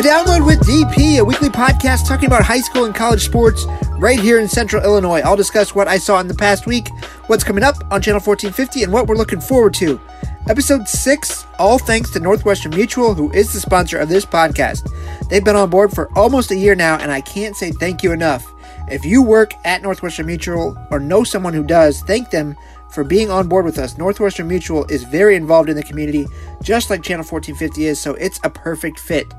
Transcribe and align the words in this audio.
The 0.00 0.08
Download 0.08 0.46
with 0.46 0.60
DP, 0.60 1.18
a 1.18 1.22
weekly 1.22 1.50
podcast 1.50 2.08
talking 2.08 2.24
about 2.24 2.42
high 2.42 2.62
school 2.62 2.86
and 2.86 2.94
college 2.94 3.22
sports 3.22 3.66
right 3.98 4.18
here 4.18 4.40
in 4.40 4.48
Central 4.48 4.82
Illinois. 4.82 5.20
I'll 5.20 5.36
discuss 5.36 5.74
what 5.74 5.88
I 5.88 5.98
saw 5.98 6.20
in 6.20 6.26
the 6.26 6.34
past 6.34 6.66
week, 6.66 6.88
what's 7.26 7.44
coming 7.44 7.62
up 7.62 7.74
on 7.92 8.00
Channel 8.00 8.22
1450, 8.22 8.84
and 8.84 8.90
what 8.94 9.06
we're 9.06 9.14
looking 9.14 9.42
forward 9.42 9.74
to. 9.74 10.00
Episode 10.48 10.88
6, 10.88 11.44
all 11.58 11.78
thanks 11.78 12.08
to 12.12 12.18
Northwestern 12.18 12.74
Mutual, 12.74 13.12
who 13.12 13.30
is 13.32 13.52
the 13.52 13.60
sponsor 13.60 13.98
of 13.98 14.08
this 14.08 14.24
podcast. 14.24 14.90
They've 15.28 15.44
been 15.44 15.54
on 15.54 15.68
board 15.68 15.92
for 15.92 16.10
almost 16.16 16.50
a 16.50 16.56
year 16.56 16.74
now, 16.74 16.96
and 16.96 17.12
I 17.12 17.20
can't 17.20 17.54
say 17.54 17.70
thank 17.70 18.02
you 18.02 18.12
enough. 18.12 18.50
If 18.88 19.04
you 19.04 19.22
work 19.22 19.52
at 19.66 19.82
Northwestern 19.82 20.24
Mutual 20.24 20.78
or 20.90 20.98
know 20.98 21.24
someone 21.24 21.52
who 21.52 21.62
does, 21.62 22.00
thank 22.00 22.30
them 22.30 22.56
for 22.92 23.04
being 23.04 23.30
on 23.30 23.48
board 23.48 23.64
with 23.64 23.78
us. 23.78 23.96
Northwestern 23.96 24.48
Mutual 24.48 24.84
is 24.86 25.04
very 25.04 25.36
involved 25.36 25.68
in 25.68 25.76
the 25.76 25.82
community, 25.82 26.26
just 26.62 26.90
like 26.90 27.02
Channel 27.02 27.24
1450 27.24 27.86
is, 27.86 28.00
so 28.00 28.14
it's 28.14 28.40
a 28.42 28.50
perfect 28.50 28.98
fit. 28.98 29.32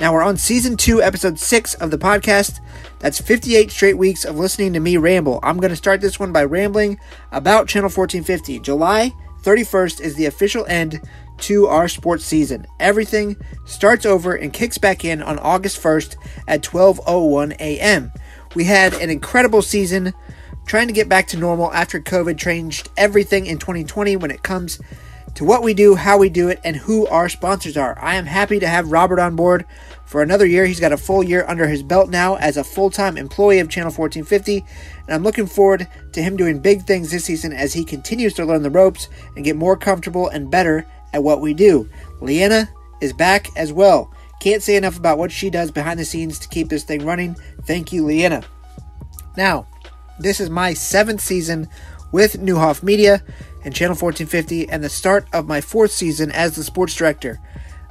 Now 0.00 0.12
we're 0.12 0.22
on 0.22 0.36
season 0.36 0.76
two, 0.76 1.02
episode 1.02 1.38
six 1.38 1.74
of 1.74 1.90
the 1.90 1.98
podcast. 1.98 2.60
That's 2.98 3.20
58 3.20 3.70
straight 3.70 3.98
weeks 3.98 4.24
of 4.24 4.38
listening 4.38 4.72
to 4.74 4.80
me 4.80 4.96
ramble. 4.96 5.40
I'm 5.42 5.58
going 5.58 5.70
to 5.70 5.76
start 5.76 6.00
this 6.00 6.20
one 6.20 6.32
by 6.32 6.44
rambling 6.44 6.98
about 7.32 7.68
Channel 7.68 7.90
1450. 7.90 8.60
July 8.60 9.12
31st 9.42 10.00
is 10.00 10.14
the 10.14 10.26
official 10.26 10.66
end 10.66 11.00
to 11.38 11.66
our 11.66 11.88
sports 11.88 12.24
season. 12.24 12.66
Everything 12.80 13.36
starts 13.64 14.04
over 14.04 14.34
and 14.34 14.52
kicks 14.52 14.76
back 14.76 15.04
in 15.04 15.22
on 15.22 15.38
August 15.38 15.80
1st 15.82 16.16
at 16.48 16.62
12:01 16.62 17.52
a.m. 17.60 18.12
We 18.54 18.64
had 18.64 18.94
an 18.94 19.10
incredible 19.10 19.62
season 19.62 20.14
trying 20.68 20.86
to 20.86 20.92
get 20.92 21.08
back 21.08 21.26
to 21.26 21.38
normal 21.38 21.72
after 21.72 21.98
COVID 21.98 22.38
changed 22.38 22.90
everything 22.98 23.46
in 23.46 23.58
2020 23.58 24.16
when 24.16 24.30
it 24.30 24.42
comes 24.42 24.78
to 25.34 25.44
what 25.44 25.62
we 25.62 25.72
do, 25.72 25.94
how 25.94 26.18
we 26.18 26.28
do 26.28 26.48
it, 26.48 26.60
and 26.62 26.76
who 26.76 27.06
our 27.06 27.28
sponsors 27.28 27.76
are. 27.76 27.98
I 28.00 28.16
am 28.16 28.26
happy 28.26 28.60
to 28.60 28.68
have 28.68 28.92
Robert 28.92 29.18
on 29.18 29.34
board 29.34 29.64
for 30.04 30.20
another 30.20 30.44
year. 30.44 30.66
He's 30.66 30.80
got 30.80 30.92
a 30.92 30.98
full 30.98 31.22
year 31.22 31.44
under 31.48 31.66
his 31.66 31.82
belt 31.82 32.10
now 32.10 32.36
as 32.36 32.58
a 32.58 32.64
full 32.64 32.90
time 32.90 33.16
employee 33.16 33.60
of 33.60 33.70
Channel 33.70 33.92
1450, 33.92 34.58
and 35.06 35.14
I'm 35.14 35.22
looking 35.22 35.46
forward 35.46 35.88
to 36.12 36.22
him 36.22 36.36
doing 36.36 36.58
big 36.58 36.82
things 36.82 37.10
this 37.10 37.24
season 37.24 37.52
as 37.54 37.72
he 37.72 37.84
continues 37.84 38.34
to 38.34 38.44
learn 38.44 38.62
the 38.62 38.70
ropes 38.70 39.08
and 39.36 39.44
get 39.44 39.56
more 39.56 39.76
comfortable 39.76 40.28
and 40.28 40.50
better 40.50 40.86
at 41.14 41.22
what 41.22 41.40
we 41.40 41.54
do. 41.54 41.88
Leanna 42.20 42.68
is 43.00 43.14
back 43.14 43.48
as 43.56 43.72
well. 43.72 44.12
Can't 44.40 44.62
say 44.62 44.76
enough 44.76 44.98
about 44.98 45.16
what 45.16 45.32
she 45.32 45.48
does 45.48 45.70
behind 45.70 45.98
the 45.98 46.04
scenes 46.04 46.38
to 46.40 46.48
keep 46.48 46.68
this 46.68 46.84
thing 46.84 47.06
running. 47.06 47.36
Thank 47.64 47.90
you, 47.90 48.04
Leanna. 48.04 48.42
Now, 49.36 49.66
this 50.18 50.40
is 50.40 50.50
my 50.50 50.74
seventh 50.74 51.20
season 51.20 51.68
with 52.12 52.40
Neuhoff 52.40 52.82
Media 52.82 53.22
and 53.64 53.74
Channel 53.74 53.96
1450 53.96 54.68
and 54.68 54.82
the 54.82 54.88
start 54.88 55.26
of 55.32 55.46
my 55.46 55.60
fourth 55.60 55.92
season 55.92 56.30
as 56.32 56.56
the 56.56 56.64
sports 56.64 56.94
director. 56.94 57.38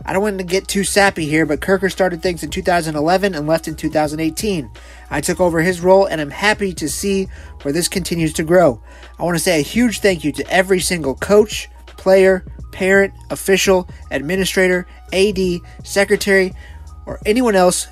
I 0.05 0.13
don't 0.13 0.21
want 0.21 0.37
to 0.37 0.43
get 0.43 0.67
too 0.67 0.83
sappy 0.83 1.25
here, 1.25 1.45
but 1.45 1.59
Kirker 1.59 1.91
started 1.91 2.21
things 2.21 2.43
in 2.43 2.49
2011 2.49 3.35
and 3.35 3.47
left 3.47 3.67
in 3.67 3.75
2018. 3.75 4.71
I 5.09 5.21
took 5.21 5.39
over 5.39 5.61
his 5.61 5.81
role 5.81 6.05
and 6.05 6.21
I'm 6.21 6.29
happy 6.29 6.73
to 6.73 6.87
see 6.87 7.27
where 7.61 7.73
this 7.73 7.87
continues 7.87 8.33
to 8.33 8.43
grow. 8.43 8.81
I 9.19 9.23
want 9.23 9.35
to 9.35 9.43
say 9.43 9.59
a 9.59 9.63
huge 9.63 9.99
thank 9.99 10.23
you 10.23 10.31
to 10.33 10.49
every 10.49 10.79
single 10.79 11.15
coach, 11.15 11.69
player, 11.85 12.45
parent, 12.71 13.13
official, 13.31 13.89
administrator, 14.11 14.87
AD, 15.11 15.39
secretary, 15.83 16.53
or 17.05 17.19
anyone 17.25 17.55
else 17.55 17.87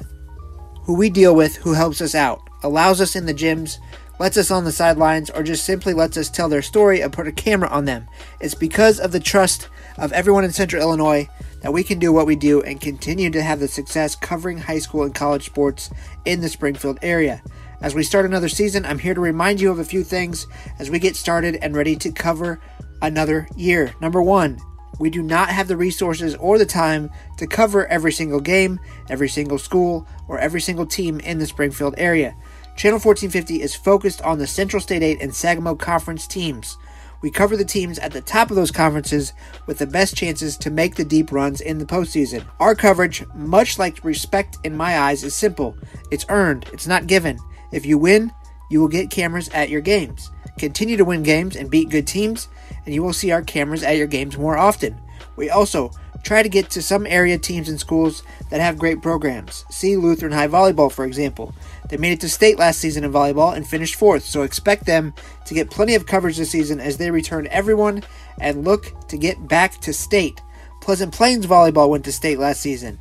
who 0.84 0.96
we 0.96 1.10
deal 1.10 1.36
with 1.36 1.56
who 1.58 1.74
helps 1.74 2.00
us 2.02 2.14
out, 2.16 2.40
allows 2.64 3.02
us 3.02 3.16
in 3.16 3.26
the 3.26 3.34
gyms, 3.34 3.80
lets 4.20 4.38
us 4.38 4.52
on 4.52 4.64
the 4.64 4.72
sidelines, 4.72 5.30
or 5.30 5.44
just 5.44 5.66
simply 5.66 5.94
lets 5.94 6.18
us 6.18 6.30
tell 6.30 6.50
their 6.50 6.62
story 6.62 7.02
and 7.02 7.14
put 7.14 7.28
a 7.28 7.32
camera 7.32 7.70
on 7.70 7.86
them. 7.86 8.08
It's 8.40 8.56
because 8.56 9.00
of 9.00 9.12
the 9.12 9.20
trust 9.20 9.70
of 9.98 10.14
everyone 10.14 10.44
in 10.44 10.52
Central 10.52 10.82
Illinois 10.82 11.30
that 11.62 11.74
we 11.74 11.84
can 11.84 12.00
do 12.00 12.14
what 12.14 12.28
we 12.28 12.36
do 12.36 12.62
and 12.62 12.80
continue 12.80 13.30
to 13.32 13.42
have 13.42 13.60
the 13.60 13.68
success 13.68 14.16
covering 14.16 14.58
high 14.58 14.80
school 14.80 15.04
and 15.04 15.16
college 15.16 15.46
sports 15.46 15.90
in 16.26 16.42
the 16.42 16.50
Springfield 16.50 17.00
area. 17.02 17.42
As 17.82 17.96
we 17.96 18.04
start 18.04 18.26
another 18.26 18.50
season, 18.50 18.86
I'm 18.86 19.00
here 19.00 19.14
to 19.14 19.22
remind 19.22 19.60
you 19.60 19.72
of 19.72 19.80
a 19.80 19.86
few 19.86 20.04
things 20.04 20.48
as 20.80 20.90
we 20.90 21.00
get 21.00 21.16
started 21.16 21.58
and 21.62 21.76
ready 21.76 21.96
to 21.98 22.12
cover 22.12 22.60
another 23.02 23.48
year. 23.56 23.94
Number 24.00 24.22
one, 24.22 24.60
we 25.00 25.10
do 25.10 25.22
not 25.22 25.50
have 25.50 25.68
the 25.68 25.76
resources 25.76 26.36
or 26.36 26.58
the 26.58 26.66
time 26.66 27.10
to 27.38 27.48
cover 27.48 27.86
every 27.88 28.14
single 28.14 28.40
game, 28.40 28.80
every 29.10 29.28
single 29.28 29.58
school, 29.58 30.08
or 30.28 30.40
every 30.40 30.62
single 30.62 30.86
team 30.86 31.20
in 31.20 31.38
the 31.38 31.46
Springfield 31.46 31.96
area. 31.98 32.36
Channel 32.76 33.00
1450 33.00 33.62
is 33.62 33.74
focused 33.74 34.22
on 34.24 34.38
the 34.38 34.46
Central 34.46 34.82
State 34.82 35.02
8 35.02 35.22
and 35.22 35.34
Sangamo 35.34 35.76
Conference 35.76 36.28
teams. 36.28 36.78
We 37.22 37.32
cover 37.32 37.56
the 37.56 37.64
teams 37.64 37.98
at 38.00 38.12
the 38.12 38.20
top 38.20 38.50
of 38.50 38.58
those 38.58 38.70
conferences 38.70 39.32
with 39.66 39.78
the 39.78 39.88
best 39.88 40.18
chances 40.18 40.58
to 40.58 40.70
make 40.70 40.96
the 40.96 41.06
deep 41.06 41.32
runs 41.32 41.62
in 41.62 41.78
the 41.78 41.86
postseason. 41.86 42.46
Our 42.60 42.76
coverage, 42.76 43.24
much 43.34 43.80
like 43.80 44.04
respect 44.04 44.58
in 44.66 44.76
my 44.76 45.00
eyes, 45.00 45.24
is 45.24 45.34
simple. 45.34 45.78
It's 46.12 46.26
earned, 46.28 46.70
it's 46.74 46.86
not 46.86 47.08
given. 47.08 47.40
If 47.72 47.86
you 47.86 47.98
win, 47.98 48.34
you 48.70 48.82
will 48.82 48.90
get 48.90 49.10
cameras 49.10 49.48
at 49.50 49.70
your 49.70 49.82
games. 49.82 50.30
Continue 50.60 50.98
to 50.98 51.06
win 51.06 51.24
games 51.24 51.56
and 51.56 51.72
beat 51.72 51.90
good 51.90 52.06
teams, 52.06 52.50
and 52.86 52.94
you 52.94 53.02
will 53.02 53.14
see 53.14 53.32
our 53.32 53.42
cameras 53.42 53.84
at 53.84 53.96
your 53.96 54.08
games 54.08 54.38
more 54.38 54.58
often. 54.58 55.00
We 55.38 55.50
also 55.50 55.92
try 56.26 56.42
to 56.44 56.50
get 56.50 56.72
to 56.72 56.82
some 56.82 57.06
area 57.06 57.38
teams 57.38 57.70
and 57.70 57.80
schools 57.80 58.24
that 58.50 58.60
have 58.60 58.80
great 58.80 59.02
programs. 59.02 59.64
See 59.70 59.96
Lutheran 59.96 60.34
High 60.34 60.48
Volleyball, 60.48 60.92
for 60.92 61.06
example. 61.06 61.54
They 61.88 61.98
made 61.98 62.14
it 62.14 62.22
to 62.22 62.30
state 62.30 62.58
last 62.58 62.80
season 62.80 63.04
in 63.04 63.12
volleyball 63.12 63.56
and 63.56 63.66
finished 63.66 63.96
fourth, 63.96 64.26
so 64.26 64.42
expect 64.42 64.86
them 64.86 65.14
to 65.46 65.54
get 65.54 65.70
plenty 65.70 65.94
of 65.94 66.08
coverage 66.08 66.38
this 66.38 66.50
season 66.50 66.80
as 66.80 66.98
they 66.98 67.12
return 67.12 67.48
everyone 67.52 68.04
and 68.40 68.66
look 68.66 69.08
to 69.08 69.18
get 69.18 69.48
back 69.48 69.80
to 69.82 69.94
state. 69.94 70.42
Pleasant 70.82 71.14
Plains 71.14 71.46
Volleyball 71.46 71.90
went 71.90 72.04
to 72.06 72.12
state 72.12 72.40
last 72.40 72.60
season. 72.60 73.00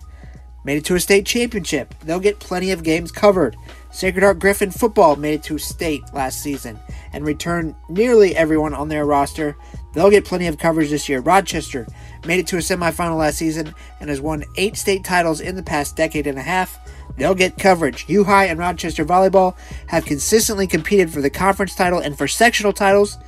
Made 0.65 0.79
it 0.79 0.85
to 0.87 0.95
a 0.95 1.01
state 1.01 1.27
championship. 1.27 1.95
They'll 2.05 2.21
get 2.21 2.41
plenty 2.41 2.71
of 2.71 2.83
games 2.83 3.11
covered. 3.11 3.57
Sacred 3.91 4.23
Heart 4.23 4.39
Griffin 4.39 4.71
football 4.71 5.17
made 5.17 5.35
it 5.35 5.43
to 5.45 5.59
state 5.59 6.03
last 6.13 6.43
season 6.43 6.79
and 7.13 7.25
returned 7.25 7.75
nearly 7.89 8.35
everyone 8.35 8.75
on 8.75 8.89
their 8.89 9.07
roster. 9.07 9.57
They'll 9.95 10.11
get 10.11 10.25
plenty 10.25 10.47
of 10.49 10.59
coverage 10.59 10.91
this 10.91 11.09
year. 11.09 11.21
Rochester 11.21 11.87
made 12.27 12.41
it 12.41 12.47
to 12.49 12.57
a 12.57 12.61
semifinal 12.61 13.17
last 13.17 13.39
season 13.39 13.75
and 14.01 14.11
has 14.11 14.21
won 14.21 14.45
eight 14.57 14.77
state 14.77 15.05
titles 15.05 15.41
in 15.41 15.55
the 15.55 15.63
past 15.63 15.97
decade 15.97 16.27
and 16.27 16.39
a 16.39 16.43
half. 16.43 16.79
They'll 17.17 17.35
get 17.35 17.59
coverage. 17.59 18.05
U 18.09 18.25
High 18.25 18.47
and 18.47 18.59
Rochester 18.59 19.05
Volleyball 19.05 19.57
have 19.87 20.05
consistently 20.05 20.67
competed 20.67 21.11
for 21.11 21.21
the 21.21 21.31
conference 21.31 21.75
title 21.75 22.01
and 22.01 22.19
for 22.19 22.27
sectional 22.27 22.73
titles. 22.73 23.19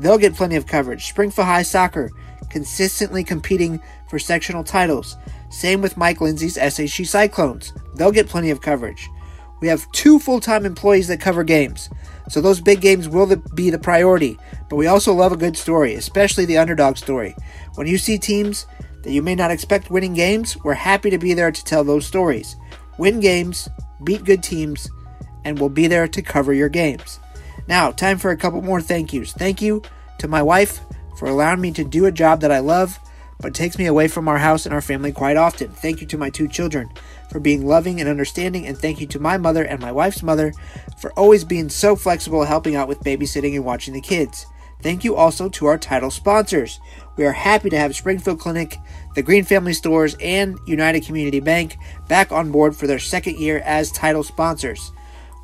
They'll 0.00 0.18
get 0.18 0.34
plenty 0.34 0.56
of 0.56 0.66
coverage. 0.66 1.06
Springfield 1.06 1.46
High 1.46 1.62
Soccer 1.62 2.10
consistently 2.50 3.24
competing 3.24 3.80
for 4.08 4.18
sectional 4.18 4.64
titles. 4.64 5.16
Same 5.50 5.82
with 5.82 5.96
Mike 5.96 6.20
Lindsay's 6.20 6.56
SHG 6.56 7.06
Cyclones. 7.06 7.72
They'll 7.96 8.12
get 8.12 8.28
plenty 8.28 8.50
of 8.50 8.60
coverage. 8.60 9.10
We 9.64 9.68
have 9.68 9.90
two 9.92 10.18
full 10.18 10.40
time 10.40 10.66
employees 10.66 11.08
that 11.08 11.22
cover 11.22 11.42
games, 11.42 11.88
so 12.28 12.42
those 12.42 12.60
big 12.60 12.82
games 12.82 13.08
will 13.08 13.34
be 13.54 13.70
the 13.70 13.78
priority. 13.78 14.36
But 14.68 14.76
we 14.76 14.88
also 14.88 15.14
love 15.14 15.32
a 15.32 15.38
good 15.38 15.56
story, 15.56 15.94
especially 15.94 16.44
the 16.44 16.58
underdog 16.58 16.98
story. 16.98 17.34
When 17.76 17.86
you 17.86 17.96
see 17.96 18.18
teams 18.18 18.66
that 19.02 19.12
you 19.12 19.22
may 19.22 19.34
not 19.34 19.50
expect 19.50 19.90
winning 19.90 20.12
games, 20.12 20.54
we're 20.64 20.74
happy 20.74 21.08
to 21.08 21.16
be 21.16 21.32
there 21.32 21.50
to 21.50 21.64
tell 21.64 21.82
those 21.82 22.04
stories. 22.04 22.56
Win 22.98 23.20
games, 23.20 23.70
beat 24.04 24.26
good 24.26 24.42
teams, 24.42 24.90
and 25.46 25.58
we'll 25.58 25.70
be 25.70 25.86
there 25.86 26.08
to 26.08 26.20
cover 26.20 26.52
your 26.52 26.68
games. 26.68 27.18
Now, 27.66 27.90
time 27.90 28.18
for 28.18 28.32
a 28.32 28.36
couple 28.36 28.60
more 28.60 28.82
thank 28.82 29.14
yous. 29.14 29.32
Thank 29.32 29.62
you 29.62 29.80
to 30.18 30.28
my 30.28 30.42
wife 30.42 30.80
for 31.16 31.26
allowing 31.26 31.62
me 31.62 31.72
to 31.72 31.84
do 31.84 32.04
a 32.04 32.12
job 32.12 32.42
that 32.42 32.52
I 32.52 32.58
love, 32.58 32.98
but 33.40 33.54
takes 33.54 33.78
me 33.78 33.86
away 33.86 34.08
from 34.08 34.28
our 34.28 34.36
house 34.36 34.66
and 34.66 34.74
our 34.74 34.82
family 34.82 35.10
quite 35.10 35.38
often. 35.38 35.70
Thank 35.70 36.02
you 36.02 36.06
to 36.08 36.18
my 36.18 36.28
two 36.28 36.48
children 36.48 36.90
for 37.34 37.40
being 37.40 37.66
loving 37.66 37.98
and 37.98 38.08
understanding, 38.08 38.64
and 38.64 38.78
thank 38.78 39.00
you 39.00 39.08
to 39.08 39.18
my 39.18 39.36
mother 39.36 39.64
and 39.64 39.80
my 39.80 39.90
wife's 39.90 40.22
mother 40.22 40.52
for 40.98 41.12
always 41.14 41.42
being 41.42 41.68
so 41.68 41.96
flexible 41.96 42.44
helping 42.44 42.76
out 42.76 42.86
with 42.86 43.00
babysitting 43.00 43.56
and 43.56 43.64
watching 43.64 43.92
the 43.92 44.00
kids. 44.00 44.46
Thank 44.80 45.02
you 45.02 45.16
also 45.16 45.48
to 45.48 45.66
our 45.66 45.76
title 45.76 46.12
sponsors. 46.12 46.78
We 47.16 47.24
are 47.24 47.32
happy 47.32 47.70
to 47.70 47.76
have 47.76 47.96
Springfield 47.96 48.38
Clinic, 48.38 48.78
the 49.16 49.22
Green 49.22 49.42
Family 49.42 49.72
Stores, 49.72 50.14
and 50.20 50.56
United 50.64 51.06
Community 51.06 51.40
Bank 51.40 51.76
back 52.06 52.30
on 52.30 52.52
board 52.52 52.76
for 52.76 52.86
their 52.86 53.00
second 53.00 53.36
year 53.36 53.58
as 53.64 53.90
title 53.90 54.22
sponsors. 54.22 54.92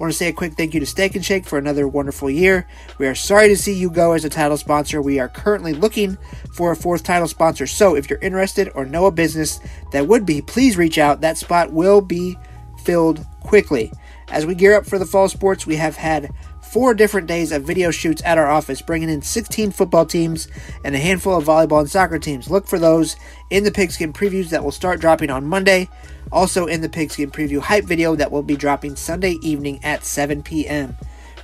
Want 0.00 0.14
to 0.14 0.16
say 0.16 0.28
a 0.28 0.32
quick 0.32 0.54
thank 0.54 0.72
you 0.72 0.80
to 0.80 0.86
Steak 0.86 1.14
and 1.14 1.22
Shake 1.22 1.44
for 1.44 1.58
another 1.58 1.86
wonderful 1.86 2.30
year. 2.30 2.66
We 2.96 3.06
are 3.06 3.14
sorry 3.14 3.48
to 3.48 3.56
see 3.56 3.74
you 3.74 3.90
go 3.90 4.12
as 4.12 4.24
a 4.24 4.30
title 4.30 4.56
sponsor. 4.56 5.02
We 5.02 5.18
are 5.18 5.28
currently 5.28 5.74
looking 5.74 6.16
for 6.54 6.72
a 6.72 6.76
fourth 6.76 7.02
title 7.02 7.28
sponsor. 7.28 7.66
So 7.66 7.96
if 7.96 8.08
you're 8.08 8.18
interested 8.20 8.72
or 8.74 8.86
know 8.86 9.04
a 9.04 9.10
business 9.10 9.60
that 9.92 10.08
would 10.08 10.24
be, 10.24 10.40
please 10.40 10.78
reach 10.78 10.96
out. 10.96 11.20
That 11.20 11.36
spot 11.36 11.74
will 11.74 12.00
be 12.00 12.38
filled 12.82 13.26
quickly. 13.40 13.92
As 14.30 14.46
we 14.46 14.54
gear 14.54 14.74
up 14.74 14.86
for 14.86 14.98
the 14.98 15.04
fall 15.04 15.28
sports, 15.28 15.66
we 15.66 15.76
have 15.76 15.96
had 15.96 16.32
four 16.70 16.94
different 16.94 17.26
days 17.26 17.50
of 17.50 17.64
video 17.64 17.90
shoots 17.90 18.22
at 18.24 18.38
our 18.38 18.46
office, 18.46 18.80
bringing 18.80 19.08
in 19.08 19.22
16 19.22 19.72
football 19.72 20.06
teams 20.06 20.46
and 20.84 20.94
a 20.94 20.98
handful 20.98 21.36
of 21.36 21.44
volleyball 21.44 21.80
and 21.80 21.90
soccer 21.90 22.18
teams. 22.18 22.48
Look 22.48 22.66
for 22.66 22.78
those 22.78 23.16
in 23.50 23.64
the 23.64 23.72
pigskin 23.72 24.12
previews 24.12 24.50
that 24.50 24.62
will 24.62 24.70
start 24.70 25.00
dropping 25.00 25.30
on 25.30 25.46
Monday. 25.46 25.88
Also 26.30 26.66
in 26.66 26.80
the 26.80 26.88
pigskin 26.88 27.30
preview 27.30 27.60
hype 27.60 27.84
video 27.84 28.14
that 28.14 28.30
will 28.30 28.44
be 28.44 28.56
dropping 28.56 28.94
Sunday 28.94 29.36
evening 29.42 29.82
at 29.82 30.04
7 30.04 30.42
p.m. 30.44 30.96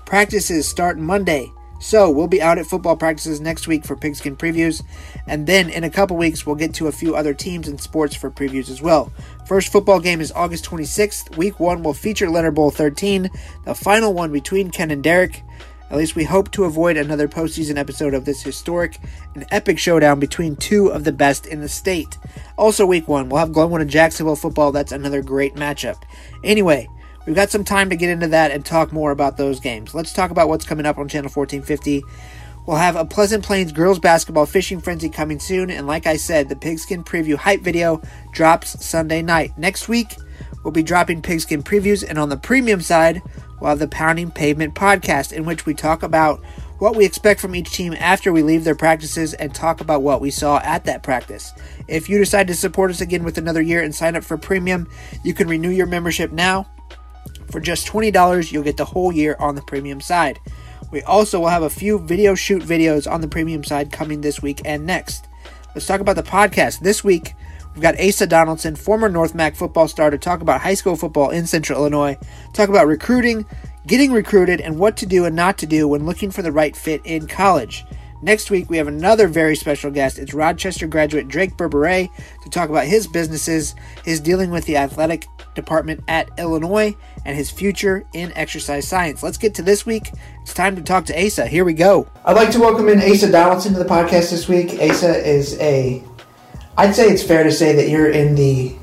Practices 0.04 0.68
start 0.68 0.96
Monday, 0.96 1.52
So 1.78 2.10
we'll 2.10 2.26
be 2.26 2.42
out 2.42 2.58
at 2.58 2.66
football 2.66 2.96
practices 2.96 3.40
next 3.40 3.68
week 3.68 3.84
for 3.84 3.96
pigskin 3.96 4.36
previews, 4.36 4.82
and 5.26 5.46
then 5.46 5.68
in 5.68 5.84
a 5.84 5.90
couple 5.90 6.16
weeks 6.16 6.46
we'll 6.46 6.56
get 6.56 6.74
to 6.74 6.88
a 6.88 6.92
few 6.92 7.14
other 7.14 7.34
teams 7.34 7.68
and 7.68 7.80
sports 7.80 8.16
for 8.16 8.30
previews 8.30 8.70
as 8.70 8.80
well. 8.80 9.12
First 9.46 9.70
football 9.70 10.00
game 10.00 10.20
is 10.20 10.32
August 10.32 10.64
26th. 10.64 11.36
Week 11.36 11.60
one 11.60 11.82
will 11.82 11.94
feature 11.94 12.30
Leonard 12.30 12.54
Bowl 12.54 12.70
13, 12.70 13.30
the 13.64 13.74
final 13.74 14.12
one 14.12 14.32
between 14.32 14.70
Ken 14.70 14.90
and 14.90 15.02
Derek. 15.02 15.42
At 15.88 15.98
least 15.98 16.16
we 16.16 16.24
hope 16.24 16.50
to 16.52 16.64
avoid 16.64 16.96
another 16.96 17.28
postseason 17.28 17.76
episode 17.76 18.12
of 18.12 18.24
this 18.24 18.42
historic 18.42 18.98
and 19.34 19.46
epic 19.52 19.78
showdown 19.78 20.18
between 20.18 20.56
two 20.56 20.88
of 20.88 21.04
the 21.04 21.12
best 21.12 21.46
in 21.46 21.60
the 21.60 21.68
state. 21.68 22.18
Also, 22.58 22.84
week 22.84 23.06
one, 23.06 23.28
we'll 23.28 23.38
have 23.38 23.52
Glenwood 23.52 23.82
and 23.82 23.90
Jacksonville 23.90 24.34
football. 24.34 24.72
That's 24.72 24.90
another 24.90 25.22
great 25.22 25.54
matchup. 25.54 26.02
Anyway, 26.42 26.88
we've 27.26 27.36
got 27.36 27.50
some 27.50 27.64
time 27.64 27.90
to 27.90 27.96
get 27.96 28.10
into 28.10 28.28
that 28.28 28.50
and 28.50 28.64
talk 28.64 28.92
more 28.92 29.10
about 29.10 29.36
those 29.36 29.60
games. 29.60 29.94
Let's 29.94 30.12
talk 30.12 30.30
about 30.30 30.48
what's 30.48 30.64
coming 30.64 30.86
up 30.86 30.96
on 30.96 31.08
Channel 31.08 31.30
1450. 31.30 32.04
We'll 32.66 32.76
have 32.76 32.96
a 32.96 33.04
Pleasant 33.04 33.44
Plains 33.44 33.70
girls 33.70 33.98
basketball 33.98 34.46
fishing 34.46 34.80
frenzy 34.80 35.08
coming 35.08 35.38
soon, 35.38 35.70
and 35.70 35.86
like 35.86 36.06
I 36.06 36.16
said, 36.16 36.48
the 36.48 36.56
pigskin 36.56 37.04
preview 37.04 37.36
hype 37.36 37.60
video 37.60 38.00
drops 38.32 38.84
Sunday 38.84 39.22
night. 39.22 39.56
Next 39.56 39.88
week, 39.88 40.16
we'll 40.64 40.72
be 40.72 40.82
dropping 40.82 41.22
pigskin 41.22 41.62
previews, 41.62 42.04
and 42.08 42.18
on 42.18 42.28
the 42.28 42.36
premium 42.36 42.80
side, 42.80 43.22
we'll 43.60 43.70
have 43.70 43.78
the 43.78 43.86
Pounding 43.86 44.32
Pavement 44.32 44.74
podcast, 44.74 45.32
in 45.32 45.44
which 45.44 45.64
we 45.64 45.74
talk 45.74 46.02
about 46.02 46.42
what 46.78 46.96
we 46.96 47.04
expect 47.04 47.40
from 47.40 47.54
each 47.54 47.70
team 47.70 47.94
after 47.94 48.32
we 48.32 48.42
leave 48.42 48.64
their 48.64 48.74
practices 48.74 49.32
and 49.34 49.54
talk 49.54 49.80
about 49.80 50.02
what 50.02 50.20
we 50.20 50.30
saw 50.30 50.58
at 50.58 50.84
that 50.84 51.04
practice. 51.04 51.52
If 51.86 52.08
you 52.08 52.18
decide 52.18 52.48
to 52.48 52.54
support 52.54 52.90
us 52.90 53.00
again 53.00 53.22
with 53.22 53.38
another 53.38 53.62
year 53.62 53.82
and 53.82 53.94
sign 53.94 54.16
up 54.16 54.24
for 54.24 54.36
premium, 54.36 54.88
you 55.22 55.34
can 55.34 55.48
renew 55.48 55.70
your 55.70 55.86
membership 55.86 56.32
now. 56.32 56.66
For 57.50 57.60
just 57.60 57.86
$20, 57.86 58.52
you'll 58.52 58.62
get 58.62 58.76
the 58.76 58.84
whole 58.84 59.12
year 59.12 59.36
on 59.38 59.54
the 59.54 59.62
premium 59.62 60.00
side. 60.00 60.38
We 60.90 61.02
also 61.02 61.40
will 61.40 61.48
have 61.48 61.62
a 61.62 61.70
few 61.70 61.98
video 61.98 62.34
shoot 62.34 62.62
videos 62.62 63.10
on 63.10 63.20
the 63.20 63.28
premium 63.28 63.64
side 63.64 63.92
coming 63.92 64.20
this 64.20 64.42
week 64.42 64.60
and 64.64 64.86
next. 64.86 65.28
Let's 65.74 65.86
talk 65.86 66.00
about 66.00 66.16
the 66.16 66.22
podcast. 66.22 66.80
This 66.80 67.04
week, 67.04 67.34
we've 67.74 67.82
got 67.82 68.00
Asa 68.00 68.26
Donaldson, 68.26 68.76
former 68.76 69.08
North 69.08 69.34
Mac 69.34 69.56
football 69.56 69.88
star, 69.88 70.10
to 70.10 70.18
talk 70.18 70.40
about 70.40 70.60
high 70.60 70.74
school 70.74 70.96
football 70.96 71.30
in 71.30 71.46
Central 71.46 71.80
Illinois, 71.80 72.16
talk 72.54 72.68
about 72.68 72.86
recruiting, 72.86 73.44
getting 73.86 74.12
recruited, 74.12 74.60
and 74.60 74.78
what 74.78 74.96
to 74.96 75.06
do 75.06 75.24
and 75.24 75.36
not 75.36 75.58
to 75.58 75.66
do 75.66 75.88
when 75.88 76.06
looking 76.06 76.30
for 76.30 76.42
the 76.42 76.52
right 76.52 76.76
fit 76.76 77.00
in 77.04 77.26
college. 77.26 77.84
Next 78.22 78.50
week, 78.50 78.70
we 78.70 78.78
have 78.78 78.88
another 78.88 79.28
very 79.28 79.54
special 79.56 79.90
guest. 79.90 80.18
It's 80.18 80.32
Rochester 80.32 80.86
graduate 80.86 81.28
Drake 81.28 81.56
Berberet 81.56 82.08
to 82.42 82.50
talk 82.50 82.70
about 82.70 82.86
his 82.86 83.06
businesses, 83.06 83.74
his 84.04 84.20
dealing 84.20 84.50
with 84.50 84.64
the 84.64 84.78
athletic 84.78 85.26
department 85.54 86.02
at 86.08 86.30
Illinois, 86.38 86.96
and 87.26 87.36
his 87.36 87.50
future 87.50 88.06
in 88.14 88.32
exercise 88.34 88.88
science. 88.88 89.22
Let's 89.22 89.36
get 89.36 89.54
to 89.56 89.62
this 89.62 89.84
week. 89.84 90.10
It's 90.42 90.54
time 90.54 90.76
to 90.76 90.82
talk 90.82 91.04
to 91.06 91.26
Asa. 91.26 91.46
Here 91.46 91.64
we 91.64 91.74
go. 91.74 92.08
I'd 92.24 92.36
like 92.36 92.50
to 92.52 92.60
welcome 92.60 92.88
in 92.88 93.00
Asa 93.00 93.30
Donaldson 93.30 93.74
to 93.74 93.78
the 93.78 93.84
podcast 93.84 94.30
this 94.30 94.48
week. 94.48 94.80
Asa 94.80 95.14
is 95.28 95.58
a, 95.60 96.02
I'd 96.78 96.94
say 96.94 97.08
it's 97.08 97.22
fair 97.22 97.44
to 97.44 97.52
say 97.52 97.74
that 97.74 97.90
you're 97.90 98.10
in 98.10 98.34
the 98.34 98.74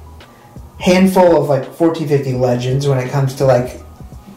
handful 0.79 1.41
of 1.41 1.49
like 1.49 1.63
1450 1.63 2.33
legends 2.33 2.87
when 2.87 2.99
it 2.99 3.09
comes 3.09 3.35
to 3.35 3.45
like 3.45 3.79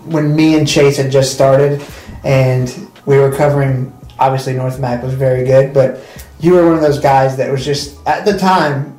when 0.05 0.35
me 0.35 0.57
and 0.57 0.67
Chase 0.67 0.97
had 0.97 1.11
just 1.11 1.35
started 1.35 1.83
and 2.25 2.89
we 3.05 3.19
were 3.19 3.35
covering 3.35 3.93
obviously 4.19 4.55
North 4.55 4.79
Mac 4.79 5.03
was 5.03 5.15
very 5.15 5.45
good, 5.45 5.73
but 5.73 6.01
you 6.41 6.53
were 6.55 6.65
one 6.65 6.75
of 6.75 6.83
those 6.83 6.99
guys 6.99 7.37
that 7.37 7.51
was 7.51 7.65
just 7.65 7.99
at 8.07 8.25
the 8.25 8.39
time 8.39 8.99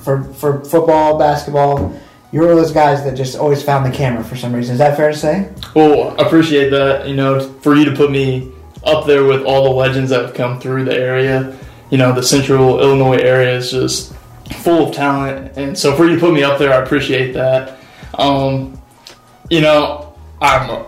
for 0.00 0.24
for 0.24 0.64
football, 0.64 1.18
basketball. 1.18 1.98
You 2.32 2.40
were 2.40 2.48
one 2.48 2.58
of 2.58 2.64
those 2.64 2.72
guys 2.72 3.04
that 3.04 3.14
just 3.16 3.36
always 3.36 3.62
found 3.62 3.86
the 3.86 3.96
camera 3.96 4.22
for 4.22 4.36
some 4.36 4.52
reason. 4.52 4.74
Is 4.74 4.78
that 4.78 4.96
fair 4.96 5.10
to 5.10 5.16
say? 5.16 5.50
Well, 5.74 6.16
appreciate 6.18 6.70
that. 6.70 7.08
You 7.08 7.14
know, 7.14 7.40
for 7.60 7.74
you 7.74 7.84
to 7.84 7.94
put 7.94 8.10
me 8.10 8.52
up 8.84 9.06
there 9.06 9.24
with 9.24 9.44
all 9.44 9.64
the 9.64 9.70
legends 9.70 10.10
that 10.10 10.22
have 10.24 10.34
come 10.34 10.60
through 10.60 10.84
the 10.84 10.94
area. 10.94 11.56
You 11.90 11.98
know, 11.98 12.12
the 12.12 12.22
central 12.22 12.80
Illinois 12.80 13.18
area 13.18 13.56
is 13.56 13.70
just 13.70 14.14
full 14.58 14.88
of 14.88 14.94
talent, 14.94 15.56
and 15.56 15.76
so 15.78 15.94
for 15.96 16.06
you 16.06 16.14
to 16.14 16.20
put 16.20 16.32
me 16.32 16.42
up 16.42 16.58
there, 16.58 16.72
I 16.72 16.82
appreciate 16.82 17.32
that. 17.32 17.78
Um, 18.14 18.80
you 19.50 19.60
know, 19.60 20.14
I'm 20.40 20.86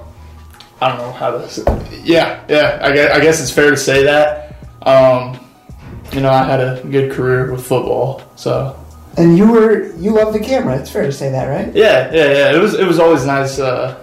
I 0.80 0.88
don't 0.88 0.98
know 0.98 1.12
how 1.12 1.32
to. 1.32 1.84
Yeah, 2.04 2.44
yeah. 2.48 2.78
I 2.82 2.92
guess, 2.92 3.16
I 3.16 3.20
guess 3.20 3.40
it's 3.40 3.50
fair 3.50 3.70
to 3.70 3.76
say 3.76 4.04
that. 4.04 4.54
Um, 4.82 5.38
you 6.12 6.20
know, 6.20 6.30
I 6.30 6.44
had 6.44 6.60
a 6.60 6.82
good 6.84 7.12
career 7.12 7.50
with 7.50 7.66
football, 7.66 8.22
so. 8.36 8.78
And 9.16 9.36
you 9.36 9.50
were 9.50 9.92
you 9.96 10.12
love 10.12 10.32
the 10.32 10.38
camera. 10.38 10.78
It's 10.78 10.90
fair 10.90 11.02
to 11.02 11.12
say 11.12 11.30
that, 11.30 11.46
right? 11.46 11.74
Yeah, 11.74 12.12
yeah, 12.12 12.30
yeah. 12.32 12.54
It 12.56 12.58
was 12.60 12.74
it 12.74 12.86
was 12.86 13.00
always 13.00 13.26
nice 13.26 13.58
uh, 13.58 14.02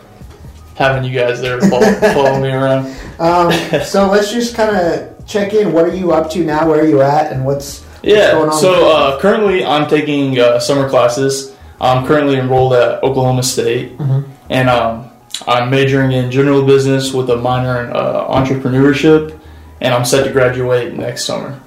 having 0.76 1.10
you 1.10 1.18
guys 1.18 1.40
there 1.40 1.60
follow, 1.62 1.92
follow 2.14 2.40
me 2.42 2.50
around. 2.50 2.88
Um, 3.20 3.52
so 3.86 4.08
let's 4.10 4.32
just 4.32 4.56
kind 4.56 4.76
of 4.76 5.26
check 5.26 5.54
in. 5.54 5.72
What 5.72 5.86
are 5.86 5.96
you 5.96 6.12
up 6.12 6.30
to 6.32 6.44
now? 6.44 6.68
Where 6.68 6.82
are 6.82 6.88
you 6.88 7.02
at? 7.02 7.32
And 7.32 7.46
what's, 7.46 7.82
what's 7.84 8.04
yeah. 8.06 8.32
going 8.34 8.50
on? 8.50 8.60
So 8.60 8.92
uh, 8.92 9.20
currently, 9.22 9.64
I'm 9.64 9.88
taking 9.90 10.38
uh, 10.38 10.60
summer 10.60 10.90
classes. 10.90 11.56
I'm 11.80 12.06
currently 12.06 12.38
enrolled 12.38 12.74
at 12.74 13.02
Oklahoma 13.04 13.44
State, 13.44 13.98
Mhm. 13.98 14.26
and 14.50 14.70
um, 14.70 15.05
I'm 15.48 15.70
majoring 15.70 16.12
in 16.12 16.32
general 16.32 16.64
business 16.66 17.14
with 17.14 17.30
a 17.30 17.36
minor 17.38 17.84
in 17.86 17.92
uh, 17.96 18.28
entrepreneurship, 18.28 19.38
and 19.82 19.94
I'm 19.94 20.06
set 20.06 20.24
to 20.26 20.32
graduate 20.32 20.94
next 20.94 21.26
summer. 21.26 21.60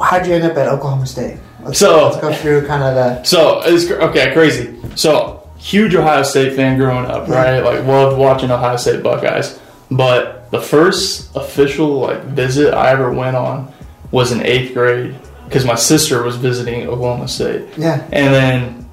How'd 0.00 0.26
you 0.26 0.34
end 0.34 0.44
up 0.44 0.56
at 0.56 0.68
Oklahoma 0.68 1.06
State? 1.06 1.38
Let's, 1.62 1.78
So- 1.78 2.06
let's 2.08 2.16
go 2.20 2.32
through 2.32 2.66
kind 2.66 2.82
of 2.82 2.94
the. 2.94 3.22
So 3.24 3.62
it's 3.64 3.90
okay, 3.90 4.32
crazy. 4.32 4.74
So 4.96 5.48
huge 5.58 5.94
Ohio 5.94 6.22
State 6.24 6.54
fan 6.56 6.76
growing 6.76 7.06
up, 7.06 7.28
Yeah. 7.28 7.34
right? 7.34 7.64
Like 7.64 7.86
loved 7.86 8.18
watching 8.18 8.50
Ohio 8.50 8.76
State 8.76 9.02
Buckeyes. 9.02 9.58
But 9.90 10.50
the 10.50 10.60
first 10.60 11.34
official 11.36 12.00
like 12.00 12.24
visit 12.24 12.74
I 12.74 12.90
ever 12.90 13.12
went 13.12 13.36
on 13.36 13.72
was 14.10 14.32
in 14.32 14.44
eighth 14.44 14.74
grade 14.74 15.14
because 15.44 15.64
my 15.64 15.74
sister 15.76 16.22
was 16.22 16.36
visiting 16.36 16.88
Oklahoma 16.88 17.28
State, 17.28 17.64
Yeah. 17.76 18.02
and 18.10 18.34
then 18.34 18.86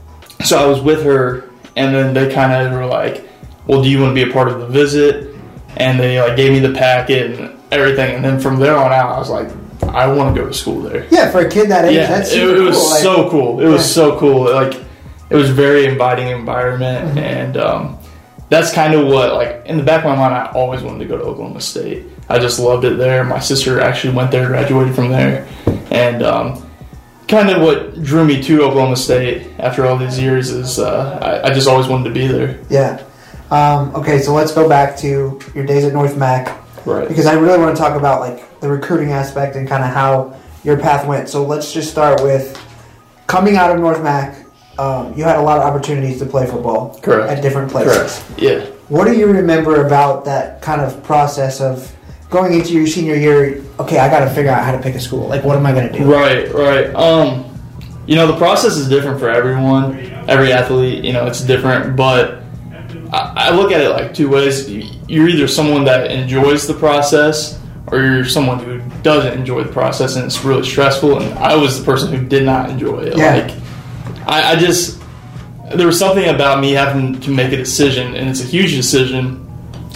so 0.43 0.57
I 0.61 0.67
was 0.67 0.79
with 0.81 1.03
her, 1.03 1.48
and 1.79 1.95
then 1.95 2.13
they 2.13 2.27
kind 2.33 2.51
of 2.53 2.71
were 2.73 2.85
like, 2.85 3.15
"Well, 3.67 3.81
do 3.81 3.89
you 3.89 3.99
want 4.01 4.11
to 4.15 4.25
be 4.25 4.29
a 4.29 4.33
part 4.33 4.47
of 4.49 4.59
the 4.59 4.67
visit?" 4.67 5.35
And 5.77 5.99
they 5.99 6.19
like 6.21 6.35
gave 6.35 6.51
me 6.51 6.59
the 6.59 6.73
packet 6.73 7.39
and 7.39 7.57
everything, 7.71 8.15
and 8.15 8.23
then 8.25 8.39
from 8.39 8.59
there 8.59 8.75
on 8.77 8.91
out, 8.91 9.09
I 9.15 9.19
was 9.19 9.29
like, 9.29 9.49
"I 9.83 10.07
want 10.07 10.35
to 10.35 10.41
go 10.41 10.47
to 10.47 10.53
school 10.53 10.81
there." 10.81 11.05
Yeah, 11.09 11.31
for 11.31 11.39
a 11.39 11.49
kid 11.49 11.69
that 11.69 11.85
age, 11.85 11.95
yeah, 11.95 12.07
that's 12.07 12.31
it, 12.33 12.43
it 12.43 12.59
was 12.61 12.75
cool. 12.77 12.89
Like, 12.91 13.01
so 13.03 13.29
cool. 13.29 13.59
It 13.61 13.67
was 13.67 13.81
Yeah. 13.81 14.03
so 14.03 14.19
cool. 14.19 14.51
Like 14.51 14.73
it 15.29 15.35
was 15.35 15.49
very 15.51 15.85
inviting 15.85 16.27
environment, 16.29 17.09
Mm-hmm. 17.09 17.17
and 17.19 17.57
um, 17.57 17.97
that's 18.49 18.73
kind 18.73 18.93
of 18.95 19.07
what 19.07 19.33
like 19.35 19.63
in 19.65 19.77
the 19.77 19.83
back 19.83 20.03
of 20.03 20.09
my 20.09 20.15
mind, 20.15 20.33
I 20.33 20.51
always 20.53 20.81
wanted 20.81 20.99
to 20.99 21.05
go 21.05 21.17
to 21.17 21.23
Oklahoma 21.23 21.61
State. 21.61 22.05
I 22.27 22.37
just 22.39 22.59
loved 22.59 22.83
it 22.85 22.97
there. 22.97 23.23
My 23.23 23.39
sister 23.39 23.79
actually 23.79 24.13
went 24.15 24.29
there, 24.31 24.47
graduated 24.47 24.93
from 24.95 25.09
there, 25.09 25.47
and 25.91 26.21
um, 26.23 26.68
kind 27.29 27.49
of 27.49 27.61
what 27.61 28.01
drew 28.03 28.25
me 28.25 28.41
to 28.41 28.63
Oklahoma 28.63 28.95
State 28.97 29.47
after 29.59 29.85
all 29.85 29.97
these 29.97 30.19
years 30.19 30.49
is 30.49 30.79
uh, 30.79 31.19
I, 31.43 31.49
I 31.49 31.53
just 31.53 31.67
always 31.67 31.87
wanted 31.87 32.05
to 32.05 32.13
be 32.13 32.27
there. 32.27 32.59
Yeah. 32.69 33.03
Um, 33.51 33.95
okay, 33.95 34.19
so 34.19 34.33
let's 34.33 34.51
go 34.53 34.67
back 34.67 34.97
to 34.97 35.39
your 35.55 35.65
days 35.65 35.85
at 35.85 35.93
North 35.93 36.17
Mac 36.17 36.57
Right. 36.85 37.07
because 37.07 37.25
I 37.25 37.33
really 37.33 37.57
want 37.59 37.75
to 37.75 37.81
talk 37.81 37.95
about 37.97 38.19
like 38.19 38.59
the 38.59 38.69
recruiting 38.69 39.11
aspect 39.11 39.55
and 39.55 39.67
kind 39.67 39.83
of 39.83 39.91
how 39.91 40.37
your 40.63 40.77
path 40.77 41.05
went. 41.07 41.29
So 41.29 41.45
let's 41.45 41.71
just 41.71 41.89
start 41.89 42.21
with 42.21 42.59
coming 43.27 43.55
out 43.55 43.71
of 43.71 43.79
North 43.79 44.03
Mac. 44.03 44.45
Um, 44.77 45.13
you 45.15 45.23
had 45.23 45.35
a 45.37 45.41
lot 45.41 45.57
of 45.57 45.63
opportunities 45.63 46.19
to 46.19 46.25
play 46.25 46.45
football 46.47 46.99
Correct. 47.01 47.29
at 47.29 47.41
different 47.43 47.69
places. 47.71 48.23
Correct. 48.23 48.39
Yeah. 48.41 48.65
What 48.87 49.05
do 49.05 49.13
you 49.17 49.27
remember 49.27 49.85
about 49.85 50.25
that 50.25 50.61
kind 50.61 50.81
of 50.81 51.03
process 51.03 51.59
of 51.61 51.95
going 52.29 52.53
into 52.53 52.73
your 52.73 52.87
senior 52.87 53.15
year? 53.15 53.63
Okay, 53.79 53.99
I 53.99 54.09
got 54.09 54.25
to 54.25 54.29
figure 54.29 54.51
out 54.51 54.63
how 54.63 54.71
to 54.71 54.81
pick 54.81 54.95
a 54.95 54.99
school. 54.99 55.27
Like, 55.27 55.43
what 55.43 55.57
am 55.57 55.65
I 55.65 55.71
going 55.71 55.91
to 55.91 55.97
do? 55.97 56.11
Right, 56.11 56.51
right. 56.53 56.93
Um, 56.95 57.45
you 58.05 58.15
know, 58.15 58.27
the 58.27 58.37
process 58.37 58.75
is 58.75 58.89
different 58.89 59.19
for 59.19 59.29
everyone. 59.29 59.99
Every 60.27 60.51
athlete, 60.51 61.03
you 61.03 61.13
know, 61.13 61.25
it's 61.27 61.41
different. 61.41 61.95
But 61.95 62.43
I, 63.11 63.33
I 63.35 63.49
look 63.51 63.71
at 63.71 63.81
it 63.81 63.89
like 63.89 64.13
two 64.13 64.29
ways. 64.29 64.69
You're 64.69 65.27
either 65.27 65.47
someone 65.47 65.85
that 65.85 66.11
enjoys 66.11 66.67
the 66.67 66.73
process, 66.73 67.59
or 67.87 67.99
you're 67.99 68.25
someone 68.25 68.59
who 68.59 68.79
doesn't 69.01 69.33
enjoy 69.37 69.63
the 69.63 69.71
process, 69.71 70.15
and 70.15 70.25
it's 70.25 70.43
really 70.43 70.65
stressful. 70.65 71.19
And 71.19 71.37
I 71.39 71.55
was 71.55 71.79
the 71.79 71.85
person 71.85 72.11
who 72.13 72.25
did 72.25 72.43
not 72.43 72.69
enjoy 72.69 73.01
it. 73.01 73.17
Yeah. 73.17 73.35
Like, 73.35 73.55
I, 74.27 74.53
I 74.53 74.55
just 74.55 74.99
there 75.75 75.87
was 75.87 75.99
something 75.99 76.27
about 76.29 76.59
me 76.59 76.71
having 76.71 77.19
to 77.21 77.31
make 77.31 77.51
a 77.53 77.57
decision, 77.57 78.15
and 78.15 78.29
it's 78.29 78.41
a 78.41 78.45
huge 78.45 78.75
decision 78.75 79.47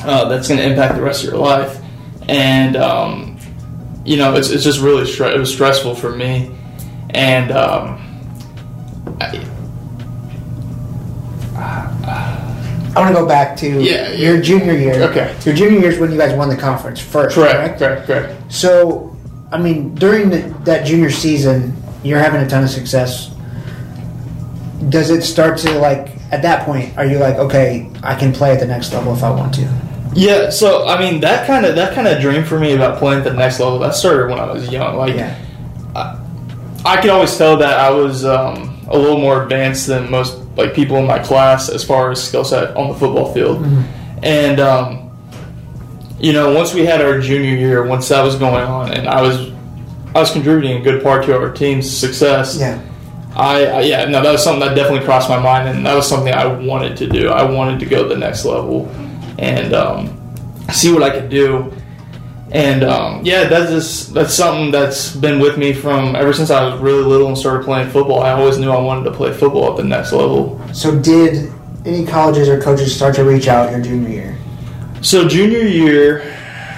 uh, 0.03 0.27
that's 0.29 0.47
going 0.47 0.59
to 0.59 0.65
impact 0.65 0.95
the 0.95 1.01
rest 1.01 1.23
of 1.23 1.31
your 1.31 1.39
life. 1.39 1.82
And 2.29 2.75
um, 2.77 3.37
you 4.05 4.17
know, 4.17 4.35
it's, 4.35 4.49
it's 4.49 4.63
just 4.63 4.79
really 4.81 5.03
stre- 5.03 5.33
it 5.35 5.39
was 5.39 5.51
stressful 5.53 5.95
for 5.95 6.11
me, 6.15 6.51
and 7.11 7.51
um, 7.51 7.99
I, 9.19 9.45
I 12.95 12.99
want 12.99 13.15
to 13.15 13.21
go 13.21 13.27
back 13.27 13.55
to 13.57 13.67
Yeah, 13.81 14.09
yeah. 14.11 14.31
your 14.31 14.41
junior 14.41 14.73
year. 14.73 15.01
Okay. 15.09 15.35
Your 15.45 15.55
junior 15.55 15.79
year 15.79 15.89
is 15.91 15.99
when 15.99 16.11
you 16.11 16.17
guys 16.17 16.33
won 16.37 16.49
the 16.49 16.57
conference 16.57 16.99
first. 16.99 17.35
correct, 17.35 17.79
correct, 17.79 18.05
correct. 18.07 18.51
So, 18.53 19.15
I 19.51 19.57
mean, 19.57 19.95
during 19.95 20.29
the, 20.29 20.39
that 20.65 20.85
junior 20.85 21.09
season, 21.09 21.75
you're 22.03 22.19
having 22.19 22.41
a 22.41 22.47
ton 22.47 22.63
of 22.63 22.69
success. 22.69 23.29
Does 24.89 25.09
it 25.09 25.23
start 25.23 25.57
to 25.59 25.79
like 25.79 26.09
at 26.31 26.41
that 26.41 26.65
point? 26.65 26.95
Are 26.97 27.05
you 27.05 27.17
like, 27.17 27.35
okay, 27.35 27.89
I 28.03 28.15
can 28.15 28.31
play 28.33 28.51
at 28.51 28.59
the 28.59 28.67
next 28.67 28.93
level 28.93 29.13
if 29.13 29.23
I 29.23 29.31
want 29.31 29.53
to? 29.55 29.82
Yeah, 30.15 30.49
so 30.49 30.87
I 30.87 30.99
mean 30.99 31.21
that 31.21 31.47
kind 31.47 31.65
of 31.65 31.75
that 31.75 31.93
kind 31.95 32.07
of 32.07 32.21
dream 32.21 32.43
for 32.43 32.59
me 32.59 32.73
about 32.73 32.99
playing 32.99 33.19
at 33.19 33.25
the 33.25 33.33
next 33.33 33.59
level 33.59 33.79
that 33.79 33.95
started 33.95 34.29
when 34.29 34.39
I 34.39 34.51
was 34.51 34.69
young. 34.69 34.97
Like, 34.97 35.15
Yeah. 35.15 35.39
I 36.85 36.99
could 36.99 37.11
always 37.11 37.37
tell 37.37 37.55
that 37.57 37.79
I 37.79 37.89
was 37.91 38.25
um, 38.25 38.85
a 38.89 38.97
little 38.97 39.17
more 39.17 39.43
advanced 39.43 39.87
than 39.87 40.11
most 40.11 40.37
like 40.57 40.73
people 40.73 40.97
in 40.97 41.07
my 41.07 41.17
class 41.19 41.69
as 41.69 41.81
far 41.83 42.11
as 42.11 42.21
skill 42.21 42.43
set 42.43 42.75
on 42.75 42.89
the 42.89 42.95
football 42.95 43.33
field. 43.33 43.65
And 44.21 44.59
um, 44.59 45.11
you 46.19 46.33
know, 46.33 46.53
once 46.53 46.73
we 46.73 46.85
had 46.85 47.01
our 47.01 47.19
junior 47.19 47.55
year, 47.55 47.85
once 47.87 48.09
that 48.09 48.21
was 48.21 48.35
going 48.35 48.63
on, 48.63 48.91
and 48.91 49.07
I 49.07 49.21
was 49.21 49.51
I 50.13 50.19
was 50.19 50.31
contributing 50.31 50.77
a 50.77 50.81
good 50.81 51.01
part 51.01 51.25
to 51.25 51.37
our 51.37 51.51
team's 51.51 51.89
success. 51.89 52.57
Yeah. 52.59 52.81
I, 53.35 53.65
I 53.65 53.81
yeah 53.81 54.05
no 54.05 54.21
that 54.21 54.31
was 54.31 54.43
something 54.43 54.59
that 54.67 54.75
definitely 54.75 55.05
crossed 55.05 55.27
my 55.27 55.39
mind 55.39 55.67
and 55.67 55.83
that 55.87 55.95
was 55.95 56.07
something 56.07 56.31
I 56.33 56.45
wanted 56.45 56.97
to 56.97 57.07
do. 57.07 57.29
I 57.29 57.43
wanted 57.49 57.79
to 57.79 57.85
go 57.87 58.03
to 58.03 58.09
the 58.09 58.17
next 58.17 58.45
level 58.45 58.85
and 59.39 59.73
um, 59.73 60.35
see 60.71 60.91
what 60.93 61.03
I 61.03 61.09
could 61.09 61.29
do. 61.29 61.73
And 62.51 62.83
um, 62.83 63.25
yeah, 63.25 63.45
that's 63.45 63.71
just 63.71 64.13
that's 64.13 64.33
something 64.33 64.69
that's 64.69 65.15
been 65.15 65.39
with 65.39 65.57
me 65.57 65.73
from 65.73 66.15
ever 66.15 66.33
since 66.33 66.51
I 66.51 66.63
was 66.63 66.79
really 66.79 67.03
little 67.03 67.27
and 67.27 67.37
started 67.37 67.65
playing 67.65 67.89
football. 67.89 68.21
I 68.21 68.31
always 68.31 68.59
knew 68.59 68.69
I 68.69 68.79
wanted 68.79 69.05
to 69.05 69.11
play 69.11 69.33
football 69.33 69.71
at 69.71 69.77
the 69.77 69.83
next 69.83 70.11
level. 70.11 70.61
So 70.71 70.97
did 70.99 71.51
any 71.85 72.05
colleges 72.05 72.47
or 72.49 72.61
coaches 72.61 72.95
start 72.95 73.15
to 73.15 73.23
reach 73.23 73.47
out 73.47 73.71
your 73.71 73.81
junior 73.81 74.09
year? 74.09 74.37
So 75.01 75.27
junior 75.27 75.59
year, 75.61 76.21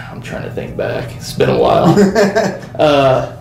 I'm 0.09 0.21
trying 0.21 0.43
to 0.43 0.51
think 0.51 0.77
back. 0.77 1.13
It's 1.15 1.33
been 1.33 1.49
a 1.49 1.59
while. 1.59 1.93
uh, 2.79 3.35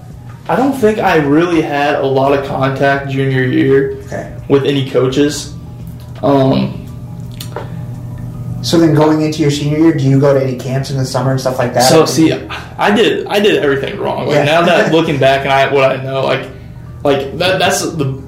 I 0.49 0.57
don't 0.57 0.75
think 0.75 0.99
I 0.99 1.17
really 1.17 1.63
had 1.63 1.95
a 2.01 2.07
lot 2.07 2.37
of 2.37 2.45
contact 2.47 3.11
junior 3.11 3.45
year 3.45 3.93
Okay. 4.07 4.37
with 4.49 4.65
any 4.65 4.91
coaches. 4.91 5.55
Um, 6.23 6.84
So 8.65 8.79
then 8.79 8.95
going 8.95 9.21
into 9.23 9.43
your 9.43 9.51
senior 9.51 9.79
year, 9.79 9.93
do 9.95 10.05
you 10.05 10.19
go 10.19 10.33
to 10.33 10.43
any 10.43 10.57
camps 10.59 10.91
in 10.91 10.97
the 10.97 11.05
summer 11.05 11.31
and 11.33 11.41
stuff 11.41 11.59
like 11.59 11.75
that? 11.75 11.83
So 11.89 12.07
see, 12.07 12.33
I 12.33 12.95
did 12.95 13.27
I 13.27 13.39
did 13.39 13.63
everything 13.63 13.99
wrong. 13.99 14.27
Like 14.27 14.37
Yeah. 14.37 14.45
now 14.45 14.63
that 14.63 14.93
looking 14.97 15.19
back 15.21 15.41
and 15.43 15.51
I 15.51 15.73
what 15.73 15.91
I 15.91 16.03
know, 16.03 16.23
like 16.25 16.49
like 17.05 17.37
that 17.39 17.59
that's 17.59 17.83
the 17.83 18.23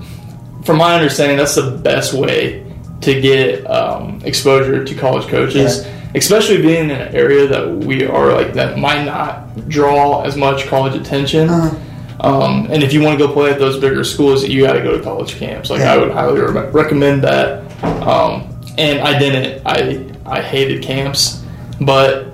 from 0.64 0.78
my 0.78 0.94
understanding 0.94 1.36
that's 1.38 1.54
the 1.54 1.70
best 1.70 2.12
way 2.12 2.64
to 3.00 3.20
get 3.20 3.64
um, 3.70 4.20
exposure 4.24 4.84
to 4.84 4.94
college 4.94 5.26
coaches, 5.28 5.86
especially 6.14 6.60
being 6.60 6.90
in 6.90 6.90
an 6.90 7.14
area 7.14 7.46
that 7.46 7.70
we 7.70 8.04
are 8.04 8.32
like 8.32 8.52
that 8.54 8.78
might 8.78 9.04
not 9.04 9.68
draw 9.68 10.22
as 10.22 10.36
much 10.36 10.66
college 10.66 10.94
attention. 10.94 11.48
Uh-huh. 11.48 11.76
Um, 12.18 12.66
and 12.70 12.82
if 12.82 12.92
you 12.94 13.02
want 13.02 13.18
to 13.18 13.26
go 13.26 13.32
play 13.32 13.50
at 13.52 13.58
those 13.58 13.78
bigger 13.78 14.02
schools, 14.02 14.42
you 14.44 14.62
got 14.66 14.72
to 14.72 14.82
go 14.82 14.96
to 14.96 15.02
college 15.04 15.36
camps. 15.36 15.68
Like 15.70 15.80
Yeah. 15.80 15.92
I 15.94 15.96
would 15.98 16.10
highly 16.10 16.40
re- 16.40 16.70
recommend 16.70 17.22
that. 17.24 17.62
Um, 18.02 18.48
and 18.78 19.00
I 19.00 19.18
didn't. 19.18 19.62
I 19.66 20.15
I 20.26 20.42
hated 20.42 20.82
camps, 20.82 21.42
but 21.80 22.26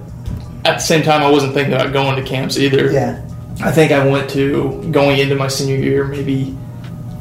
at 0.65 0.75
the 0.77 0.81
same 0.81 1.03
time, 1.03 1.23
I 1.23 1.31
wasn't 1.31 1.55
thinking 1.55 1.75
about 1.75 1.93
going 1.93 2.17
to 2.17 2.23
camps 2.29 2.57
either. 2.59 2.91
Yeah. 2.91 3.21
I 3.63 3.71
think 3.71 3.93
I 3.93 4.07
went 4.07 4.31
to 4.31 4.83
going 4.91 5.19
into 5.19 5.35
my 5.37 5.49
senior 5.49 5.77
year, 5.77 6.05
maybe 6.05 6.57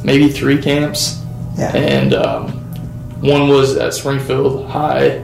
maybe 0.03 0.29
three 0.29 0.59
camps, 0.61 1.21
Yeah. 1.57 1.75
and 1.75 2.13
um, 2.13 2.47
one 3.21 3.47
was 3.49 3.75
at 3.77 3.93
Springfield 3.93 4.67
High, 4.67 5.23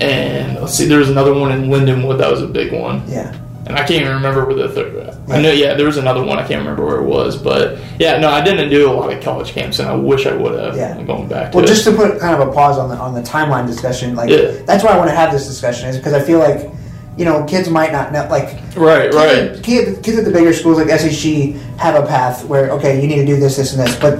and 0.00 0.60
let's 0.60 0.74
see, 0.74 0.86
there 0.86 0.98
was 0.98 1.08
another 1.10 1.34
one 1.34 1.50
in 1.52 1.68
Lindenwood 1.70 2.18
that 2.18 2.30
was 2.30 2.42
a 2.42 2.46
big 2.46 2.72
one, 2.72 3.02
Yeah. 3.08 3.34
And 3.66 3.76
I 3.76 3.78
can't 3.86 4.02
even 4.02 4.12
remember 4.14 4.44
where 4.44 4.54
the 4.56 4.68
third. 4.68 5.16
I 5.30 5.40
know, 5.40 5.50
yeah, 5.50 5.74
there 5.74 5.86
was 5.86 5.96
another 5.96 6.22
one. 6.22 6.38
I 6.38 6.46
can't 6.46 6.58
remember 6.60 6.84
where 6.84 6.96
it 6.98 7.04
was, 7.04 7.36
but 7.36 7.78
yeah, 7.98 8.18
no, 8.18 8.28
I 8.28 8.42
didn't 8.44 8.68
do 8.68 8.90
a 8.90 8.92
lot 8.92 9.12
of 9.12 9.22
college 9.22 9.52
camps, 9.52 9.78
and 9.78 9.88
I 9.88 9.94
wish 9.94 10.26
I 10.26 10.34
would 10.36 10.58
have. 10.58 10.76
Yeah. 10.76 11.02
going 11.02 11.28
back 11.28 11.52
to 11.52 11.56
Well, 11.56 11.64
it. 11.64 11.68
just 11.68 11.84
to 11.84 11.92
put 11.92 12.20
kind 12.20 12.40
of 12.40 12.46
a 12.48 12.52
pause 12.52 12.76
on 12.78 12.88
the 12.90 12.96
on 12.96 13.14
the 13.14 13.22
timeline 13.22 13.66
discussion, 13.66 14.14
like 14.14 14.28
Yeah. 14.30 14.52
that's 14.66 14.84
why 14.84 14.90
I 14.90 14.98
want 14.98 15.08
to 15.10 15.16
have 15.16 15.32
this 15.32 15.46
discussion 15.46 15.88
is 15.88 15.96
because 15.96 16.12
I 16.12 16.20
feel 16.20 16.38
like 16.40 16.70
you 17.16 17.24
know 17.24 17.44
kids 17.44 17.70
might 17.70 17.92
not 17.92 18.12
know 18.12 18.26
like 18.28 18.58
right, 18.76 19.12
right, 19.14 19.52
kids, 19.54 19.60
kids, 19.62 19.98
kids 20.00 20.18
at 20.18 20.24
the 20.24 20.30
bigger 20.32 20.52
schools 20.52 20.76
like 20.78 20.88
SHG 20.88 21.56
have 21.78 21.94
a 21.94 22.06
path 22.06 22.44
where 22.46 22.70
okay 22.72 23.00
you 23.00 23.06
need 23.06 23.16
to 23.16 23.26
do 23.26 23.36
this 23.36 23.56
this 23.56 23.72
and 23.72 23.86
this 23.86 23.94
but 24.00 24.18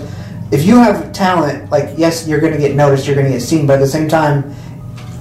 if 0.52 0.64
you 0.64 0.76
have 0.76 1.12
talent 1.12 1.68
like 1.72 1.90
yes 1.96 2.28
you're 2.28 2.38
going 2.38 2.52
to 2.52 2.58
get 2.58 2.76
noticed 2.76 3.04
you're 3.06 3.16
going 3.16 3.26
to 3.26 3.32
get 3.32 3.40
seen 3.42 3.66
but 3.66 3.74
at 3.74 3.80
the 3.80 3.86
same 3.88 4.08
time 4.08 4.54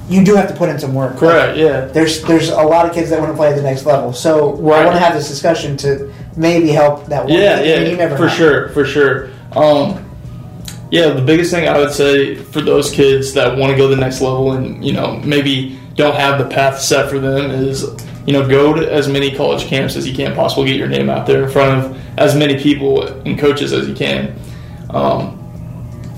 you 0.10 0.24
do 0.24 0.36
have 0.36 0.48
to 0.50 0.56
put 0.56 0.70
in 0.70 0.78
some 0.78 0.94
work 0.94 1.16
correct, 1.18 1.58
yeah. 1.58 1.86
there's 1.86 2.22
there's 2.24 2.50
a 2.50 2.62
lot 2.62 2.86
of 2.86 2.94
kids 2.94 3.10
that 3.10 3.20
want 3.20 3.32
to 3.32 3.38
play 3.38 3.50
at 3.50 3.56
the 3.56 3.62
next 3.62 3.86
level 3.86 4.12
so 4.14 4.50
I 4.72 4.84
want 4.84 4.96
to 4.96 5.00
have 5.00 5.14
this 5.14 5.28
discussion 5.30 5.78
to 5.78 6.14
maybe 6.36 6.68
help 6.70 7.06
that 7.08 7.24
one 7.26 7.34
Yeah, 7.34 7.58
kid. 7.58 7.68
yeah, 7.68 7.76
I 7.76 7.80
mean, 7.80 7.92
you 7.92 7.98
never 7.98 8.18
for 8.18 8.24
know. 8.28 8.34
sure, 8.34 8.70
for 8.70 8.86
sure. 8.86 9.30
Um, 9.54 10.10
yeah, 10.92 11.10
the 11.10 11.22
biggest 11.22 11.52
thing 11.52 11.68
I 11.68 11.78
would 11.78 11.92
say 11.92 12.36
for 12.36 12.62
those 12.62 12.92
kids 12.92 13.34
that 13.34 13.58
want 13.58 13.72
to 13.72 13.78
go 13.78 13.90
to 13.90 13.96
the 13.96 14.02
next 14.02 14.20
level 14.22 14.52
and 14.54 14.84
you 14.86 14.94
know 14.94 15.18
maybe 15.18 15.80
don't 15.96 16.16
have 16.16 16.38
the 16.38 16.54
path 16.54 16.80
set 16.82 17.10
for 17.10 17.20
them 17.20 17.50
is 17.52 17.84
you 18.26 18.34
know 18.34 18.48
go 18.48 18.74
to 18.74 18.92
as 18.92 19.08
many 19.08 19.32
college 19.36 19.66
camps 19.66 19.96
as 19.96 20.08
you 20.08 20.14
can 20.16 20.36
possibly 20.36 20.66
get 20.66 20.76
your 20.78 20.88
name 20.90 21.10
out 21.10 21.26
there 21.26 21.44
in 21.44 21.50
front 21.50 21.86
of 21.86 22.20
as 22.20 22.36
many 22.36 22.60
people 22.62 23.08
and 23.26 23.40
coaches 23.40 23.74
as 23.74 23.88
you 23.88 23.96
can. 23.96 24.38
Um, 24.90 25.40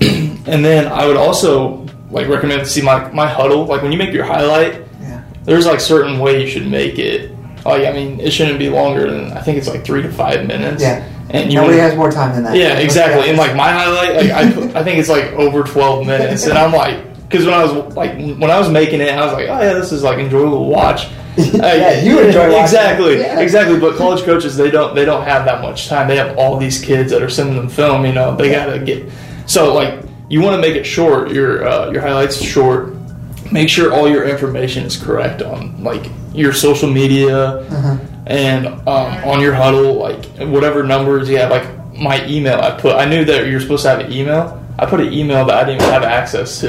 and 0.00 0.64
then 0.64 0.86
I 0.92 1.06
would 1.06 1.16
also 1.16 1.85
like 2.16 2.28
recommend 2.28 2.60
to 2.62 2.66
see 2.66 2.82
my 2.82 3.08
my 3.12 3.26
Hudl 3.28 3.68
like 3.68 3.82
when 3.82 3.92
you 3.92 3.98
make 3.98 4.12
your 4.12 4.24
highlight 4.24 4.82
yeah 5.00 5.22
there's 5.46 5.64
like 5.64 5.80
certain 5.80 6.18
way 6.18 6.42
you 6.42 6.48
should 6.48 6.66
make 6.66 6.98
it. 6.98 7.30
Oh, 7.64 7.70
like 7.70 7.86
I 7.86 7.92
mean, 7.92 8.20
it 8.20 8.32
shouldn't 8.32 8.58
be 8.58 8.68
longer 8.68 9.10
than 9.10 9.32
I 9.32 9.40
think 9.40 9.58
it's 9.58 9.68
like 9.68 9.84
three 9.84 10.02
to 10.02 10.12
five 10.12 10.46
minutes. 10.46 10.82
Yeah. 10.82 11.08
and 11.30 11.52
you 11.52 11.58
nobody 11.58 11.78
has 11.78 11.96
more 11.96 12.10
time 12.10 12.34
than 12.34 12.44
that 12.44 12.56
yeah, 12.56 12.74
Let's 12.74 12.84
exactly. 12.84 13.28
And 13.28 13.38
like 13.38 13.56
my 13.56 13.70
highlight, 13.70 14.16
like 14.16 14.30
I, 14.30 14.52
put, 14.52 14.76
I 14.76 14.84
think 14.84 14.98
it's 14.98 15.08
like 15.08 15.32
over 15.32 15.62
twelve 15.62 16.06
minutes, 16.06 16.46
and 16.46 16.58
I'm 16.58 16.72
like, 16.72 16.98
because 17.28 17.44
when 17.44 17.54
I 17.54 17.62
was 17.62 17.96
like 17.96 18.14
when 18.14 18.50
I 18.50 18.58
was 18.58 18.68
making 18.68 19.00
it, 19.00 19.10
I 19.10 19.24
was 19.24 19.32
like, 19.32 19.48
oh 19.48 19.60
yeah, 19.60 19.72
this 19.72 19.92
is 19.92 20.02
like 20.02 20.18
enjoyable 20.18 20.64
to 20.64 20.70
watch. 20.70 21.08
Yeah, 21.36 22.00
you 22.00 22.18
enjoy 22.20 22.48
watching 22.48 22.62
exactly. 22.62 23.18
Yeah. 23.18 23.40
exactly. 23.40 23.78
But 23.78 23.96
college 23.98 24.24
coaches, 24.24 24.56
they 24.56 24.70
don't 24.70 24.94
they 24.94 25.04
don't 25.04 25.22
have 25.22 25.44
that 25.44 25.60
much 25.60 25.86
time. 25.86 26.08
They 26.08 26.16
have 26.16 26.38
all 26.38 26.56
these 26.56 26.82
kids 26.82 27.10
that 27.12 27.22
are 27.22 27.28
sending 27.28 27.56
them 27.56 27.68
film. 27.68 28.06
You 28.06 28.14
know, 28.14 28.34
they 28.34 28.50
gotta 28.50 28.78
get 28.78 29.12
so 29.44 29.74
like 29.74 30.02
you 30.28 30.40
want 30.40 30.54
to 30.56 30.60
make 30.60 30.76
it 30.76 30.84
short. 30.84 31.30
Your 31.30 31.66
uh, 31.66 31.90
your 31.90 32.02
highlights 32.02 32.40
short. 32.42 32.94
Make 33.52 33.68
sure 33.68 33.92
all 33.94 34.08
your 34.08 34.24
information 34.24 34.84
is 34.84 34.96
correct 34.96 35.40
on 35.42 35.82
like 35.82 36.06
your 36.34 36.52
social 36.52 36.90
media 36.90 37.58
Uh-huh. 37.60 37.96
and 38.26 38.66
um, 38.66 39.12
on 39.24 39.40
your 39.40 39.52
Hudl, 39.54 39.96
like 39.98 40.24
whatever 40.50 40.82
numbers 40.82 41.28
you 41.28 41.38
have, 41.38 41.50
like 41.50 41.66
my 41.96 42.26
email 42.26 42.58
I 42.60 42.72
put. 42.72 42.96
I 42.96 43.04
knew 43.06 43.24
that 43.24 43.46
you're 43.46 43.60
supposed 43.60 43.84
to 43.84 43.90
have 43.90 44.00
an 44.00 44.12
email. 44.12 44.62
I 44.78 44.84
put 44.84 45.00
an 45.00 45.12
email 45.12 45.44
that 45.46 45.56
I 45.56 45.64
didn't 45.64 45.80
even 45.80 45.92
have 45.94 46.02
access 46.02 46.60
to, 46.60 46.68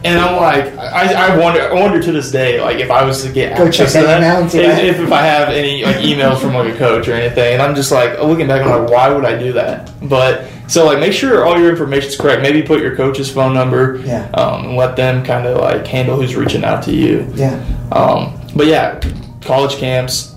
and 0.04 0.18
I'm 0.18 0.36
like, 0.36 0.72
I, 0.78 1.12
I 1.32 1.36
wonder, 1.36 1.60
I 1.60 1.74
wonder 1.74 2.00
to 2.00 2.10
this 2.12 2.30
day, 2.30 2.58
like 2.58 2.78
if 2.78 2.90
I 2.90 3.04
was 3.04 3.22
to 3.24 3.30
get 3.30 3.54
Go 3.58 3.66
access 3.66 3.92
check 3.92 4.00
to 4.02 4.06
that 4.06 4.20
that, 4.20 4.22
email 4.30 4.40
and 4.42 4.50
see 4.50 4.60
if, 4.60 4.78
if, 4.96 5.00
if 5.00 5.12
I 5.12 5.20
have 5.22 5.50
any 5.50 5.84
like 5.84 5.96
emails 5.96 6.40
from 6.40 6.54
like 6.54 6.72
a 6.74 6.78
coach 6.78 7.06
or 7.08 7.12
anything, 7.12 7.52
and 7.54 7.60
I'm 7.60 7.74
just 7.74 7.92
like 7.92 8.18
looking 8.20 8.46
back, 8.46 8.62
I'm 8.64 8.82
like, 8.84 8.90
why 8.90 9.10
would 9.10 9.26
I 9.26 9.36
do 9.36 9.52
that? 9.54 9.90
But 10.08 10.44
so 10.68 10.84
like, 10.86 11.00
make 11.00 11.12
sure 11.12 11.44
all 11.44 11.58
your 11.58 11.70
information 11.70 12.08
is 12.10 12.16
correct. 12.16 12.42
Maybe 12.42 12.62
put 12.62 12.80
your 12.80 12.94
coach's 12.94 13.30
phone 13.30 13.54
number, 13.54 14.00
Yeah. 14.04 14.28
um, 14.34 14.66
and 14.66 14.76
let 14.76 14.94
them 14.96 15.24
kind 15.24 15.46
of 15.46 15.58
like 15.60 15.86
handle 15.86 16.16
who's 16.16 16.36
reaching 16.36 16.62
out 16.64 16.82
to 16.84 16.92
you. 16.92 17.26
yeah 17.34 17.58
Um, 17.90 18.38
but 18.54 18.66
yeah, 18.66 19.00
college 19.40 19.76
camps, 19.76 20.34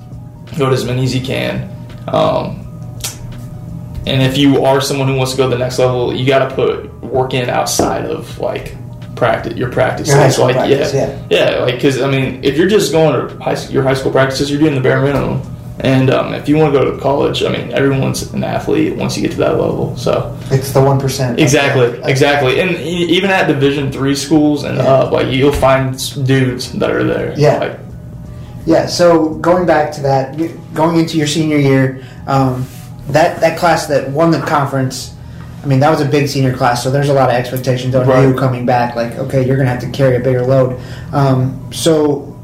go 0.57 0.67
to 0.69 0.73
as 0.73 0.85
many 0.85 1.03
as 1.03 1.13
you 1.13 1.21
can. 1.21 1.69
Um, 2.07 2.57
and 4.07 4.21
if 4.23 4.37
you 4.37 4.63
are 4.65 4.81
someone 4.81 5.07
who 5.07 5.15
wants 5.15 5.31
to 5.33 5.37
go 5.37 5.43
to 5.49 5.55
the 5.55 5.59
next 5.59 5.77
level, 5.79 6.13
you 6.15 6.25
got 6.25 6.49
to 6.49 6.55
put 6.55 6.91
work 7.03 7.33
in 7.33 7.49
outside 7.49 8.05
of 8.05 8.39
like 8.39 8.75
practice 9.15 9.53
your 9.55 9.71
practice. 9.71 10.07
Your 10.07 10.17
high 10.17 10.29
school 10.29 10.45
like 10.45 10.55
practice, 10.55 10.93
yeah, 10.93 11.21
yeah, 11.29 11.59
like 11.59 11.75
because 11.75 12.01
I 12.01 12.09
mean, 12.09 12.43
if 12.43 12.57
you're 12.57 12.67
just 12.67 12.91
going 12.91 13.27
to 13.29 13.37
high, 13.43 13.55
your 13.67 13.83
high 13.83 13.93
school 13.93 14.11
practices, 14.11 14.49
you're 14.49 14.59
doing 14.59 14.73
the 14.75 14.81
bare 14.81 15.01
minimum. 15.01 15.41
And 15.83 16.11
um, 16.11 16.33
if 16.35 16.47
you 16.47 16.57
want 16.57 16.73
to 16.73 16.79
go 16.79 16.91
to 16.91 16.99
college, 17.01 17.43
I 17.43 17.49
mean, 17.49 17.71
everyone's 17.73 18.21
an 18.33 18.43
athlete 18.43 18.95
once 18.95 19.17
you 19.17 19.23
get 19.23 19.31
to 19.31 19.37
that 19.39 19.57
level. 19.59 19.97
So 19.97 20.37
it's 20.51 20.71
the 20.71 20.81
one 20.81 20.99
percent 20.99 21.39
exactly, 21.39 21.99
exactly, 22.03 22.59
and 22.61 22.71
even 22.77 23.31
at 23.31 23.47
Division 23.47 23.91
three 23.91 24.15
schools 24.15 24.63
and 24.63 24.77
Yeah. 24.77 24.83
up, 24.83 25.11
like 25.11 25.27
you'll 25.33 25.51
find 25.51 25.97
dudes 26.27 26.71
that 26.73 26.91
are 26.91 27.03
there. 27.03 27.33
Yeah. 27.35 27.57
like, 27.57 27.79
Yeah, 28.67 28.85
so 28.85 29.29
going 29.41 29.65
back 29.65 29.91
to 29.93 30.01
that, 30.03 30.37
going 30.75 30.97
into 30.99 31.17
your 31.17 31.25
senior 31.25 31.57
year, 31.57 32.03
um, 32.27 32.67
that 33.09 33.41
that 33.41 33.57
class 33.57 33.87
that 33.87 34.11
won 34.11 34.29
the 34.29 34.39
conference, 34.39 35.15
I 35.63 35.65
mean, 35.65 35.79
that 35.79 35.89
was 35.89 35.99
a 36.01 36.05
big 36.05 36.27
senior 36.27 36.53
class, 36.55 36.83
so 36.83 36.91
there's 36.91 37.09
a 37.09 37.13
lot 37.13 37.29
of 37.29 37.35
expectations 37.35 37.95
on 37.95 38.07
Right. 38.07 38.21
you 38.27 38.35
coming 38.35 38.67
back. 38.67 38.95
Like, 38.95 39.17
okay, 39.17 39.43
you're 39.43 39.55
going 39.57 39.65
to 39.67 39.71
have 39.71 39.81
to 39.81 39.89
carry 39.89 40.15
a 40.15 40.19
bigger 40.19 40.45
load. 40.45 40.79
Um, 41.11 41.59
so, 41.71 42.35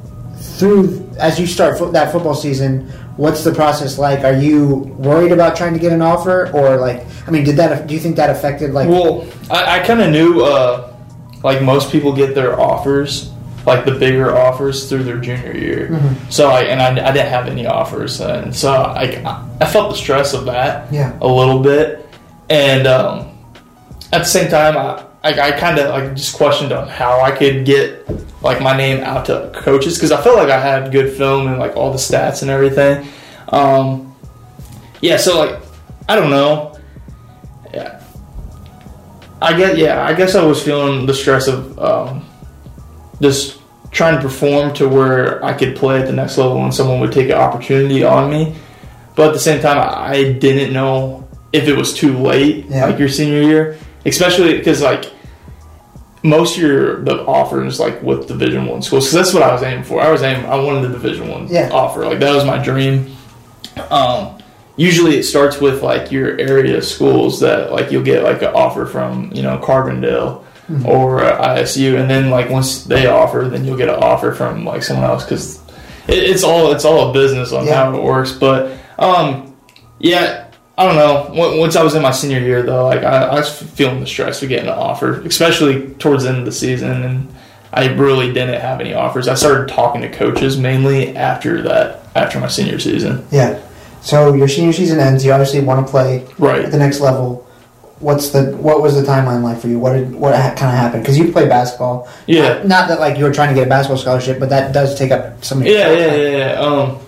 through 0.58 1.04
as 1.20 1.40
you 1.40 1.46
start 1.46 1.78
fo- 1.78 1.92
that 1.92 2.12
football 2.12 2.34
season, 2.34 2.92
what's 3.18 3.44
the 3.44 3.54
process 3.54 3.98
like? 3.98 4.24
Are 4.24 4.34
you 4.34 4.76
worried 4.98 5.32
about 5.32 5.56
trying 5.58 5.74
to 5.74 5.80
get 5.80 5.92
an 5.92 6.02
offer, 6.02 6.50
or 6.54 6.78
like, 6.78 7.06
I 7.28 7.32
mean, 7.32 7.44
did 7.44 7.58
that? 7.58 7.88
Do 7.88 7.94
you 7.94 8.00
think 8.00 8.16
that 8.16 8.30
affected 8.30 8.72
like? 8.72 8.88
Well, 8.88 9.28
I, 9.52 9.80
I 9.80 9.86
kind 9.86 10.02
of 10.02 10.12
knew, 10.12 10.42
uh, 10.44 10.96
like 11.44 11.62
most 11.62 11.92
people 11.92 12.16
get 12.16 12.34
their 12.36 12.60
offers, 12.60 13.32
like 13.66 13.86
the 13.86 13.92
bigger 13.92 14.36
offers 14.36 14.88
through 14.90 15.04
their 15.04 15.18
junior 15.18 15.56
year. 15.56 15.90
Mm-hmm. 15.92 16.30
So 16.30 16.50
I 16.50 16.62
and 16.64 16.82
I, 16.82 17.10
I 17.10 17.12
didn't 17.12 17.30
have 17.30 17.48
any 17.48 17.66
offers, 17.66 18.22
and 18.22 18.56
so 18.56 18.72
I 18.72 19.46
I 19.60 19.66
felt 19.66 19.92
the 19.92 19.98
stress 19.98 20.34
of 20.34 20.46
that 20.46 20.92
Yeah. 20.94 21.18
a 21.22 21.28
little 21.28 21.60
bit, 21.60 22.08
and 22.50 22.88
um, 22.88 23.38
at 24.14 24.20
the 24.20 24.26
same 24.26 24.50
time 24.50 24.78
I. 24.78 25.04
like 25.32 25.40
I 25.40 25.58
kind 25.58 25.78
of 25.80 25.90
like 25.90 26.16
just 26.16 26.36
questioned 26.36 26.72
on 26.72 26.88
how 26.88 27.20
I 27.22 27.32
could 27.32 27.66
get 27.66 28.08
like 28.42 28.62
my 28.62 28.76
name 28.78 29.04
out 29.04 29.26
to 29.26 29.52
coaches 29.54 29.96
because 29.96 30.12
I 30.12 30.22
felt 30.22 30.38
like 30.38 30.50
I 30.50 30.60
had 30.60 30.92
good 30.92 31.16
film 31.18 31.48
and 31.48 31.60
like 31.60 31.76
all 31.76 31.92
the 31.92 31.98
stats 31.98 32.42
and 32.42 32.50
everything. 32.52 33.08
Um, 33.50 34.16
yeah, 35.02 35.18
so 35.18 35.38
like 35.40 35.60
I 36.08 36.16
don't 36.16 36.30
know. 36.30 36.78
Yeah, 37.74 38.02
I 39.42 39.58
get 39.58 39.78
yeah. 39.78 40.06
I 40.06 40.14
guess 40.14 40.36
I 40.36 40.44
was 40.46 40.64
feeling 40.64 41.06
the 41.06 41.14
stress 41.14 41.48
of 41.48 41.78
um, 41.80 42.26
just 43.22 43.60
trying 43.92 44.16
to 44.16 44.22
perform 44.22 44.74
to 44.76 44.88
where 44.88 45.44
I 45.44 45.54
could 45.54 45.76
play 45.76 46.00
at 46.00 46.08
the 46.08 46.14
next 46.14 46.38
level 46.38 46.64
and 46.64 46.74
someone 46.74 47.00
would 47.02 47.12
take 47.12 47.28
an 47.30 47.38
opportunity 47.38 48.04
on 48.04 48.30
me. 48.30 48.56
But 49.16 49.28
at 49.30 49.34
the 49.34 49.40
same 49.40 49.60
time, 49.62 49.78
I 49.80 50.32
didn't 50.34 50.72
know 50.74 51.28
if 51.52 51.68
it 51.68 51.76
was 51.76 51.94
too 51.94 52.18
late, 52.18 52.66
Yeah. 52.70 52.86
like 52.86 53.00
your 53.00 53.10
senior 53.10 53.42
year, 53.42 53.78
especially 54.06 54.58
because 54.58 54.82
like 54.82 55.12
most 56.24 56.58
of 56.58 56.64
your 56.64 57.04
the 57.04 57.24
offers 57.26 57.80
like 57.80 58.02
with 58.02 58.28
Division 58.28 58.66
One 58.66 58.82
schools. 58.82 59.06
Because 59.06 59.14
that's 59.14 59.34
what 59.34 59.44
I 59.44 59.52
was 59.54 59.64
aiming 59.64 59.84
for. 59.84 60.02
I 60.02 60.10
was 60.12 60.24
aiming. 60.24 60.46
I 60.46 60.56
wanted 60.56 60.84
the 60.90 60.94
Division 60.94 61.28
One 61.30 61.48
Yeah. 61.48 61.70
offer. 61.72 62.06
Like 62.06 62.20
that 62.20 62.34
was 62.36 62.44
my 62.46 62.58
dream. 62.62 63.16
Um, 63.90 64.38
usually 64.76 65.18
it 65.18 65.24
starts 65.24 65.60
with 65.62 65.82
like 65.84 66.12
your 66.12 66.40
area 66.40 66.82
schools 66.82 67.40
that 67.42 67.72
like 67.72 67.92
you'll 67.92 68.04
get 68.04 68.24
like 68.24 68.42
an 68.42 68.50
offer 68.54 68.86
from 68.86 69.32
you 69.34 69.44
know 69.44 69.58
Carbondale 69.60 70.44
or 70.86 71.24
uh, 71.24 71.56
ISU, 71.56 71.98
and 72.00 72.10
then 72.10 72.30
like 72.30 72.50
once 72.50 72.84
they 72.84 73.06
offer, 73.08 73.48
then 73.50 73.64
you'll 73.64 73.78
get 73.78 73.88
an 73.90 73.96
offer 74.04 74.34
from 74.34 74.66
like 74.66 74.84
someone 74.84 75.06
else 75.10 75.24
because 75.24 75.60
it, 76.08 76.18
it's 76.18 76.44
all 76.44 76.72
it's 76.74 76.84
all 76.84 77.10
a 77.10 77.14
business 77.14 77.54
on 77.54 77.66
Yeah. 77.66 77.76
how 77.86 77.96
it 77.98 78.04
works. 78.04 78.32
But 78.34 78.78
um, 79.00 79.56
yeah. 80.00 80.47
I 80.78 80.86
don't 80.86 80.96
know. 80.96 81.58
Once 81.58 81.76
I 81.76 81.82
was 81.84 81.96
in 81.96 82.04
my 82.04 82.12
senior 82.12 82.40
year, 82.40 82.62
though, 82.62 82.86
like 82.86 83.04
I, 83.04 83.24
I 83.24 83.36
was 83.36 83.50
feeling 83.62 84.00
the 84.00 84.06
stress 84.08 84.44
of 84.44 84.50
getting 84.50 84.68
an 84.70 84.76
offer, 84.78 85.22
especially 85.22 85.88
towards 85.96 86.24
the 86.24 86.30
end 86.30 86.38
of 86.40 86.46
the 86.46 86.52
season, 86.52 87.04
and 87.04 87.36
I 87.74 87.88
really 87.94 88.32
didn't 88.32 88.62
have 88.62 88.80
any 88.80 88.94
offers. 88.94 89.28
I 89.28 89.34
started 89.34 89.70
talking 89.74 90.02
to 90.02 90.10
coaches 90.10 90.58
mainly 90.58 91.18
after 91.18 91.64
that, 91.64 92.02
after 92.16 92.40
my 92.40 92.48
senior 92.48 92.78
season. 92.80 93.26
Yeah. 93.32 93.60
So 94.02 94.34
your 94.36 94.48
senior 94.48 94.72
season 94.72 95.00
ends. 95.00 95.26
You 95.26 95.32
obviously 95.32 95.62
want 95.62 95.86
to 95.86 95.90
play 95.92 96.20
at 96.24 96.40
Right. 96.40 96.70
the 96.70 96.78
next 96.78 97.00
level. 97.00 97.44
What's 98.00 98.30
the 98.30 98.56
what 98.58 98.80
was 98.84 98.94
the 98.94 99.02
timeline 99.02 99.42
like 99.42 99.60
for 99.60 99.70
you? 99.70 99.80
What 99.80 99.94
did 99.94 100.14
what 100.14 100.34
kind 100.34 100.52
of 100.54 100.60
happened? 100.78 101.02
Because 101.02 101.18
you 101.18 101.32
play 101.32 101.48
basketball. 101.48 102.08
Yeah. 102.28 102.50
Not, 102.60 102.68
not 102.68 102.88
that 102.90 103.00
like 103.00 103.18
you 103.18 103.24
were 103.24 103.34
trying 103.34 103.50
to 103.50 103.56
get 103.56 103.66
a 103.66 103.70
basketball 103.70 103.98
scholarship, 103.98 104.40
but 104.40 104.50
that 104.50 104.72
does 104.72 104.94
take 104.98 105.10
up 105.10 105.44
some. 105.44 105.62
of 105.62 105.68
your 105.68 105.76
Yeah, 105.76 105.92
yeah, 105.92 106.16
yeah, 106.16 106.38
yeah. 106.38 106.60
Um, 106.60 107.00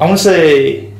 I 0.00 0.06
want 0.06 0.16
to 0.16 0.24
say 0.24 0.91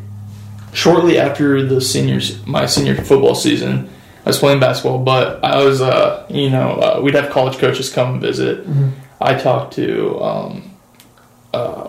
shortly 0.72 1.18
after 1.18 1.64
the 1.66 1.80
seniors, 1.80 2.44
my 2.46 2.66
senior 2.66 2.96
football 2.96 3.34
season, 3.34 3.88
I 4.24 4.28
was 4.28 4.38
playing 4.38 4.60
basketball, 4.60 4.98
but 4.98 5.44
I 5.44 5.64
was, 5.64 5.80
uh, 5.80 6.26
you 6.30 6.48
know, 6.50 6.72
uh, 6.74 7.00
we'd 7.02 7.14
have 7.14 7.30
college 7.30 7.58
coaches 7.58 7.90
come 7.92 8.20
visit. 8.20 8.64
I 9.20 9.34
talked 9.34 9.74
to 9.74 10.20
um, 10.20 10.70
uh, 11.52 11.88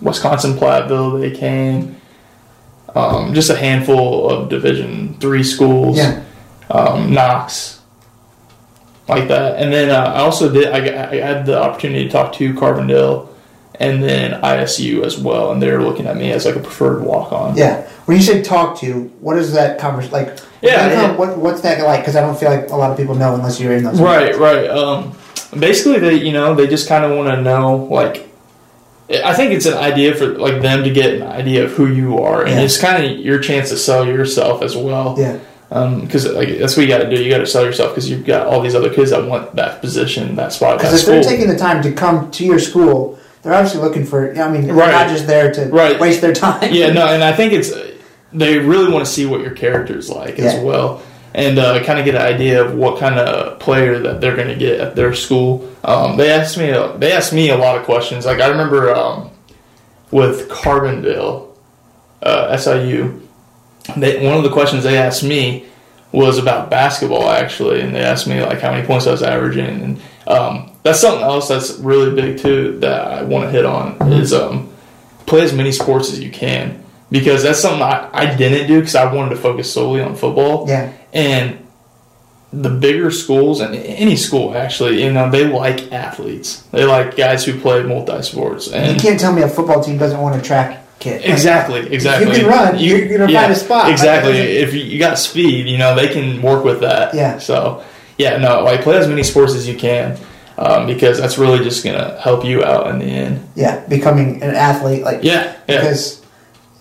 Wisconsin 0.00 0.54
Platteville. 0.54 1.20
They 1.20 1.30
came. 1.30 1.96
Um, 2.94 3.32
just 3.34 3.50
a 3.50 3.56
handful 3.56 4.28
of 4.30 4.48
Division 4.48 5.14
three 5.20 5.44
schools. 5.44 5.98
Yeah. 5.98 6.24
um, 6.70 7.12
Knox, 7.12 7.80
like 9.08 9.28
that. 9.28 9.60
And 9.62 9.72
then 9.72 9.90
uh, 9.90 10.12
I 10.16 10.20
also 10.20 10.50
did. 10.50 10.68
I, 10.68 11.10
I 11.10 11.16
had 11.16 11.46
the 11.46 11.60
opportunity 11.62 12.04
to 12.06 12.10
talk 12.10 12.32
to 12.34 12.54
Carbondale, 12.54 13.28
and 13.80 14.02
then 14.02 14.40
ISU 14.42 15.04
as 15.04 15.18
well, 15.18 15.52
and 15.52 15.62
they're 15.62 15.80
looking 15.82 16.06
at 16.06 16.16
me 16.16 16.32
as 16.32 16.44
like 16.44 16.56
a 16.56 16.60
preferred 16.60 17.02
walk 17.02 17.32
on. 17.32 17.56
Yeah. 17.56 17.88
When 18.06 18.16
you 18.16 18.22
say 18.22 18.42
talk 18.42 18.78
to, 18.80 19.04
what 19.20 19.36
is 19.36 19.52
that 19.52 19.78
conversation 19.78 20.12
like? 20.12 20.38
Yeah, 20.62 20.86
what 20.88 20.94
kind 20.94 21.12
of-. 21.12 21.18
What, 21.18 21.38
what's 21.38 21.60
that 21.60 21.80
like? 21.84 22.00
Because 22.00 22.16
I 22.16 22.20
don't 22.20 22.38
feel 22.38 22.50
like 22.50 22.70
a 22.70 22.76
lot 22.76 22.90
of 22.90 22.96
people 22.96 23.14
know 23.14 23.34
unless 23.34 23.60
you're 23.60 23.72
in 23.72 23.84
those. 23.84 24.00
Right, 24.00 24.36
right. 24.36 24.68
Um, 24.68 25.16
basically, 25.58 26.00
they 26.00 26.14
you 26.14 26.32
know 26.32 26.54
they 26.54 26.66
just 26.66 26.88
kind 26.88 27.04
of 27.04 27.16
want 27.16 27.28
to 27.28 27.42
know 27.42 27.76
like. 27.76 28.26
I 29.10 29.32
think 29.32 29.52
it's 29.52 29.64
an 29.64 29.72
idea 29.78 30.14
for 30.14 30.26
like 30.38 30.60
them 30.60 30.84
to 30.84 30.90
get 30.90 31.14
an 31.14 31.22
idea 31.22 31.64
of 31.64 31.72
who 31.72 31.86
you 31.86 32.18
are, 32.18 32.42
and 32.42 32.50
Yeah. 32.56 32.60
it's 32.60 32.76
kind 32.78 33.02
of 33.04 33.18
your 33.18 33.38
chance 33.38 33.70
to 33.70 33.78
sell 33.78 34.06
yourself 34.06 34.60
as 34.62 34.76
well. 34.76 35.14
Yeah. 35.18 35.38
because 36.00 36.26
like 36.26 36.58
that's 36.58 36.76
what 36.76 36.82
you 36.82 36.88
got 36.88 36.98
to 36.98 37.08
do. 37.08 37.22
You 37.22 37.30
got 37.30 37.38
to 37.38 37.46
sell 37.46 37.64
yourself 37.64 37.92
because 37.92 38.10
you've 38.10 38.26
got 38.26 38.46
all 38.46 38.60
these 38.60 38.74
other 38.74 38.92
kids 38.92 39.10
that 39.12 39.24
want 39.24 39.54
that 39.56 39.80
position, 39.80 40.36
that 40.36 40.52
spot, 40.52 40.78
Because 40.78 41.00
if 41.00 41.06
they're 41.06 41.22
taking 41.22 41.48
the 41.48 41.56
time 41.56 41.82
to 41.84 41.92
come 41.92 42.30
to 42.32 42.44
your 42.44 42.58
school, 42.58 43.17
they're 43.42 43.54
obviously 43.54 43.80
looking 43.80 44.04
for. 44.04 44.36
I 44.38 44.50
mean, 44.50 44.66
they're 44.66 44.74
Right. 44.74 44.90
not 44.92 45.08
just 45.08 45.26
there 45.26 45.52
to 45.52 45.66
Right. 45.66 45.98
waste 45.98 46.20
their 46.20 46.32
time. 46.34 46.72
yeah, 46.72 46.92
no, 46.92 47.06
and 47.14 47.22
I 47.22 47.32
think 47.32 47.52
it's 47.52 47.72
they 48.32 48.58
really 48.58 48.92
want 48.92 49.04
to 49.06 49.10
see 49.10 49.24
what 49.26 49.40
your 49.40 49.52
character's 49.52 50.10
like 50.10 50.38
as 50.38 50.60
well, 50.62 51.00
and 51.34 51.58
uh, 51.58 51.82
kind 51.84 51.98
of 51.98 52.04
get 52.04 52.14
an 52.14 52.20
idea 52.22 52.62
of 52.62 52.74
what 52.74 52.98
kind 53.00 53.18
of 53.18 53.58
player 53.58 53.98
that 54.00 54.20
they're 54.20 54.36
going 54.36 54.48
to 54.48 54.54
get 54.56 54.80
at 54.80 54.94
their 54.96 55.14
school. 55.14 55.66
Um, 55.84 56.16
they 56.16 56.30
asked 56.30 56.58
me 56.58 56.66
they 56.98 57.12
asked 57.12 57.32
me 57.32 57.48
a 57.50 57.56
lot 57.56 57.76
of 57.76 57.84
questions. 57.84 58.26
Like 58.26 58.40
I 58.40 58.48
remember 58.48 58.94
um, 58.94 59.30
with 60.10 60.48
Carbondale, 60.50 61.48
uh, 62.22 62.56
SIU, 62.56 63.20
they, 63.96 64.24
one 64.26 64.36
of 64.36 64.42
the 64.42 64.50
questions 64.50 64.84
they 64.84 64.98
asked 64.98 65.22
me 65.22 65.64
was 66.12 66.38
about 66.38 66.70
basketball 66.70 67.30
actually, 67.30 67.80
and 67.80 67.94
they 67.94 68.00
asked 68.00 68.26
me 68.26 68.42
like 68.42 68.60
how 68.60 68.70
many 68.72 68.86
points 68.86 69.06
I 69.06 69.10
was 69.10 69.22
averaging, 69.22 69.82
and 69.82 70.00
um, 70.28 70.70
that's 70.82 71.00
something 71.00 71.22
else 71.22 71.48
that's 71.48 71.72
really 71.78 72.14
big 72.14 72.38
too 72.38 72.78
that 72.80 73.08
I 73.08 73.22
want 73.22 73.44
to 73.44 73.50
hit 73.50 73.64
on 73.64 74.12
is 74.12 74.32
um, 74.32 74.72
play 75.26 75.40
as 75.40 75.52
many 75.52 75.72
sports 75.72 76.12
as 76.12 76.20
you 76.20 76.30
can 76.30 76.84
because 77.10 77.42
that's 77.42 77.58
something 77.60 77.82
I, 77.82 78.10
I 78.12 78.36
didn't 78.36 78.68
do 78.68 78.78
because 78.78 78.94
I 78.94 79.12
wanted 79.12 79.30
to 79.30 79.36
focus 79.36 79.72
solely 79.72 80.02
on 80.02 80.14
football. 80.14 80.68
Yeah. 80.68 80.92
And 81.14 81.66
the 82.52 82.68
bigger 82.68 83.10
schools 83.10 83.60
and 83.60 83.74
any 83.74 84.16
school 84.16 84.54
actually, 84.54 85.02
you 85.02 85.12
know, 85.12 85.30
they 85.30 85.46
like 85.46 85.92
athletes. 85.92 86.62
They 86.72 86.84
like 86.84 87.16
guys 87.16 87.44
who 87.44 87.58
play 87.58 87.82
multi 87.82 88.22
sports. 88.22 88.70
And 88.70 88.94
You 88.94 89.00
can't 89.00 89.18
tell 89.18 89.32
me 89.32 89.42
a 89.42 89.48
football 89.48 89.82
team 89.82 89.96
doesn't 89.96 90.20
want 90.20 90.36
a 90.36 90.42
track 90.42 90.84
kid. 90.98 91.22
exactly, 91.24 91.92
exactly. 91.92 92.28
You 92.28 92.40
can 92.40 92.46
run, 92.46 92.78
you're 92.78 93.08
gonna 93.08 93.32
find 93.32 93.52
a 93.52 93.54
spot. 93.54 93.90
Exactly. 93.90 94.32
it 94.32 94.68
if 94.68 94.74
you, 94.74 94.82
you 94.82 94.98
got 94.98 95.18
speed, 95.18 95.68
you 95.68 95.78
know, 95.78 95.94
they 95.94 96.08
can 96.08 96.42
work 96.42 96.64
with 96.64 96.80
that. 96.80 97.14
Yeah. 97.14 97.38
So 97.38 97.82
yeah, 98.18 98.36
no, 98.36 98.62
like 98.62 98.82
play 98.82 98.96
as 98.98 99.08
many 99.08 99.22
sports 99.22 99.54
as 99.54 99.66
you 99.66 99.76
can. 99.76 100.18
Um, 100.58 100.88
because 100.88 101.18
that's 101.18 101.38
really 101.38 101.62
just 101.62 101.84
gonna 101.84 102.18
help 102.20 102.44
you 102.44 102.64
out 102.64 102.88
in 102.88 102.98
the 102.98 103.04
end. 103.04 103.48
Yeah, 103.54 103.78
becoming 103.86 104.42
an 104.42 104.56
athlete, 104.56 105.04
like 105.04 105.22
Yeah, 105.22 105.54
yeah. 105.68 105.80
because 105.82 106.20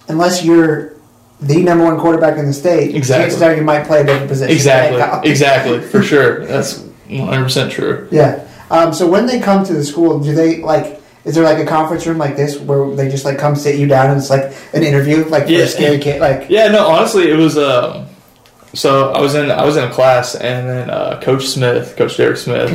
unless 0.08 0.43
you're 0.43 0.93
the 1.41 1.62
number 1.62 1.84
one 1.84 2.00
quarterback 2.00 2.39
in 2.39 2.47
the 2.47 2.54
state, 2.54 2.95
Exactly. 2.95 3.26
chances 3.26 3.41
are 3.43 3.56
you 3.56 3.62
might 3.62 3.86
play 3.86 4.02
a 4.02 4.04
different 4.04 4.30
position. 4.30 4.52
Exactly. 4.56 5.30
Exactly. 5.30 5.82
For 5.91 6.02
sure. 6.02 6.43
That's 6.47 6.80
100 7.08 7.43
percent 7.43 7.71
true. 7.71 8.08
Yeah. 8.10 8.43
Um, 8.71 8.93
so 8.93 9.08
when 9.08 9.28
they 9.28 9.39
come 9.39 9.63
to 9.65 9.73
the 9.73 9.84
school, 9.84 10.19
do 10.19 10.34
they 10.34 10.58
like? 10.63 11.00
Is 11.23 11.36
there 11.36 11.43
like 11.43 11.60
a 11.60 11.65
conference 11.65 12.08
room 12.08 12.17
like 12.17 12.36
this 12.36 12.58
where 12.60 12.89
they 12.95 13.10
just 13.10 13.26
like 13.26 13.38
come 13.38 13.56
sit 13.56 13.76
you 13.78 13.86
down 13.86 14.10
and 14.10 14.17
it's 14.19 14.32
like 14.32 14.54
an 14.73 14.82
interview, 14.82 15.23
like 15.26 15.45
for 15.45 15.52
Yeah. 15.52 15.60
a 15.60 15.67
scary 15.67 16.00
kid? 16.00 16.19
Like, 16.19 16.47
Yeah, 16.50 16.69
no, 16.69 16.88
honestly, 16.88 17.30
it 17.30 17.36
was. 17.38 17.60
Um, 17.60 18.07
so 18.78 19.12
I 19.12 19.20
was 19.22 19.36
in 19.36 19.50
I 19.52 19.66
was 19.66 19.76
in 19.78 19.84
a 19.84 19.92
class, 19.92 20.36
and 20.36 20.70
then 20.70 20.90
uh, 20.90 21.20
Coach 21.22 21.48
Smith, 21.48 21.96
Coach 21.98 22.18
Derek 22.18 22.38
Smith 22.38 22.72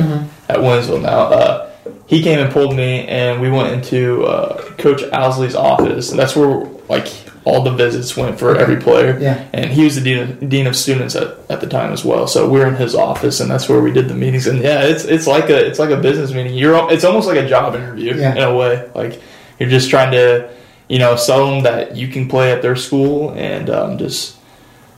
at 0.49 0.61
Winsville 0.61 0.99
now, 0.99 1.21
uh, 1.31 1.69
he 2.07 2.21
came 2.21 2.39
and 2.39 2.51
pulled 2.51 2.75
me, 2.75 3.07
and 3.07 3.41
we 3.41 3.49
went 3.49 3.71
into 3.73 4.23
uh, 4.25 4.61
Coach 4.77 5.01
Owsley's 5.11 5.55
office, 5.55 6.09
and 6.11 6.19
that's 6.19 6.35
where 6.35 6.65
like 6.89 7.07
all 7.45 7.61
the 7.63 7.71
visits 7.71 8.15
went 8.15 8.39
for 8.39 8.55
every 8.55 8.77
player. 8.77 9.17
Yeah. 9.19 9.45
and 9.51 9.69
he 9.69 9.83
was 9.83 9.95
the 9.95 10.01
dean 10.01 10.17
of, 10.19 10.49
dean 10.49 10.65
of 10.65 10.75
students 10.77 11.13
at, 11.15 11.37
at 11.49 11.59
the 11.59 11.67
time 11.67 11.91
as 11.91 12.05
well. 12.05 12.25
So 12.25 12.49
we 12.49 12.61
are 12.61 12.67
in 12.67 12.75
his 12.75 12.95
office, 12.95 13.39
and 13.41 13.49
that's 13.51 13.67
where 13.67 13.81
we 13.81 13.91
did 13.91 14.07
the 14.07 14.13
meetings. 14.15 14.47
And 14.47 14.59
yeah, 14.59 14.83
it's 14.83 15.03
it's 15.05 15.27
like 15.27 15.49
a 15.49 15.65
it's 15.67 15.79
like 15.79 15.89
a 15.89 15.97
business 15.97 16.31
meeting. 16.31 16.53
You're 16.55 16.91
it's 16.91 17.03
almost 17.03 17.27
like 17.27 17.37
a 17.37 17.47
job 17.47 17.75
interview 17.75 18.15
Yeah. 18.15 18.31
in 18.35 18.43
a 18.43 18.55
way. 18.55 18.89
Like 18.95 19.21
you're 19.59 19.69
just 19.69 19.89
trying 19.89 20.11
to 20.11 20.49
you 20.89 20.99
know 20.99 21.15
sell 21.15 21.49
them 21.51 21.63
that 21.63 21.95
you 21.95 22.07
can 22.09 22.27
play 22.29 22.51
at 22.51 22.61
their 22.61 22.75
school, 22.75 23.31
and 23.31 23.69
um, 23.69 23.97
just 23.97 24.37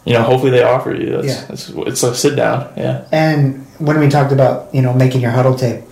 you 0.05 0.13
know 0.13 0.23
hopefully 0.23 0.51
they 0.51 0.63
offer 0.63 0.93
you. 0.93 1.09
That's, 1.21 1.27
Yeah. 1.27 1.45
that's 1.47 1.69
it's 1.69 2.03
a 2.03 2.15
sit 2.15 2.35
down. 2.35 2.69
Yeah. 2.77 3.05
and 3.11 3.65
when 3.79 3.99
we 3.99 4.07
talked 4.09 4.31
about 4.31 4.73
you 4.73 4.81
know 4.81 4.93
making 4.93 5.21
your 5.21 5.31
Hudl 5.31 5.59
tape, 5.59 5.83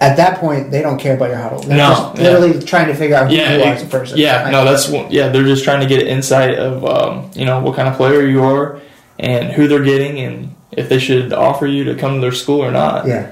at 0.00 0.16
that 0.16 0.38
point 0.38 0.70
they 0.70 0.82
don't 0.82 0.98
care 0.98 1.14
about 1.16 1.30
your 1.30 1.38
Hudl. 1.38 1.64
They're 1.64 1.76
No, 1.78 1.88
just 1.90 2.16
yeah. 2.16 2.22
literally 2.38 2.62
trying 2.62 2.88
to 2.88 2.94
figure 2.94 3.16
out 3.16 3.28
who 3.30 3.36
Yeah, 3.36 3.56
you 3.56 3.62
are 3.62 3.66
as 3.74 3.82
a 3.82 3.86
person. 3.86 4.18
yeah, 4.18 4.50
no, 4.50 4.64
that's 4.64 4.90
yeah. 5.10 5.28
They're 5.28 5.44
just 5.44 5.64
trying 5.64 5.80
to 5.80 5.86
get 5.86 6.00
an 6.02 6.08
insight 6.08 6.58
of 6.58 6.84
um, 6.84 7.30
you 7.34 7.44
know 7.44 7.60
what 7.60 7.76
kind 7.76 7.88
of 7.88 7.94
player 7.96 8.26
you 8.26 8.42
are 8.42 8.80
and 9.18 9.52
who 9.52 9.68
they're 9.68 9.84
getting 9.84 10.18
and 10.20 10.54
if 10.72 10.88
they 10.88 10.98
should 10.98 11.32
offer 11.32 11.66
you 11.68 11.84
to 11.84 11.94
come 11.94 12.14
to 12.16 12.20
their 12.20 12.32
school 12.32 12.60
or 12.60 12.70
not. 12.72 13.06
Yeah. 13.06 13.30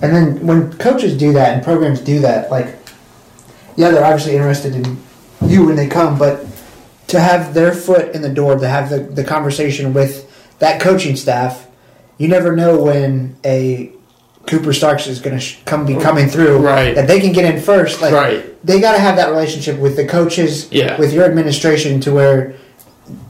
And 0.00 0.16
then 0.16 0.46
when 0.46 0.72
coaches 0.78 1.14
do 1.18 1.34
that 1.34 1.52
and 1.52 1.62
programs 1.62 2.00
do 2.00 2.20
that, 2.20 2.50
like, 2.50 2.68
yeah, 3.76 3.90
they're 3.90 4.02
obviously 4.04 4.34
interested 4.36 4.74
in 4.74 4.96
you 5.46 5.66
when 5.66 5.76
they 5.76 5.86
come, 5.86 6.18
but 6.18 6.46
to 7.10 7.20
have 7.20 7.54
their 7.54 7.72
foot 7.72 8.14
in 8.14 8.22
the 8.22 8.28
door, 8.28 8.56
to 8.56 8.68
have 8.68 8.90
the, 8.90 8.98
the 9.00 9.24
conversation 9.24 9.92
with 9.92 10.26
that 10.58 10.80
coaching 10.80 11.16
staff, 11.16 11.66
you 12.18 12.28
never 12.28 12.54
know 12.54 12.82
when 12.82 13.36
a 13.44 13.92
Cooper 14.46 14.72
Starks 14.72 15.06
is 15.06 15.20
going 15.20 15.36
to 15.36 15.40
sh- 15.40 15.58
come 15.64 15.86
be 15.86 15.96
coming 15.96 16.28
through. 16.28 16.58
Right. 16.58 16.94
That 16.94 17.06
they 17.08 17.20
can 17.20 17.32
get 17.32 17.44
in 17.54 17.60
first. 17.60 18.00
Like, 18.00 18.12
Right. 18.12 18.46
They 18.64 18.80
got 18.80 18.92
to 18.92 18.98
have 18.98 19.16
that 19.16 19.30
relationship 19.30 19.78
with 19.78 19.96
the 19.96 20.06
coaches, 20.06 20.70
Yeah. 20.72 20.98
with 20.98 21.12
your 21.12 21.24
administration, 21.24 22.00
to 22.02 22.12
where 22.12 22.54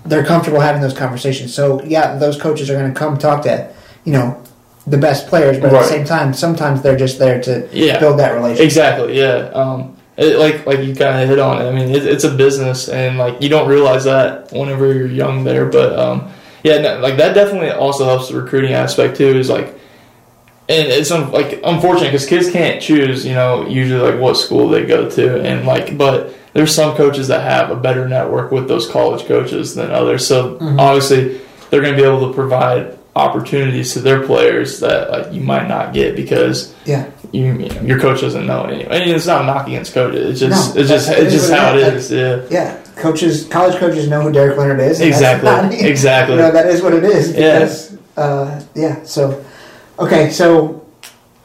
they're 0.05 0.25
comfortable 0.25 0.61
having 0.61 0.83
those 0.83 0.97
conversations. 0.97 1.55
So 1.55 1.83
yeah, 1.85 2.17
those 2.17 2.41
coaches 2.41 2.69
are 2.71 2.75
going 2.75 2.93
to 2.93 2.99
come 2.99 3.17
talk 3.19 3.43
to, 3.43 3.73
you 4.05 4.13
know, 4.13 4.43
the 4.87 4.99
best 4.99 5.27
players, 5.29 5.59
but 5.59 5.67
at 5.73 5.83
the 5.83 5.85
same 5.85 6.05
time, 6.05 6.33
sometimes 6.35 6.83
they're 6.83 6.97
just 6.97 7.19
there 7.19 7.41
to 7.43 7.69
Yeah. 7.73 7.99
build 8.01 8.19
that 8.19 8.33
relationship. 8.35 8.65
Exactly. 8.65 9.19
Yeah. 9.19 9.51
Um, 9.55 9.97
it, 10.21 10.39
like 10.39 10.67
like 10.67 10.79
you 10.81 10.95
kind 10.95 11.23
of 11.23 11.29
hit 11.29 11.39
on 11.39 11.61
it. 11.63 11.69
I 11.69 11.73
mean, 11.73 11.89
it, 11.91 12.07
it's 12.07 12.25
a 12.25 12.31
business, 12.31 12.89
and 12.89 13.19
like 13.19 13.41
you 13.43 13.49
don't 13.49 13.69
realize 13.69 14.05
that 14.05 14.53
whenever 14.53 14.93
you're 14.93 15.07
young 15.07 15.43
there. 15.45 15.67
But 15.67 15.99
um, 15.99 16.31
yeah, 16.63 16.79
no, 16.79 16.99
like 17.01 17.17
that 17.17 17.35
definitely 17.35 17.71
also 17.71 18.05
helps 18.05 18.29
the 18.29 18.41
recruiting 18.41 18.73
aspect 18.75 19.17
too. 19.17 19.27
Is 19.29 19.49
like, 19.49 19.69
and 20.69 20.89
it's 20.89 21.11
un- 21.11 21.33
like 21.33 21.61
unfortunate 21.65 22.09
because 22.09 22.27
kids 22.27 22.51
can't 22.51 22.81
choose. 22.83 23.25
You 23.27 23.35
know, 23.35 23.67
usually 23.67 24.01
like 24.13 24.21
what 24.21 24.35
school 24.37 24.69
they 24.69 24.85
go 24.87 25.09
to, 25.11 25.41
and 25.43 25.67
like, 25.67 25.97
but 25.97 26.35
there's 26.53 26.75
some 26.75 26.97
coaches 26.97 27.29
that 27.29 27.43
have 27.43 27.71
a 27.71 27.77
better 27.77 28.09
network 28.09 28.51
with 28.53 28.69
those 28.69 28.89
college 28.89 29.25
coaches 29.27 29.75
than 29.75 29.91
others. 29.91 30.27
So 30.27 30.59
obviously, 30.79 31.41
they're 31.71 31.81
going 31.81 31.95
to 31.97 32.01
be 32.01 32.07
able 32.07 32.29
to 32.29 32.35
provide 32.35 32.99
opportunities 33.17 33.93
to 33.95 34.01
their 34.01 34.25
players 34.27 34.81
that 34.81 35.11
like 35.11 35.33
you 35.33 35.41
might 35.41 35.67
not 35.67 35.93
get 35.93 36.15
because 36.15 36.75
Yeah. 36.85 37.11
You, 37.33 37.53
you 37.53 37.69
know, 37.69 37.83
your 37.83 38.01
coach 38.01 38.21
doesn't 38.21 38.47
know 38.47 38.65
anyway. 38.65 38.97
I 38.97 39.05
mean, 39.05 39.15
it's 39.15 39.27
not 39.27 39.43
a 39.43 39.47
knock 39.47 39.67
against 39.67 39.93
coaches. 39.93 40.31
It's 40.31 40.41
just 40.41 40.75
No, 40.75 40.81
it's 40.81 40.91
just 40.91 41.11
it's 41.11 41.33
just 41.33 41.51
how 41.51 41.77
it 41.77 41.95
is. 41.95 42.11
Yeah. 42.11 42.45
Yeah, 42.51 42.83
coaches, 42.97 43.47
college 43.47 43.77
coaches 43.77 44.09
know 44.09 44.23
who 44.23 44.33
Derek 44.33 44.57
Leonard 44.59 44.81
is. 44.81 45.01
Exactly. 45.01 45.81
Exactly. 45.81 46.37
You 46.37 46.43
know, 46.43 46.51
that 46.51 46.67
is 46.67 46.83
what 46.83 46.93
it 46.95 47.05
is. 47.05 47.35
Yeah. 47.35 48.23
Uh, 48.23 48.63
yeah. 48.75 49.03
So, 49.05 49.45
okay, 49.99 50.31
so 50.31 50.87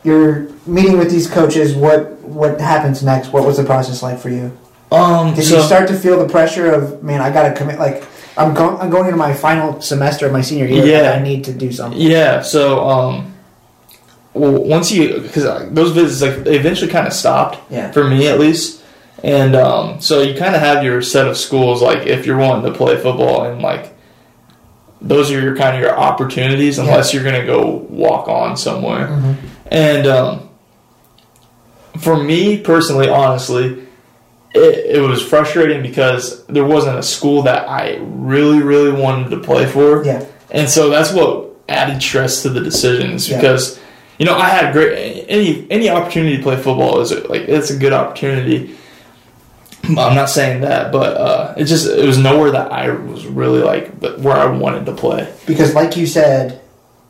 you're 0.04 0.50
meeting 0.66 0.98
with 0.98 1.12
these 1.12 1.30
coaches. 1.30 1.76
What 1.76 2.20
what 2.22 2.60
happens 2.60 3.04
next? 3.04 3.32
What 3.32 3.46
was 3.46 3.58
the 3.58 3.64
process 3.64 4.02
like 4.02 4.20
for 4.20 4.30
you? 4.30 4.58
Um. 4.92 5.34
Did 5.34 5.46
so 5.46 5.58
you 5.58 5.64
start 5.64 5.88
to 5.90 5.96
feel 5.96 6.20
the 6.26 6.32
pressure 6.32 6.72
of 6.72 7.04
man? 7.04 7.22
I 7.22 7.32
got 7.32 7.50
to 7.50 7.54
commit. 7.54 7.80
Like 7.80 8.04
I'm 8.38 8.54
going. 8.54 8.78
I'm 8.82 8.90
going 8.90 9.06
into 9.06 9.18
my 9.18 9.34
final 9.34 9.82
semester 9.82 10.26
of 10.26 10.32
my 10.32 10.42
senior 10.42 10.66
year. 10.66 10.86
Yeah. 10.86 10.98
and 10.98 11.08
I 11.08 11.24
need 11.24 11.44
to 11.46 11.54
do 11.54 11.72
something. 11.72 12.00
yeah. 12.00 12.42
So 12.42 12.88
um. 12.88 13.35
Well, 14.36 14.52
once 14.64 14.92
you 14.92 15.22
because 15.22 15.44
those 15.72 15.92
visits 15.92 16.22
like 16.22 16.44
they 16.44 16.58
eventually 16.60 16.92
kind 16.92 17.08
of 17.08 17.14
stopped 17.14 17.58
Yeah. 17.72 17.92
for 17.92 18.04
me 18.04 18.28
at 18.28 18.40
least, 18.40 18.84
and 19.24 19.56
um. 19.56 20.02
So 20.02 20.22
you 20.22 20.38
kind 20.38 20.54
of 20.56 20.62
have 20.62 20.84
your 20.84 21.02
set 21.02 21.28
of 21.28 21.38
schools 21.38 21.82
like 21.82 22.06
if 22.06 22.26
you're 22.26 22.38
wanting 22.38 22.72
to 22.72 22.78
play 22.78 22.96
football 22.98 23.46
and 23.46 23.62
like. 23.62 23.94
Those 25.02 25.30
are 25.30 25.40
your 25.40 25.56
kind 25.56 25.76
of 25.76 25.82
your 25.82 25.96
opportunities, 25.96 26.80
unless 26.80 27.14
you're 27.14 27.24
gonna 27.24 27.46
go 27.46 27.86
walk 27.90 28.28
on 28.28 28.58
somewhere. 28.58 29.08
Mhm. 29.08 29.36
And 29.68 30.08
um, 30.08 30.50
for 32.00 32.18
me 32.22 32.58
personally, 32.60 33.08
honestly, 33.08 33.84
it, 34.54 34.96
it 34.98 35.02
was 35.02 35.22
frustrating 35.22 35.82
because 35.84 36.46
there 36.48 36.66
wasn't 36.66 36.98
a 36.98 37.04
school 37.04 37.44
that 37.44 37.70
I 37.70 38.00
really, 38.02 38.62
really 38.62 38.92
wanted 39.00 39.30
to 39.30 39.38
play 39.40 39.66
for. 39.66 40.04
Yeah. 40.04 40.24
And 40.50 40.70
so 40.70 40.90
that's 40.90 41.12
what 41.12 41.50
added 41.70 42.02
stress 42.02 42.42
to 42.44 42.50
the 42.50 42.62
decisions 42.62 43.30
Yeah. 43.30 43.38
You 44.18 44.26
know, 44.26 44.36
I 44.36 44.50
had 44.50 44.74
great 44.74 45.26
any 45.28 45.70
any 45.70 45.90
opportunity 45.90 46.38
to 46.38 46.44
play 46.44 46.56
football 46.56 47.02
is 47.02 47.12
like 47.12 47.42
it's 47.42 47.70
a 47.70 47.78
good 47.78 47.94
opportunity. 47.94 48.76
I'm 49.84 50.16
not 50.16 50.30
saying 50.30 50.62
that, 50.62 50.92
but 50.92 51.18
uh, 51.18 51.54
it 51.58 51.66
just 51.66 51.88
it 51.88 52.06
was 52.06 52.18
nowhere 52.18 52.52
that 52.52 52.72
I 52.72 52.90
was 52.90 53.28
really 53.28 53.62
like 53.62 53.94
where 54.00 54.36
I 54.36 54.46
wanted 54.46 54.86
to 54.88 54.94
play. 54.94 55.32
Because, 55.46 55.76
like 55.76 55.96
you 55.96 56.08
said, 56.08 56.62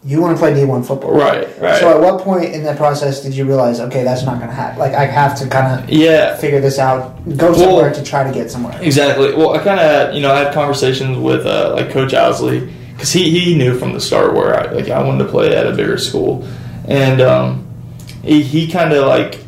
you 0.04 0.22
want 0.22 0.38
to 0.38 0.40
play 0.40 0.54
D1 0.54 0.86
football. 0.86 1.14
Right, 1.14 1.48
right. 1.60 1.80
So, 1.80 1.90
at 1.90 2.00
what 2.00 2.22
point 2.22 2.54
in 2.54 2.64
that 2.64 2.78
process 2.78 3.24
did 3.24 3.34
you 3.34 3.46
realize, 3.46 3.80
okay, 3.80 4.04
that's 4.04 4.24
not 4.24 4.38
going 4.38 4.50
to 4.50 4.56
happen? 4.56 4.78
Like, 4.78 4.94
I 4.94 5.06
have 5.06 5.38
to 5.40 5.48
kind 5.48 5.84
of 5.84 5.90
yeah, 5.90 6.36
figure 6.36 6.62
this 6.62 6.78
out, 6.78 7.18
go 7.38 7.54
somewhere 7.54 7.92
to 7.92 8.04
try 8.04 8.24
to 8.24 8.32
get 8.32 8.52
somewhere. 8.52 8.80
Exactly. 8.82 9.34
Well, 9.34 9.56
I 9.56 9.64
kind 9.64 9.80
of 9.80 10.14
you 10.14 10.22
know, 10.22 10.32
I 10.32 10.40
had 10.40 10.54
conversations 10.54 11.18
with 11.18 11.46
uh, 11.46 11.74
like 11.76 11.90
Coach 11.90 12.14
Owsley 12.14 12.72
because 12.92 13.12
he, 13.12 13.32
he 13.32 13.58
knew 13.58 13.78
from 13.78 13.94
the 13.94 14.02
start 14.02 14.34
where 14.34 14.56
I 14.56 14.72
like 14.72 14.90
I 14.90 15.02
wanted 15.02 15.24
to 15.24 15.30
play 15.30 15.56
at 15.56 15.66
a 15.66 15.72
bigger 15.72 15.98
school, 15.98 16.48
and 16.88 17.22
um, 17.22 17.68
he, 18.24 18.42
he 18.44 18.68
kind 18.72 18.94
of 18.94 19.06
like 19.08 19.40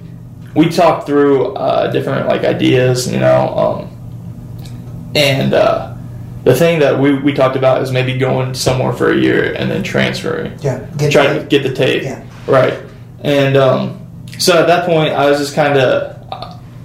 we 0.55 0.69
talked 0.69 1.05
through 1.05 1.53
uh, 1.55 1.91
different 1.91 2.27
like 2.27 2.43
ideas, 2.43 3.11
you 3.11 3.19
know, 3.19 3.47
um, 3.57 5.11
and 5.15 5.53
uh, 5.53 5.95
the 6.43 6.55
thing 6.55 6.79
that 6.79 6.99
we, 6.99 7.17
we 7.19 7.33
talked 7.33 7.55
about 7.55 7.81
is 7.81 7.91
maybe 7.91 8.17
going 8.17 8.53
somewhere 8.53 8.93
for 8.93 9.11
a 9.11 9.17
year 9.17 9.53
and 9.53 9.69
then 9.69 9.83
transferring 9.83 10.57
Yeah. 10.61 10.85
Get 10.97 11.11
try 11.11 11.33
the- 11.33 11.39
to 11.39 11.45
get 11.45 11.63
the 11.63 11.73
tape. 11.73 12.03
Yeah. 12.03 12.23
Right. 12.47 12.79
And 13.21 13.57
um, 13.57 13.99
so 14.37 14.57
at 14.59 14.67
that 14.67 14.85
point, 14.85 15.13
I 15.13 15.29
was 15.29 15.39
just 15.39 15.55
kind 15.55 15.77
of. 15.77 16.15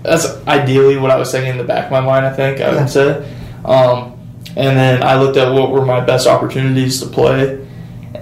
That's 0.02 0.26
ideally 0.48 0.96
what 0.96 1.12
I 1.12 1.16
was 1.16 1.30
thinking 1.30 1.52
in 1.52 1.58
the 1.58 1.64
back 1.64 1.84
of 1.84 1.92
my 1.92 2.00
mind. 2.00 2.26
I 2.26 2.32
think 2.32 2.60
I 2.60 2.72
Yeah. 2.72 2.80
would 2.80 2.90
say. 2.90 3.18
Um, 3.64 4.18
and 4.56 4.76
then 4.76 5.02
I 5.04 5.14
looked 5.20 5.36
at 5.36 5.52
what 5.52 5.70
were 5.70 5.84
my 5.86 6.00
best 6.00 6.26
opportunities 6.26 6.98
to 7.00 7.06
play, 7.06 7.64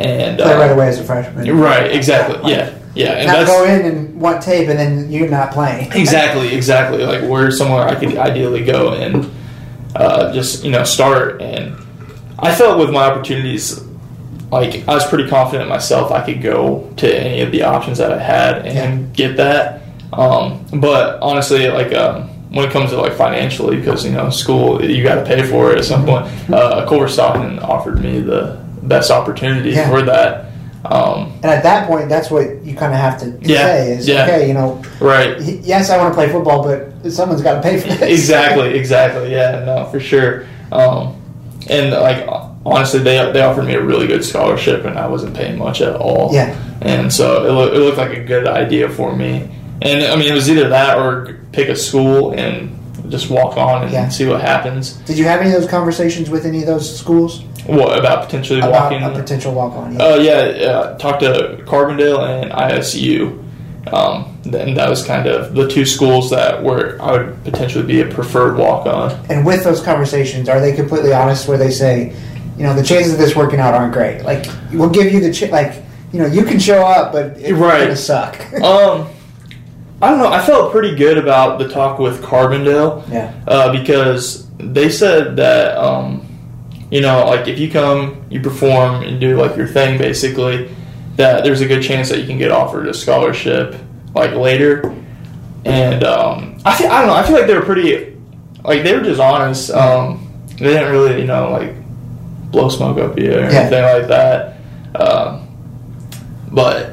and 0.01 0.39
play 0.39 0.53
uh, 0.53 0.59
right 0.59 0.71
away 0.71 0.89
as 0.89 0.99
a 0.99 1.05
freshman. 1.05 1.57
Right. 1.59 1.93
Exactly. 1.93 2.39
Like, 2.39 2.51
Yeah. 2.51 2.77
Yeah. 2.95 3.13
And 3.13 3.27
Not 3.29 3.47
go 3.47 3.65
in 3.65 3.87
and 3.87 4.21
want 4.21 4.43
tape 4.43 4.69
and 4.69 4.79
then 4.79 5.11
you're 5.11 5.29
not 5.29 5.53
playing. 5.53 5.93
exactly 5.95 6.55
exactly 6.55 7.05
like 7.05 7.23
where 7.23 7.51
somewhere 7.51 7.83
I 7.83 7.95
could 7.95 8.17
ideally 8.17 8.65
go 8.65 8.95
and 8.95 9.31
uh, 9.95 10.33
just 10.33 10.65
you 10.65 10.71
know 10.71 10.85
start. 10.85 11.41
And 11.41 11.77
I 12.39 12.55
felt 12.55 12.79
with 12.79 12.91
my 12.91 13.05
opportunities, 13.05 13.81
like 14.51 14.89
I 14.89 14.95
was 14.95 15.07
pretty 15.07 15.29
confident 15.29 15.65
in 15.65 15.69
myself. 15.69 16.11
I 16.11 16.25
could 16.25 16.43
go 16.43 16.93
to 16.97 17.21
any 17.21 17.43
of 17.43 17.53
the 17.53 17.63
options 17.63 17.99
that 17.99 18.13
I 18.13 18.19
had 18.19 18.67
and 18.67 19.15
get 19.15 19.37
that. 19.37 19.83
Um, 20.13 20.67
but 20.75 21.21
honestly, 21.23 21.69
like 21.69 21.95
um, 21.95 22.29
when 22.51 22.69
it 22.69 22.73
comes 22.73 22.91
to 22.91 23.01
like 23.01 23.13
financially, 23.13 23.77
because 23.77 24.05
you 24.05 24.11
know 24.13 24.31
school 24.31 24.85
you 24.85 25.03
got 25.05 25.17
to 25.17 25.25
pay 25.25 25.45
for 25.49 25.71
it 25.73 25.79
at 25.79 25.85
some 25.85 26.05
point. 26.05 26.27
Uh, 26.51 26.87
Culver 26.89 27.09
Stockton 27.09 27.61
offered 27.61 28.01
me 28.03 28.21
the 28.21 28.61
best 28.83 29.11
opportunity 29.11 29.71
Yeah. 29.71 29.89
for 29.91 30.03
that. 30.03 30.47
Um, 30.85 31.33
And 31.43 31.53
at 31.53 31.63
that 31.63 31.87
point, 31.87 32.09
that's 32.09 32.31
what 32.31 32.65
you 32.65 32.75
kind 32.75 32.93
of 32.95 32.99
have 33.01 33.19
to 33.21 33.35
Yeah, 33.43 33.67
say 33.67 33.93
is, 33.93 34.09
yeah. 34.09 34.25
okay, 34.25 34.49
you 34.49 34.55
know, 34.55 34.81
right. 34.99 35.39
yes, 35.41 35.91
I 35.91 35.99
want 35.99 36.11
to 36.13 36.15
play 36.15 36.29
football, 36.31 36.63
but 36.63 37.13
someone's 37.13 37.43
got 37.43 37.57
to 37.57 37.61
pay 37.61 37.79
for 37.79 37.89
this. 37.89 38.01
exactly, 38.03 38.75
exactly. 38.79 39.31
Yeah, 39.33 39.63
no, 39.67 39.85
for 39.91 40.01
sure. 40.01 40.45
Um, 40.73 41.17
and 41.69 41.91
like 41.93 42.27
honestly, 42.65 43.01
they 43.01 43.31
they 43.33 43.43
offered 43.43 43.67
me 43.67 43.75
a 43.75 43.83
really 43.83 44.07
good 44.07 44.25
scholarship, 44.25 44.85
and 44.87 44.99
I 44.99 45.07
wasn't 45.07 45.35
paying 45.37 45.59
much 45.59 45.83
at 45.83 45.95
all. 45.97 46.31
Yeah. 46.33 46.57
And 46.81 47.13
so 47.13 47.45
it, 47.45 47.51
loo- 47.53 47.73
it 47.75 47.79
looked 47.85 47.99
like 47.99 48.17
a 48.17 48.25
good 48.25 48.49
idea 48.49 48.89
for 48.89 49.15
me. 49.15 49.51
And 49.83 50.05
I 50.07 50.17
mean, 50.17 50.31
it 50.31 50.35
was 50.35 50.51
either 50.51 50.71
that 50.71 50.97
or 50.99 51.37
pick 51.53 51.69
a 51.69 51.77
school 51.77 52.33
and 52.33 52.75
just 53.11 53.29
walk 53.31 53.57
on 53.57 53.83
and 53.83 53.93
Yeah. 53.93 54.09
see 54.09 54.27
what 54.27 54.41
happens. 54.41 54.93
Did 55.07 55.19
you 55.19 55.25
have 55.25 55.41
any 55.41 55.53
of 55.53 55.61
those 55.61 55.71
conversations 55.71 56.31
with 56.31 56.47
any 56.47 56.61
of 56.61 56.67
those 56.67 56.99
schools 56.99 57.43
What 57.67 57.99
about 57.99 58.25
potentially 58.25 58.61
about 58.61 58.73
walking? 58.73 59.03
a 59.03 59.11
potential 59.11 59.53
walk 59.53 59.75
on? 59.77 59.93
Yeah. 59.95 59.99
Oh 60.03 60.15
yeah, 60.19 60.47
yeah. 60.47 60.97
Talked 60.99 61.21
to 61.21 61.59
Carbondale 61.67 62.23
and 62.43 62.51
ISU, 62.53 63.39
um, 63.93 64.39
and 64.45 64.77
that 64.77 64.89
was 64.89 65.03
kind 65.05 65.27
of 65.27 65.55
the 65.55 65.69
two 65.69 65.85
schools 65.85 66.31
that 66.31 66.63
were 66.63 66.97
I 67.01 67.13
would 67.13 67.45
potentially 67.45 67.85
be 67.85 68.01
a 68.01 68.07
preferred 68.07 68.57
walk 68.57 68.87
on. 68.87 69.13
and 69.29 69.45
with 69.45 69.65
those 69.65 69.81
conversations, 69.83 70.49
are 70.49 70.61
they 70.61 70.73
completely 70.73 71.13
honest 71.13 71.49
where 71.49 71.59
they 71.59 71.71
say, 71.71 72.13
you 72.57 72.65
know, 72.65 72.75
the 72.75 72.83
chances 72.83 73.13
of 73.13 73.19
this 73.19 73.35
working 73.37 73.59
out 73.61 73.75
aren't 73.75 73.93
great? 73.93 74.23
Like, 74.25 74.47
we'll 74.73 74.91
give 74.91 75.13
you 75.13 75.21
the 75.21 75.33
ch- 75.33 75.51
like, 75.51 75.75
you 76.13 76.19
know, 76.21 76.27
you 76.27 76.43
can 76.45 76.59
show 76.59 76.83
up, 76.85 77.13
but 77.13 77.37
it's 77.39 77.53
Right. 77.53 77.81
gonna 77.85 77.97
suck. 77.97 78.39
Um, 78.63 79.07
I 80.03 80.11
don't 80.11 80.19
know. 80.19 80.29
I 80.29 80.41
felt 80.45 80.73
pretty 80.73 80.95
good 80.97 81.19
about 81.19 81.59
the 81.59 81.69
talk 81.69 81.99
with 81.99 82.23
Carbondale 82.23 83.09
yeah. 83.11 83.35
uh, 83.47 83.71
because 83.73 84.49
they 84.57 84.89
said 84.89 85.37
that 85.37 85.77
um, 85.77 86.27
you 86.91 87.01
know, 87.01 87.27
like 87.27 87.47
if 87.47 87.59
you 87.59 87.71
come, 87.71 88.25
you 88.31 88.41
perform 88.41 89.03
and 89.03 89.21
do 89.21 89.37
like 89.37 89.57
your 89.57 89.67
thing, 89.67 89.99
basically, 89.99 90.75
that 91.17 91.45
there's 91.45 91.61
a 91.61 91.67
good 91.67 91.83
chance 91.83 92.09
that 92.09 92.19
you 92.19 92.27
can 92.27 92.39
get 92.39 92.51
offered 92.51 92.89
a 92.89 92.95
scholarship 92.95 93.77
like 94.15 94.33
later. 94.33 94.95
And 95.65 96.03
um, 96.05 96.59
I 96.65 96.77
feel, 96.77 96.89
I 96.91 97.01
don't 97.01 97.09
know. 97.09 97.15
I 97.15 97.23
feel 97.23 97.37
like 97.37 97.47
they 97.47 97.55
were 97.55 97.65
pretty, 97.65 98.17
like 98.65 98.83
they 98.83 98.95
were 98.97 99.03
just 99.03 99.21
honest. 99.21 99.71
Um, 99.71 100.27
they 100.59 100.65
didn't 100.75 100.91
really, 100.91 101.21
you 101.21 101.27
know, 101.27 101.51
like 101.51 101.75
blow 102.51 102.69
smoke 102.69 102.99
up 102.99 103.19
you 103.19 103.33
or 103.33 103.41
Yeah. 103.41 103.51
anything 103.51 103.83
like 103.85 104.09
that. 104.09 104.57
Um, 104.95 105.47
but 106.51 106.93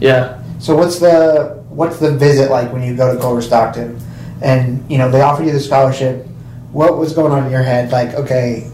yeah. 0.00 0.42
So 0.60 0.74
what's 0.76 0.98
the 0.98 1.62
what's 1.74 1.98
the 1.98 2.12
visit 2.12 2.50
like 2.50 2.72
when 2.72 2.82
you 2.82 2.96
go 2.96 3.14
to 3.14 3.20
Culver 3.20 3.42
Stockton, 3.42 3.98
and 4.42 4.88
you 4.90 4.98
know 4.98 5.10
they 5.10 5.20
offer 5.20 5.42
you 5.42 5.52
the 5.52 5.60
scholarship? 5.60 6.26
What 6.72 6.98
was 6.98 7.12
going 7.12 7.32
on 7.32 7.44
in 7.44 7.52
your 7.52 7.62
head? 7.62 7.92
Like, 7.92 8.14
okay, 8.14 8.70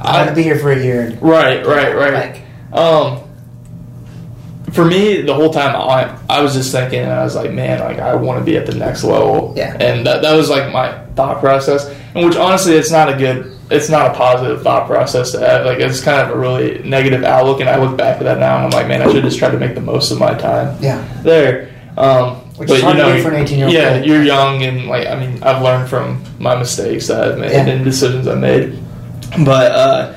I'm 0.00 0.26
gonna 0.26 0.36
be 0.36 0.42
here 0.42 0.58
for 0.58 0.72
a 0.72 0.82
year. 0.82 1.02
And, 1.02 1.22
Right, 1.22 1.64
right, 1.66 1.94
right. 1.96 2.12
Like, 2.12 2.78
Um, 2.78 3.20
for 4.72 4.84
me, 4.84 5.22
the 5.22 5.34
whole 5.34 5.50
time 5.50 5.74
I 5.76 6.18
I 6.28 6.42
was 6.42 6.54
just 6.54 6.72
thinking, 6.72 7.00
and 7.00 7.12
I 7.12 7.22
was 7.22 7.36
like, 7.36 7.52
man, 7.52 7.80
like 7.80 7.98
I 7.98 8.14
want 8.16 8.40
to 8.40 8.44
be 8.44 8.56
at 8.56 8.66
the 8.66 8.74
next 8.74 9.04
level. 9.04 9.54
Yeah. 9.56 9.76
And 9.78 10.06
that 10.06 10.22
that 10.22 10.34
was 10.34 10.50
like 10.50 10.72
my 10.72 11.04
thought 11.14 11.40
process, 11.40 11.88
and 12.14 12.26
which 12.26 12.36
honestly, 12.36 12.74
it's 12.74 12.90
not 12.90 13.08
a 13.08 13.16
good, 13.16 13.56
it's 13.70 13.88
not 13.88 14.10
a 14.10 14.14
positive 14.14 14.62
thought 14.62 14.88
process 14.88 15.30
to 15.32 15.38
have. 15.38 15.64
Like 15.64 15.78
it's 15.78 16.00
kind 16.00 16.20
of 16.20 16.36
a 16.36 16.38
really 16.38 16.82
negative 16.82 17.22
outlook, 17.22 17.60
and 17.60 17.68
I 17.68 17.80
look 17.80 17.96
back 17.96 18.18
at 18.18 18.24
that 18.24 18.38
now, 18.38 18.56
and 18.56 18.66
I'm 18.66 18.70
like, 18.70 18.88
man, 18.88 19.00
I 19.02 19.12
should 19.12 19.22
just 19.22 19.38
try 19.38 19.50
to 19.50 19.58
make 19.58 19.74
the 19.74 19.80
most 19.80 20.10
of 20.10 20.18
my 20.18 20.34
time 20.34 20.76
yeah, 20.82 21.06
there. 21.22 21.70
Um, 21.96 22.36
Which 22.56 22.68
but 22.68 22.76
is 22.78 22.82
hard 22.82 22.96
you 22.96 23.02
to 23.02 23.08
know, 23.10 23.16
do 23.16 23.22
for 23.22 23.30
an 23.32 23.44
18-year-old 23.46 23.72
yeah, 23.72 23.98
kid. 23.98 24.06
you're 24.06 24.22
young, 24.22 24.62
and 24.62 24.86
like 24.86 25.06
I 25.06 25.14
mean, 25.18 25.42
I've 25.42 25.62
learned 25.62 25.88
from 25.88 26.22
my 26.38 26.56
mistakes 26.56 27.06
that 27.08 27.22
I've 27.32 27.38
made 27.38 27.52
Yeah. 27.52 27.66
and 27.66 27.84
decisions 27.84 28.26
I 28.26 28.34
made. 28.34 28.78
But 29.44 29.72
uh, 29.72 30.14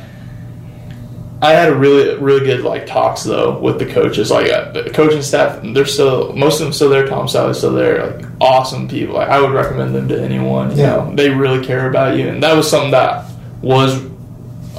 I 1.40 1.52
had 1.52 1.70
a 1.70 1.76
really 1.76 2.16
really 2.18 2.44
good 2.46 2.62
like 2.62 2.88
talks 2.88 3.24
though 3.24 3.60
with 3.60 3.78
the 3.78 3.86
coaches. 3.86 4.32
Like 4.32 4.52
uh, 4.52 4.72
the 4.72 4.90
coaching 4.90 5.22
staff, 5.22 5.60
they're 5.64 5.86
still 5.86 6.34
most 6.34 6.60
of 6.60 6.66
them 6.66 6.74
still 6.74 6.90
there. 6.90 7.06
Tom 7.08 7.28
Sally's 7.28 7.58
still 7.60 7.74
there. 7.74 8.08
Like 8.08 8.26
awesome 8.42 8.88
people. 8.88 9.16
Like, 9.16 9.30
I 9.30 9.40
would 9.40 9.52
recommend 9.52 9.94
them 9.94 10.08
to 10.10 10.20
anyone. 10.20 10.72
You 10.72 10.78
Yeah. 10.78 10.96
know, 10.96 11.16
they 11.16 11.30
really 11.30 11.64
care 11.66 11.88
about 11.90 12.18
you, 12.18 12.28
and 12.28 12.42
that 12.42 12.56
was 12.56 12.68
something 12.70 12.92
that 12.92 13.26
was 13.62 14.02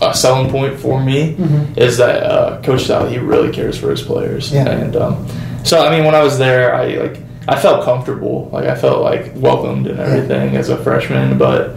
a 0.03 0.15
selling 0.15 0.51
point 0.51 0.79
for 0.79 1.01
me. 1.03 1.37
Is 1.77 1.97
that 1.99 2.23
uh, 2.25 2.61
Coach 2.63 2.83
Sally 2.85 3.13
he 3.13 3.19
really 3.19 3.53
cares 3.53 3.79
for 3.79 3.91
his 3.91 4.03
players. 4.03 4.53
Yeah. 4.53 4.69
And 4.69 4.95
um, 4.97 5.27
so 5.65 5.85
I 5.87 5.91
mean, 5.95 6.05
when 6.05 6.15
I 6.15 6.23
was 6.23 6.39
there, 6.39 6.75
I 6.75 6.87
like 6.95 7.19
I 7.49 7.59
felt 7.61 7.85
comfortable. 7.85 8.49
Like 8.53 8.67
I 8.69 8.75
felt 8.75 9.03
like 9.03 9.33
welcomed 9.37 9.87
and 9.87 9.99
everything 9.99 10.57
as 10.57 10.69
a 10.69 10.77
freshman, 10.83 11.39
but 11.39 11.77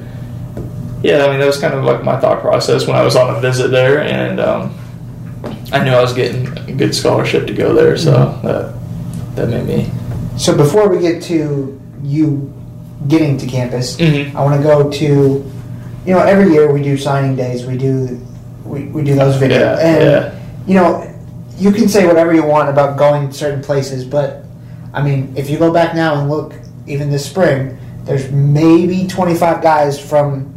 yeah, 1.03 1.25
I 1.25 1.29
mean 1.29 1.39
that 1.39 1.47
was 1.47 1.59
kind 1.59 1.73
of 1.73 1.83
like 1.83 2.03
my 2.03 2.19
thought 2.19 2.41
process 2.41 2.85
when 2.87 2.95
I 2.95 3.03
was 3.03 3.15
on 3.15 3.35
a 3.35 3.39
visit 3.39 3.71
there, 3.71 4.01
and 4.03 4.39
um, 4.39 4.73
I 5.71 5.83
knew 5.83 5.91
I 5.91 6.01
was 6.01 6.13
getting 6.13 6.47
a 6.69 6.73
good 6.73 6.93
scholarship 6.93 7.47
to 7.47 7.53
go 7.53 7.73
there, 7.73 7.97
so 7.97 8.13
Mm-hmm. 8.13 8.47
that 8.47 8.73
that 9.35 9.49
made 9.49 9.65
me. 9.65 9.89
So 10.37 10.55
before 10.55 10.89
we 10.89 10.99
get 10.99 11.21
to 11.23 11.79
you 12.03 12.53
getting 13.07 13.37
to 13.37 13.47
campus, 13.47 13.97
Mhm. 13.97 14.35
I 14.35 14.43
want 14.43 14.61
to 14.61 14.63
go 14.67 14.89
to, 14.91 15.05
you 16.05 16.13
know, 16.13 16.19
every 16.19 16.51
year 16.53 16.71
we 16.71 16.83
do 16.83 16.97
signing 16.97 17.35
days. 17.35 17.65
We 17.65 17.77
do, 17.77 18.19
we, 18.65 18.83
we 18.85 19.03
do 19.03 19.15
those 19.15 19.35
videos, 19.37 19.59
Yeah, 19.59 19.79
and 19.79 20.03
yeah. 20.03 20.31
you 20.67 20.75
know, 20.75 21.10
you 21.57 21.71
can 21.71 21.87
say 21.87 22.07
whatever 22.07 22.33
you 22.33 22.43
want 22.43 22.69
about 22.69 22.97
going 22.97 23.27
to 23.29 23.33
certain 23.33 23.61
places, 23.61 24.03
but 24.05 24.43
I 24.93 25.01
mean, 25.01 25.33
if 25.37 25.49
you 25.49 25.57
go 25.57 25.71
back 25.71 25.95
now 25.95 26.19
and 26.19 26.29
look, 26.29 26.53
even 26.87 27.09
this 27.09 27.25
spring, 27.25 27.77
there's 28.03 28.31
maybe 28.31 29.07
25 29.07 29.61
guys 29.61 29.99
from 29.99 30.47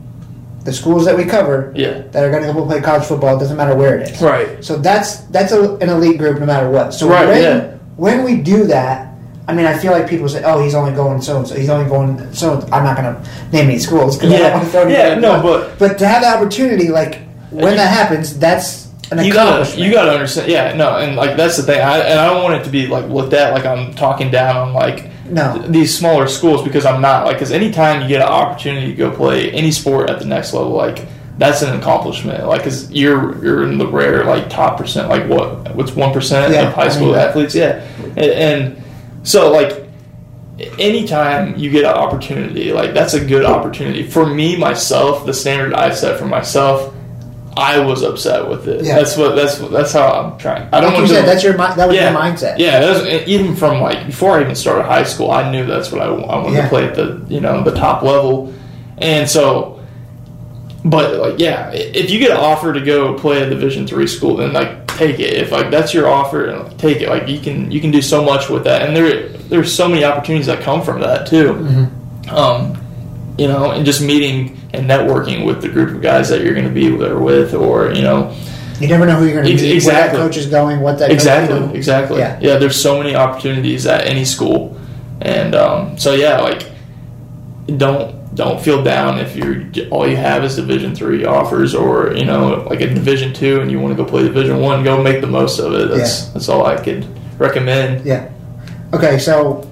the 0.64 0.72
schools 0.72 1.04
that 1.04 1.16
we 1.16 1.24
cover 1.24 1.72
Yeah. 1.76 2.02
that 2.12 2.24
are 2.24 2.30
going 2.30 2.42
to 2.42 2.52
go 2.52 2.64
play 2.64 2.80
college 2.80 3.04
football. 3.04 3.36
It 3.36 3.40
doesn't 3.40 3.56
matter 3.56 3.74
where 3.76 3.98
it 3.98 4.10
is. 4.10 4.22
Right. 4.22 4.64
So 4.64 4.76
that's 4.76 5.18
that's 5.26 5.52
a, 5.52 5.74
an 5.76 5.90
elite 5.90 6.16
group 6.18 6.40
no 6.40 6.46
matter 6.46 6.70
what. 6.70 6.94
So 6.94 7.06
Right, 7.08 7.28
when, 7.28 7.42
yeah. 7.42 7.74
when 7.96 8.24
we 8.24 8.38
do 8.38 8.64
that, 8.68 9.12
I 9.46 9.52
mean, 9.52 9.66
I 9.66 9.76
feel 9.76 9.92
like 9.92 10.08
people 10.08 10.26
say, 10.26 10.42
"Oh, 10.42 10.62
he's 10.64 10.74
only 10.74 10.92
going 10.94 11.20
so 11.20 11.36
and 11.36 11.46
so. 11.46 11.54
He's 11.54 11.68
only 11.68 11.86
going 11.86 12.32
so." 12.32 12.66
I'm 12.72 12.82
not 12.82 12.96
going 12.96 13.14
to 13.14 13.20
name 13.52 13.68
any 13.68 13.78
schools 13.78 14.16
because 14.16 14.32
I 14.32 14.38
don't 14.38 14.46
Yeah. 14.46 14.54
want 14.54 14.64
to 14.64 14.70
throw 14.70 14.86
Yeah, 14.88 15.14
no, 15.16 15.42
but- 15.42 15.78
but 15.78 15.98
to 15.98 16.08
have 16.08 16.22
the 16.22 16.28
opportunity, 16.34 16.88
like 16.88 17.18
when 17.50 17.76
that 17.76 17.90
happens, 17.92 18.38
that's 18.38 18.83
You 19.12 19.32
gotta, 19.32 19.78
you 19.80 19.92
gotta 19.92 20.12
understand, 20.12 20.50
yeah, 20.50 20.72
no, 20.74 20.96
and 20.96 21.14
like 21.16 21.36
that's 21.36 21.56
the 21.56 21.62
thing, 21.62 21.80
I, 21.80 21.98
and 21.98 22.18
I 22.18 22.28
don't 22.32 22.42
want 22.42 22.60
it 22.60 22.64
to 22.64 22.70
be 22.70 22.86
like 22.86 23.06
looked 23.08 23.32
at 23.34 23.52
like 23.52 23.64
I'm 23.66 23.92
talking 23.94 24.30
down 24.30 24.56
on 24.56 24.72
like 24.72 25.08
No. 25.30 25.58
these 25.68 25.96
smaller 25.96 26.26
schools 26.26 26.62
because 26.62 26.84
I'm 26.86 27.00
not 27.02 27.26
like 27.26 27.36
because 27.36 27.52
anytime 27.52 28.02
you 28.02 28.08
get 28.08 28.22
an 28.22 28.28
opportunity 28.28 28.86
to 28.88 28.94
go 28.94 29.10
play 29.10 29.50
any 29.52 29.70
sport 29.72 30.08
at 30.10 30.18
the 30.20 30.24
next 30.24 30.52
level, 30.54 30.72
like 30.72 31.04
that's 31.36 31.62
an 31.62 31.78
accomplishment, 31.78 32.46
like 32.46 32.60
because 32.60 32.90
you're 32.92 33.42
you're 33.44 33.64
in 33.64 33.76
the 33.78 33.86
rare 33.86 34.24
like 34.24 34.48
top 34.48 34.78
percent, 34.78 35.08
like 35.08 35.28
what 35.28 35.74
what's 35.74 35.92
one 35.92 36.12
percent 36.12 36.52
Yeah, 36.52 36.68
of 36.68 36.74
high 36.74 36.84
I 36.84 36.88
school 36.88 37.08
mean- 37.08 37.16
athletes, 37.16 37.54
yeah, 37.54 37.84
and, 38.16 38.18
and 38.18 38.82
so 39.22 39.50
like 39.52 39.82
anytime 40.78 41.56
you 41.58 41.70
get 41.70 41.84
an 41.84 41.94
opportunity, 41.94 42.72
like 42.72 42.94
that's 42.94 43.14
a 43.14 43.24
good 43.24 43.44
opportunity 43.44 44.04
for 44.06 44.26
me 44.26 44.56
myself. 44.56 45.26
The 45.26 45.34
standard 45.34 45.74
I 45.74 45.92
set 45.94 46.18
for 46.18 46.26
myself, 46.26 46.93
I 47.56 47.78
was 47.78 48.02
upset 48.02 48.48
with 48.48 48.66
it. 48.68 48.84
Yeah. 48.84 48.96
That's 48.96 49.16
what 49.16 49.34
that's 49.36 49.58
what, 49.60 49.70
that's 49.70 49.92
how 49.92 50.08
I'm 50.08 50.38
trying. 50.38 50.68
I 50.72 50.80
don't 50.80 50.90
like 50.90 50.98
want 50.98 51.08
you 51.08 51.14
to. 51.14 51.20
said, 51.20 51.26
that's 51.26 51.44
your 51.44 51.56
that 51.56 51.88
was 51.88 51.96
yeah, 51.96 52.10
your 52.10 52.20
mindset. 52.20 52.58
Yeah, 52.58 52.80
was, 52.80 53.06
even 53.28 53.54
from 53.54 53.80
like 53.80 54.06
before 54.06 54.38
I 54.38 54.42
even 54.42 54.54
started 54.54 54.84
high 54.84 55.04
school, 55.04 55.30
I 55.30 55.50
knew 55.50 55.64
that's 55.64 55.92
what 55.92 56.00
I, 56.00 56.06
I 56.06 56.42
wanted 56.42 56.54
Yeah. 56.54 56.62
to 56.62 56.68
play 56.68 56.84
at 56.86 56.94
the 56.94 57.24
you 57.28 57.40
know 57.40 57.62
the 57.62 57.74
top 57.74 58.02
level, 58.02 58.52
and 58.98 59.28
so. 59.28 59.72
But 60.86 61.14
like, 61.18 61.38
yeah, 61.38 61.70
if 61.72 62.10
you 62.10 62.18
get 62.18 62.32
an 62.32 62.36
offer 62.36 62.74
to 62.74 62.80
go 62.80 63.14
play 63.14 63.40
a 63.42 63.48
Division 63.48 63.86
three 63.86 64.06
school, 64.06 64.36
then 64.36 64.52
like 64.52 64.86
take 64.86 65.18
it. 65.18 65.32
If 65.32 65.50
like 65.50 65.70
that's 65.70 65.94
your 65.94 66.08
offer, 66.08 66.54
like, 66.54 66.76
take 66.76 67.00
it. 67.00 67.08
Like 67.08 67.26
you 67.26 67.40
can 67.40 67.70
you 67.70 67.80
can 67.80 67.90
do 67.90 68.02
so 68.02 68.22
much 68.22 68.50
with 68.50 68.64
that, 68.64 68.82
and 68.82 68.94
there 68.94 69.28
there's 69.28 69.74
so 69.74 69.88
many 69.88 70.04
opportunities 70.04 70.46
that 70.46 70.60
come 70.60 70.82
from 70.82 71.00
that 71.00 71.26
too. 71.26 71.54
Mm-hmm. 71.54 72.34
Um, 72.34 72.83
you 73.38 73.48
know, 73.48 73.70
and 73.72 73.84
just 73.84 74.00
meeting 74.02 74.60
and 74.72 74.88
networking 74.88 75.44
with 75.44 75.60
the 75.62 75.68
group 75.68 75.90
of 75.94 76.00
guys 76.02 76.28
that 76.28 76.42
you're 76.42 76.54
going 76.54 76.68
to 76.68 76.72
be 76.72 76.88
there 76.96 77.18
with, 77.18 77.52
or 77.54 77.92
you 77.92 78.02
know, 78.02 78.34
You 78.80 78.88
never 78.88 79.06
know 79.06 79.16
who 79.16 79.24
you're 79.26 79.34
going 79.34 79.46
to 79.46 79.52
Ex- 79.52 79.62
meet, 79.62 79.68
where 79.68 79.74
exactly. 79.76 80.18
that 80.18 80.24
coach 80.24 80.36
is 80.36 80.46
going, 80.46 80.80
what 80.80 80.98
that 80.98 81.06
coach- 81.08 81.14
exactly 81.14 81.58
you 81.60 81.70
exactly 81.74 82.18
Yeah. 82.18 82.38
yeah. 82.40 82.56
there's 82.58 82.80
so 82.80 82.98
many 82.98 83.14
opportunities 83.14 83.86
at 83.86 84.06
any 84.06 84.24
school 84.24 84.76
and 85.20 85.54
um, 85.54 85.96
so 85.98 86.12
yeah 86.14 86.40
like 86.40 86.66
don't 87.76 88.34
don't 88.34 88.60
feel 88.60 88.82
down 88.82 89.18
if 89.20 89.36
you're 89.36 89.62
all 89.90 90.08
you 90.08 90.16
have 90.16 90.42
is 90.44 90.56
division 90.56 90.94
three 90.94 91.24
offers 91.24 91.72
or 91.74 92.12
you 92.14 92.24
know 92.24 92.66
like 92.68 92.80
a 92.80 92.86
division 92.92 93.32
two 93.32 93.60
and 93.60 93.70
you 93.70 93.78
want 93.78 93.96
to 93.96 94.02
go 94.02 94.08
play 94.08 94.22
division 94.24 94.58
one 94.60 94.82
go 94.82 95.00
make 95.02 95.20
the 95.20 95.26
most 95.26 95.60
of 95.60 95.72
it 95.72 95.88
that's 95.88 96.24
Yeah. 96.26 96.30
that's 96.34 96.48
all 96.48 96.66
i 96.66 96.76
could 96.76 97.06
recommend 97.38 98.04
Yeah. 98.04 98.28
Okay, 98.92 99.18
so 99.18 99.68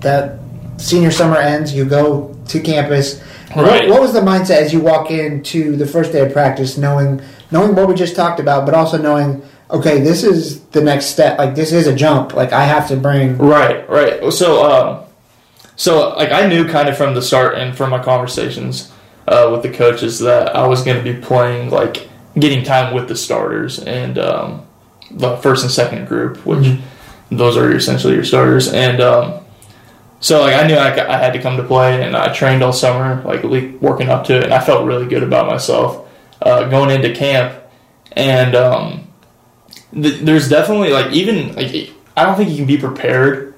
that 0.00 0.38
senior 0.78 1.10
summer 1.10 1.36
ends. 1.36 1.72
You 1.74 1.84
go 1.86 2.31
to 2.52 2.60
campus. 2.60 3.20
What- 3.54 3.66
Right. 3.66 3.88
What, 3.88 4.00
was 4.00 4.12
the 4.14 4.20
mindset 4.20 4.62
as 4.62 4.72
you 4.72 4.80
walk 4.80 5.10
into 5.10 5.76
the 5.76 5.86
first 5.86 6.12
day 6.12 6.20
of 6.20 6.32
practice, 6.32 6.78
knowing 6.78 7.20
knowing 7.50 7.74
what 7.74 7.86
we 7.86 7.94
just 7.94 8.16
talked 8.16 8.40
about, 8.40 8.64
but 8.64 8.74
also 8.74 8.96
knowing, 8.96 9.42
okay, 9.70 10.00
this 10.00 10.24
is 10.24 10.60
the 10.70 10.80
next 10.80 11.06
step. 11.06 11.36
Like 11.38 11.54
this 11.54 11.70
is 11.72 11.86
a 11.86 11.94
jump. 11.94 12.32
Like 12.32 12.52
I 12.52 12.64
have 12.64 12.88
to 12.88 12.96
bring. 12.96 13.36
Right, 13.36 13.86
right. 13.90 14.32
So, 14.32 14.64
um, 14.64 15.04
so 15.76 16.14
like 16.16 16.32
I 16.32 16.46
knew 16.46 16.66
kind 16.66 16.88
of 16.88 16.96
from 16.96 17.14
the 17.14 17.20
start 17.22 17.56
and 17.58 17.76
from 17.76 17.90
my 17.90 18.02
conversations 18.02 18.90
uh, 19.28 19.50
with 19.52 19.62
the 19.62 19.70
coaches 19.70 20.18
that 20.20 20.56
I 20.56 20.66
was 20.66 20.82
going 20.82 21.02
to 21.02 21.12
be 21.12 21.20
playing 21.20 21.68
like 21.70 22.08
getting 22.38 22.64
time 22.64 22.94
with 22.94 23.08
the 23.08 23.16
starters 23.16 23.78
and 23.78 24.16
um, 24.18 24.66
the 25.10 25.36
first 25.38 25.62
and 25.62 25.70
second 25.70 26.08
group, 26.08 26.46
which 26.46 26.78
those 27.30 27.58
are 27.58 27.70
essentially 27.76 28.14
your 28.14 28.24
starters. 28.24 28.72
And 28.72 29.00
um, 29.02 29.41
so 30.22 30.40
like 30.40 30.54
I 30.54 30.66
knew 30.66 30.76
I, 30.76 30.88
I 31.14 31.18
had 31.18 31.34
to 31.34 31.42
come 31.42 31.58
to 31.58 31.62
play, 31.64 32.02
and 32.02 32.16
I 32.16 32.32
trained 32.32 32.62
all 32.62 32.72
summer, 32.72 33.22
like 33.24 33.42
working 33.82 34.08
up 34.08 34.24
to 34.28 34.38
it, 34.38 34.44
and 34.44 34.54
I 34.54 34.60
felt 34.60 34.86
really 34.86 35.06
good 35.06 35.22
about 35.22 35.46
myself 35.46 36.08
uh, 36.40 36.64
going 36.70 36.88
into 36.90 37.14
camp. 37.14 37.58
And 38.12 38.54
um, 38.54 39.08
th- 39.92 40.20
there's 40.20 40.48
definitely 40.48 40.90
like 40.90 41.12
even 41.12 41.54
like 41.54 41.90
I 42.16 42.24
don't 42.24 42.36
think 42.36 42.50
you 42.50 42.56
can 42.56 42.66
be 42.66 42.78
prepared 42.78 43.54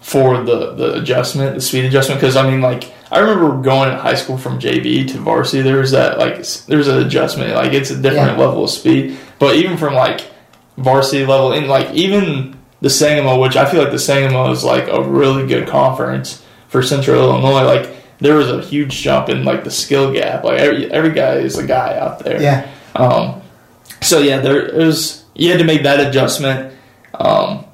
for 0.00 0.42
the 0.42 0.72
the 0.74 0.94
adjustment, 0.94 1.54
the 1.56 1.60
speed 1.60 1.84
adjustment. 1.84 2.20
Because 2.20 2.36
I 2.36 2.48
mean, 2.50 2.60
like 2.60 2.92
I 3.10 3.18
remember 3.18 3.60
going 3.62 3.90
in 3.92 3.98
high 3.98 4.14
school 4.14 4.38
from 4.38 4.58
JV 4.60 5.08
to 5.08 5.18
varsity. 5.18 5.62
There 5.62 5.78
was 5.78 5.90
that 5.90 6.18
like 6.18 6.34
s- 6.40 6.64
there's 6.66 6.88
an 6.88 7.04
adjustment. 7.04 7.54
Like 7.54 7.72
it's 7.72 7.90
a 7.90 7.96
different 7.96 8.38
Yeah. 8.38 8.44
level 8.44 8.64
of 8.64 8.70
speed. 8.70 9.18
But 9.38 9.56
even 9.56 9.76
from 9.76 9.94
like 9.94 10.30
varsity 10.76 11.26
level, 11.26 11.52
and 11.52 11.66
like 11.68 11.90
even 11.94 12.56
the 12.80 12.90
Sangamo, 12.90 13.38
which 13.40 13.56
I 13.56 13.70
feel 13.70 13.82
like 13.82 13.92
the 13.92 13.98
Sangamo 13.98 14.50
is 14.50 14.64
like 14.64 14.88
a 14.88 15.02
really 15.02 15.46
good 15.46 15.68
conference 15.68 16.42
for 16.68 16.82
Central 16.82 17.20
Illinois. 17.20 17.62
Like 17.64 17.96
there 18.18 18.34
was 18.36 18.50
a 18.50 18.60
huge 18.62 19.00
jump 19.02 19.28
in 19.28 19.44
like 19.44 19.64
the 19.64 19.70
skill 19.70 20.12
gap. 20.12 20.44
Like 20.44 20.58
every 20.60 20.90
every 20.90 21.12
guy 21.12 21.34
is 21.36 21.58
a 21.58 21.66
guy 21.66 21.98
out 21.98 22.20
there. 22.20 22.40
Yeah. 22.40 22.70
Um, 22.94 23.42
so 24.00 24.18
yeah, 24.20 24.38
there 24.40 24.70
was. 24.74 25.24
You 25.34 25.50
had 25.50 25.58
to 25.58 25.64
make 25.64 25.84
that 25.84 26.06
adjustment, 26.06 26.74
um, 27.14 27.64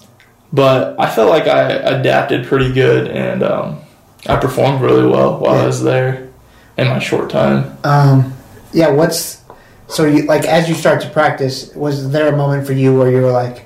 but 0.52 1.00
I 1.00 1.10
felt 1.10 1.30
like 1.30 1.46
I 1.48 1.70
adapted 1.72 2.46
pretty 2.46 2.72
good, 2.72 3.08
and 3.08 3.42
um, 3.42 3.80
I 4.28 4.36
performed 4.36 4.82
really 4.82 5.06
well 5.06 5.38
while 5.38 5.56
Yeah. 5.56 5.62
I 5.62 5.66
was 5.66 5.82
there 5.82 6.28
in 6.76 6.86
my 6.88 6.98
short 7.00 7.30
time. 7.30 7.76
Um, 7.82 8.34
yeah. 8.72 8.90
What's 8.90 9.42
so 9.88 10.04
you 10.04 10.24
like 10.26 10.44
as 10.44 10.68
you 10.68 10.74
start 10.74 11.00
to 11.02 11.10
practice? 11.10 11.74
Was 11.74 12.10
there 12.12 12.32
a 12.32 12.36
moment 12.36 12.66
for 12.66 12.72
you 12.72 12.96
where 12.96 13.10
you 13.10 13.20
were 13.22 13.32
like, 13.32 13.65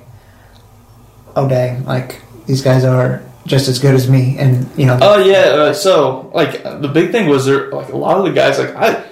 "Oh 1.37 1.49
dang! 1.49 1.85
Like 1.85 2.21
these 2.47 2.63
guys 2.63 2.85
are 2.85 3.23
just 3.47 3.69
as 3.69 3.79
good 3.79 3.95
as 3.95 4.09
me," 4.09 4.37
and 4.39 4.69
you 4.77 4.87
know, 4.87 4.99
Oh 5.01 5.19
yeah, 5.25 5.39
uh, 5.39 5.73
so 5.75 6.31
like 6.35 6.63
the 6.63 6.91
big 6.93 7.11
thing 7.13 7.29
was 7.29 7.47
there 7.47 7.71
like 7.71 7.89
a 7.89 7.97
lot 7.97 8.19
of 8.19 8.25
the 8.25 8.33
guys 8.33 8.59
like 8.59 8.75
I, 8.75 9.05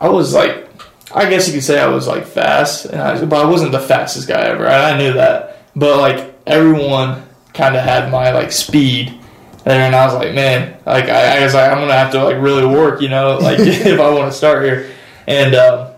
I 0.00 0.08
was 0.08 0.34
like, 0.34 0.68
I 1.14 1.28
guess 1.28 1.46
you 1.46 1.54
could 1.54 1.64
say 1.64 1.80
I 1.80 1.88
was 1.88 2.06
like 2.06 2.24
fast, 2.24 2.86
and 2.86 3.00
I, 3.00 3.24
but 3.24 3.44
I 3.44 3.48
wasn't 3.48 3.72
the 3.72 3.80
fastest 3.80 4.28
guy 4.28 4.40
ever. 4.42 4.66
I, 4.66 4.92
I 4.92 4.98
knew 4.98 5.12
that, 5.14 5.62
but 5.74 5.98
like 5.98 6.34
everyone 6.46 7.22
kind 7.52 7.76
of 7.76 7.82
had 7.82 8.10
my 8.10 8.32
like 8.32 8.52
speed 8.52 9.18
there, 9.64 9.80
and 9.80 9.94
I 9.94 10.06
was 10.06 10.14
like, 10.14 10.34
man, 10.34 10.78
like 10.86 11.08
I, 11.08 11.38
I 11.38 11.44
was 11.44 11.54
like 11.54 11.70
I'm 11.70 11.78
gonna 11.78 11.92
have 11.92 12.12
to 12.12 12.24
like 12.24 12.40
really 12.40 12.64
work, 12.66 13.00
you 13.00 13.08
know, 13.08 13.38
like 13.38 13.58
if 13.60 14.00
I 14.00 14.10
want 14.10 14.30
to 14.30 14.36
start 14.36 14.64
here, 14.64 14.90
and 15.26 15.54
um, 15.54 15.90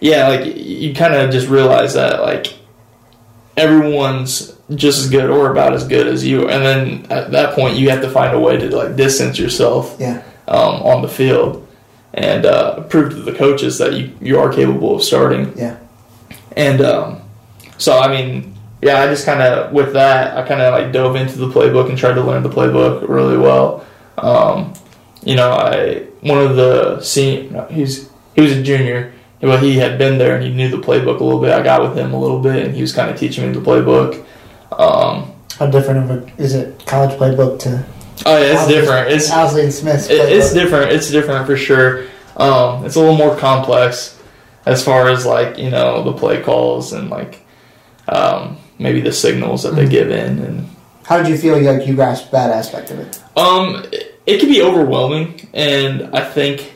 yeah, 0.00 0.28
like 0.28 0.56
you 0.56 0.94
kind 0.94 1.14
of 1.14 1.30
just 1.30 1.48
realize 1.48 1.94
that 1.94 2.20
like 2.20 2.58
everyone's 3.56 4.56
just 4.74 5.00
as 5.00 5.10
good 5.10 5.28
or 5.30 5.50
about 5.50 5.74
as 5.74 5.86
good 5.86 6.06
as 6.06 6.24
you, 6.24 6.48
and 6.48 6.64
then 6.64 7.06
at 7.10 7.30
that 7.32 7.54
point 7.54 7.76
you 7.76 7.90
have 7.90 8.00
to 8.02 8.10
find 8.10 8.34
a 8.34 8.40
way 8.40 8.56
to 8.56 8.74
like 8.74 8.96
distance 8.96 9.38
yourself 9.38 9.96
yeah, 9.98 10.22
um, 10.48 10.82
on 10.82 11.02
the 11.02 11.08
field 11.08 11.66
and 12.14 12.44
uh, 12.44 12.82
prove 12.84 13.10
to 13.10 13.22
the 13.22 13.32
coaches 13.32 13.78
that 13.78 13.94
you, 13.94 14.12
you 14.20 14.38
are 14.38 14.52
capable 14.52 14.96
of 14.96 15.02
starting. 15.02 15.52
yeah, 15.56 15.78
And 16.56 16.80
um, 16.82 17.22
so, 17.78 17.98
I 17.98 18.08
mean, 18.08 18.54
yeah, 18.82 19.00
I 19.00 19.06
just 19.06 19.24
kind 19.24 19.40
of 19.40 19.72
with 19.72 19.94
that, 19.94 20.36
I 20.36 20.46
kind 20.46 20.60
of 20.60 20.74
like 20.74 20.92
dove 20.92 21.16
into 21.16 21.38
the 21.38 21.48
playbook 21.48 21.88
and 21.88 21.96
tried 21.96 22.14
to 22.14 22.22
learn 22.22 22.42
the 22.42 22.50
playbook 22.50 23.08
really 23.08 23.38
well. 23.38 23.86
Um, 24.18 24.74
you 25.22 25.36
know, 25.36 25.52
I 25.52 26.06
one 26.20 26.38
of 26.38 26.56
the 26.56 27.00
senior, 27.00 27.66
he's 27.70 28.10
he 28.34 28.42
was 28.42 28.52
a 28.52 28.62
junior. 28.62 29.12
Well, 29.42 29.58
he 29.58 29.76
had 29.78 29.98
been 29.98 30.18
there 30.18 30.34
and 30.36 30.44
he 30.44 30.52
knew 30.52 30.68
the 30.70 30.78
playbook 30.78 31.20
a 31.20 31.24
little 31.24 31.40
bit. 31.40 31.50
I 31.52 31.62
got 31.62 31.82
with 31.82 31.96
him 31.98 32.12
a 32.14 32.20
little 32.20 32.40
bit, 32.40 32.64
and 32.64 32.74
he 32.74 32.80
was 32.80 32.92
kind 32.92 33.10
of 33.10 33.18
teaching 33.18 33.46
me 33.46 33.52
the 33.52 33.60
playbook. 33.60 34.24
Um, 34.78 35.32
How 35.58 35.66
different 35.66 36.10
of 36.10 36.16
a 36.38 36.42
is 36.42 36.54
it 36.54 36.82
college 36.86 37.10
playbook 37.18 37.58
to 37.60 37.84
oh 38.26 38.36
yeah, 38.38 38.44
it's 38.52 38.60
Owsley- 38.62 38.74
different. 38.74 39.10
It's 39.10 39.30
Owsley 39.30 39.62
and 39.64 39.72
Smith's 39.72 40.08
it, 40.08 40.32
it's 40.32 40.52
different. 40.54 40.92
It's 40.92 41.10
different 41.10 41.46
for 41.46 41.56
sure. 41.56 42.04
Um, 42.36 42.84
it's 42.86 42.96
a 42.96 43.00
little 43.00 43.16
more 43.16 43.36
complex 43.36 44.18
as 44.64 44.82
far 44.82 45.08
as 45.10 45.26
like 45.26 45.58
you 45.58 45.70
know 45.70 46.02
the 46.04 46.12
play 46.12 46.40
calls 46.40 46.92
and 46.92 47.10
like 47.10 47.40
um, 48.08 48.56
maybe 48.78 49.00
the 49.00 49.12
signals 49.12 49.62
that 49.64 49.74
they 49.74 49.84
Mhm. 49.86 49.90
give 49.90 50.10
in 50.10 50.38
and 50.38 50.68
How 51.04 51.18
did 51.18 51.28
you 51.28 51.36
feel 51.36 51.60
like 51.60 51.86
you 51.86 51.94
grasped 51.94 52.30
that 52.30 52.50
aspect 52.50 52.90
of 52.90 53.00
it? 53.00 53.20
Um, 53.36 53.84
it, 53.92 54.20
it 54.24 54.38
can 54.40 54.48
be 54.48 54.62
overwhelming, 54.62 55.48
and 55.52 56.08
I 56.14 56.24
think 56.24 56.72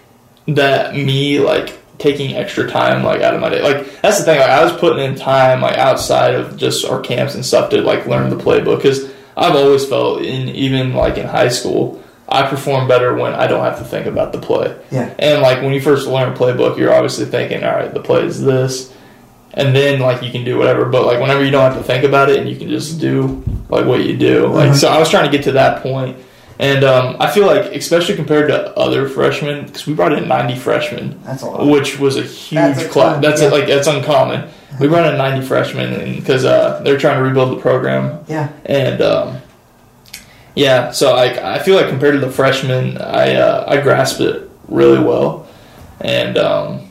that 0.48 0.94
me 0.96 1.38
like 1.38 1.78
taking 1.98 2.34
extra 2.36 2.68
time 2.70 3.02
like 3.02 3.22
out 3.22 3.34
of 3.34 3.40
my 3.40 3.48
day, 3.48 3.62
like 3.62 4.00
that's 4.02 4.18
the 4.18 4.24
thing. 4.24 4.38
Like 4.40 4.50
I 4.50 4.62
was 4.64 4.72
putting 4.74 5.04
in 5.04 5.14
time 5.16 5.60
like 5.62 5.78
outside 5.78 6.34
of 6.34 6.56
just 6.56 6.84
our 6.84 7.00
camps 7.00 7.34
and 7.34 7.44
stuff 7.44 7.70
to 7.70 7.80
like 7.82 8.06
learn 8.06 8.28
the 8.30 8.36
playbook 8.36 8.76
because 8.78 9.10
I've 9.36 9.54
always 9.56 9.84
felt 9.86 10.22
in 10.22 10.48
even 10.50 10.92
like 10.94 11.16
in 11.18 11.26
high 11.26 11.48
school. 11.48 12.02
I 12.28 12.42
perform 12.48 12.88
better 12.88 13.14
when 13.14 13.34
I 13.34 13.46
don't 13.46 13.62
have 13.64 13.78
to 13.78 13.84
think 13.84 14.06
about 14.06 14.32
the 14.32 14.40
play. 14.40 14.76
Yeah. 14.90 15.14
And 15.18 15.42
like 15.42 15.62
when 15.62 15.72
you 15.72 15.80
first 15.80 16.08
learn 16.08 16.34
playbook, 16.34 16.76
you're 16.76 16.92
obviously 16.92 17.24
thinking, 17.26 17.62
all 17.62 17.72
right, 17.74 17.94
the 17.94 18.00
play 18.02 18.24
is 18.24 18.42
this, 18.42 18.92
and 19.54 19.74
then 19.76 20.00
like 20.00 20.22
you 20.22 20.32
can 20.32 20.44
do 20.44 20.58
whatever. 20.58 20.86
But 20.86 21.06
like 21.06 21.20
whenever 21.20 21.44
you 21.44 21.50
don't 21.52 21.62
have 21.72 21.80
to 21.80 21.84
think 21.86 22.02
about 22.04 22.28
it 22.28 22.40
and 22.40 22.48
you 22.48 22.56
can 22.56 22.68
just 22.68 23.00
do 23.00 23.44
like 23.68 23.86
what 23.86 24.02
you 24.04 24.16
do. 24.16 24.48
Like 24.48 24.70
Mhm. 24.70 24.74
so, 24.74 24.88
I 24.88 24.98
was 24.98 25.08
trying 25.08 25.30
to 25.30 25.36
get 25.36 25.44
to 25.44 25.52
that 25.52 25.82
point, 25.82 26.16
and 26.58 26.84
um, 26.84 27.16
I 27.20 27.30
feel 27.30 27.46
like 27.46 27.72
especially 27.74 28.16
compared 28.16 28.48
to 28.48 28.76
other 28.78 29.08
freshmen, 29.08 29.66
because 29.66 29.86
we 29.86 29.94
brought 29.94 30.12
in 30.12 30.26
90 30.28 30.56
freshmen, 30.56 31.20
That's 31.24 31.42
a 31.42 31.46
lot. 31.46 31.66
which 31.66 31.98
was 31.98 32.16
a 32.16 32.22
huge 32.22 32.76
That's 32.76 32.86
class. 32.92 33.20
That's 33.22 33.42
yeah. 33.42 33.48
like 33.48 33.66
that's 33.66 33.86
uncommon. 33.86 34.48
We 34.80 34.88
brought 34.88 35.06
in 35.10 35.16
90 35.18 35.46
freshmen 35.46 36.14
because 36.16 36.44
uh, 36.44 36.80
they're 36.82 36.98
trying 36.98 37.16
to 37.18 37.22
rebuild 37.22 37.56
the 37.56 37.60
program 37.62 38.24
Yeah. 38.28 38.50
and 38.66 39.00
um, 39.00 39.38
yeah, 40.54 40.90
so 40.90 41.14
I, 41.14 41.56
I 41.56 41.58
feel 41.58 41.76
like 41.76 41.88
compared 41.88 42.14
to 42.14 42.20
the 42.20 42.30
freshmen, 42.32 42.96
I 42.98 43.34
uh, 43.34 43.64
I 43.68 43.80
grasped 43.82 44.20
it 44.20 44.48
really 44.68 44.98
well, 45.02 45.46
and 46.00 46.38
um, 46.38 46.88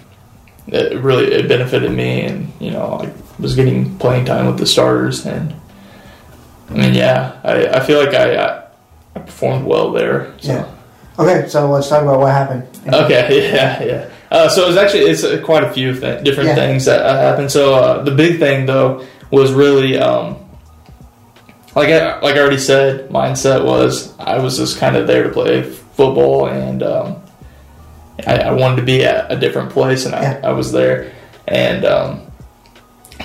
it 0.68 1.02
really 1.02 1.32
it 1.34 1.48
benefited 1.50 1.92
me, 1.92 2.22
and 2.22 2.54
you 2.60 2.70
know 2.70 3.02
I 3.02 3.12
was 3.42 3.56
getting 3.56 3.98
playing 3.98 4.26
time 4.26 4.46
with 4.46 4.60
the 4.60 4.68
starters, 4.68 5.26
and 5.26 5.56
I 6.70 6.74
mean 6.74 6.94
yeah, 6.94 7.40
I, 7.44 7.68
I 7.68 7.80
feel 7.80 7.98
like 8.04 8.14
I, 8.14 8.36
I 8.38 8.65
I 9.16 9.20
performed 9.20 9.66
well 9.66 9.92
there. 9.92 10.34
So. 10.40 10.52
Yeah. 10.54 10.72
Okay, 11.18 11.48
so 11.48 11.70
let's 11.72 11.88
talk 11.88 12.04
about 12.04 12.20
what 12.20 12.32
happened. 12.34 12.64
Okay, 12.88 13.52
yeah, 13.54 13.84
yeah. 13.84 14.10
Uh, 14.30 14.50
so 14.50 14.64
it 14.66 14.68
was 14.68 14.78
actually 14.78 15.04
it's 15.04 15.24
uh, 15.24 15.42
quite 15.46 15.64
a 15.64 15.72
few 15.72 15.98
th- 15.98 16.24
different 16.24 16.50
Yeah. 16.50 16.56
things 16.56 16.86
that 16.86 17.06
uh, 17.06 17.18
happened. 17.18 17.50
So 17.52 17.74
uh, 17.76 18.04
the 18.04 18.12
big 18.12 18.40
thing 18.40 18.66
though 18.66 19.06
was 19.32 19.54
really 19.54 19.98
um, 19.98 20.38
like 21.76 21.90
I, 21.90 22.20
like 22.20 22.36
I 22.36 22.40
already 22.40 22.58
said, 22.58 23.10
mindset 23.10 23.64
was 23.64 24.18
I 24.20 24.40
was 24.40 24.58
just 24.58 24.78
kind 24.78 24.96
of 24.98 25.08
there 25.08 25.24
to 25.24 25.30
play 25.30 25.62
football, 25.64 26.48
and 26.48 26.84
um, 26.84 27.22
I, 28.28 28.36
I 28.40 28.52
wanted 28.52 28.78
to 28.78 28.82
be 28.84 29.06
at 29.06 29.32
a 29.32 29.38
different 29.38 29.70
place, 29.72 30.06
and 30.06 30.14
Yeah. 30.14 30.42
I, 30.44 30.50
I 30.50 30.52
was 30.52 30.72
there. 30.74 31.14
And 31.48 31.86
um, 31.86 32.22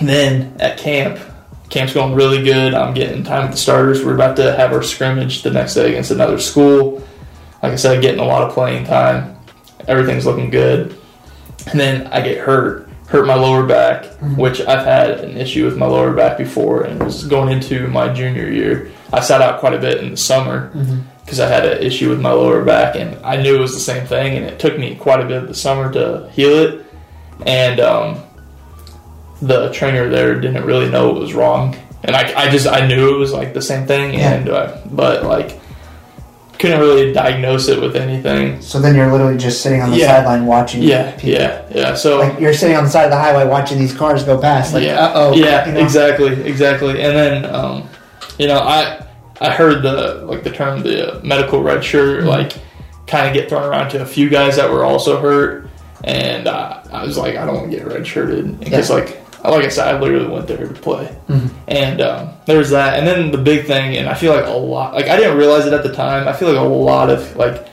then 0.01 0.55
at 0.61 0.79
camp, 0.79 1.19
camp's 1.71 1.95
going 1.95 2.15
really 2.15 2.43
good. 2.43 2.75
I'm 2.75 2.93
getting 2.95 3.23
time 3.23 3.45
with 3.45 3.53
the 3.53 3.59
starters. 3.59 4.05
We're 4.05 4.15
about 4.15 4.37
to 4.37 4.55
have 4.55 4.73
our 4.73 4.83
scrimmage 4.83 5.43
the 5.43 5.51
next 5.51 5.75
day 5.75 5.89
against 5.91 6.11
another 6.11 6.39
school. 6.39 7.07
Like 7.63 7.73
I 7.73 7.77
said, 7.77 8.03
getting 8.03 8.21
a 8.21 8.25
lot 8.27 8.43
of 8.43 8.53
playing 8.53 8.85
time. 8.85 9.37
Everything's 9.87 10.27
looking 10.27 10.51
good. 10.51 10.99
And 11.71 11.79
then 11.79 12.07
I 12.09 12.21
get 12.23 12.39
hurt, 12.39 12.89
hurt 13.07 13.27
my 13.27 13.35
lower 13.35 13.67
back, 13.67 14.05
which 14.37 14.61
I've 14.61 14.85
had 14.85 15.11
an 15.21 15.37
issue 15.37 15.65
with 15.65 15.77
my 15.77 15.87
lower 15.87 16.13
back 16.13 16.39
before, 16.39 16.83
and 16.83 17.03
was 17.03 17.25
going 17.27 17.53
into 17.53 17.87
my 17.89 18.13
junior 18.13 18.49
year. 18.51 18.91
I 19.13 19.21
sat 19.21 19.41
out 19.43 19.61
quite 19.61 19.75
a 19.75 19.79
bit 19.79 20.03
in 20.03 20.11
the 20.11 20.17
summer 20.17 20.71
because 21.25 21.39
I 21.39 21.49
had 21.49 21.67
an 21.67 21.83
issue 21.83 22.09
with 22.09 22.21
my 22.21 22.33
lower 22.33 22.65
back, 22.65 22.97
and 22.97 23.17
I 23.25 23.41
knew 23.41 23.57
it 23.57 23.61
was 23.61 23.75
the 23.75 23.81
same 23.81 24.07
thing, 24.07 24.37
and 24.37 24.47
it 24.47 24.59
took 24.59 24.79
me 24.79 24.97
quite 24.97 25.21
a 25.21 25.27
bit 25.27 25.43
of 25.43 25.49
the 25.49 25.55
summer 25.55 25.93
to 25.93 26.29
heal 26.31 26.57
it. 26.57 26.87
And 27.47 27.79
um, 27.81 28.23
the 29.43 29.71
trainer 29.73 30.09
there 30.09 30.39
didn't 30.41 30.65
really 30.65 30.91
know 30.91 31.09
what 31.09 31.21
was 31.21 31.35
wrong, 31.35 31.77
and 32.05 32.15
I, 32.15 32.33
I 32.47 32.51
just 32.51 32.67
I 32.67 32.87
knew 32.87 33.15
it 33.15 33.19
was 33.19 33.33
like 33.33 33.55
the 33.55 33.63
same 33.63 33.87
thing, 33.87 34.15
Yeah. 34.15 34.33
and 34.35 34.49
uh, 34.49 34.77
but 34.91 35.25
like 35.25 35.59
couldn't 36.59 36.79
really 36.79 37.11
diagnose 37.13 37.69
it 37.69 37.81
with 37.81 37.97
anything. 37.97 38.61
So 38.61 38.81
then 38.81 38.95
you're 38.95 39.11
literally 39.11 39.39
just 39.39 39.63
sitting 39.63 39.81
on 39.81 39.91
the 39.91 39.97
Yeah. 39.97 40.09
sideline 40.09 40.45
watching. 40.45 40.83
Yeah, 40.83 41.13
people. 41.13 41.31
yeah, 41.31 41.63
yeah. 41.75 41.95
So 41.95 42.19
Like 42.19 42.39
you're 42.39 42.53
sitting 42.53 42.77
on 42.77 42.85
the 42.85 42.91
side 42.91 43.05
of 43.05 43.11
the 43.11 43.17
highway 43.17 43.47
watching 43.47 43.79
these 43.79 43.95
cars 43.95 44.25
go 44.25 44.37
past. 44.39 44.75
Like, 44.75 44.85
yeah, 44.85 45.11
oh. 45.15 45.33
yeah, 45.35 45.67
you 45.67 45.73
know? 45.73 45.81
exactly, 45.81 46.33
exactly. 46.43 47.01
And 47.01 47.17
then, 47.17 47.45
um, 47.55 47.89
you 48.39 48.47
know, 48.47 48.59
I 48.59 49.03
I 49.41 49.51
heard 49.53 49.83
the 49.83 50.23
like 50.27 50.45
the 50.45 50.51
term 50.51 50.83
the 50.83 51.19
medical 51.25 51.63
red 51.63 51.83
shirt 51.83 52.25
Mhm. 52.25 52.27
like 52.27 52.53
kind 53.07 53.27
of 53.27 53.33
get 53.33 53.49
thrown 53.49 53.63
around 53.63 53.89
to 53.91 54.03
a 54.03 54.07
few 54.07 54.29
guys 54.29 54.57
that 54.57 54.71
were 54.71 54.85
also 54.85 55.19
hurt, 55.19 55.67
and 56.05 56.47
uh, 56.47 56.77
I 56.93 57.05
was 57.07 57.17
like, 57.17 57.37
I 57.37 57.47
don't 57.47 57.55
want 57.55 57.71
to 57.71 57.77
get 57.79 57.87
red 57.87 58.07
shirted 58.07 58.61
because 58.61 58.91
Yeah. 58.91 58.97
like 58.97 59.20
like 59.49 59.65
I 59.65 59.69
said, 59.69 59.95
I 59.95 59.99
literally 59.99 60.29
went 60.29 60.47
there 60.47 60.59
to 60.59 60.67
play, 60.75 61.17
Mhm. 61.29 61.49
and 61.69 62.01
um, 62.03 62.29
there 62.47 62.59
was 62.59 62.71
that. 62.71 62.99
And 62.99 63.07
then 63.07 63.31
the 63.31 63.39
big 63.39 63.67
thing, 63.67 63.97
and 63.97 64.09
I 64.09 64.15
feel 64.15 64.35
like 64.35 64.47
a 64.47 64.51
lot 64.51 64.95
like 64.95 65.09
I 65.09 65.17
didn't 65.17 65.39
realize 65.39 65.65
it 65.67 65.73
at 65.73 65.83
the 65.83 65.93
time. 65.95 66.29
I 66.29 66.33
feel 66.33 66.49
like 66.49 66.59
a 66.59 66.69
lot 66.69 67.09
of 67.11 67.37
like 67.37 67.67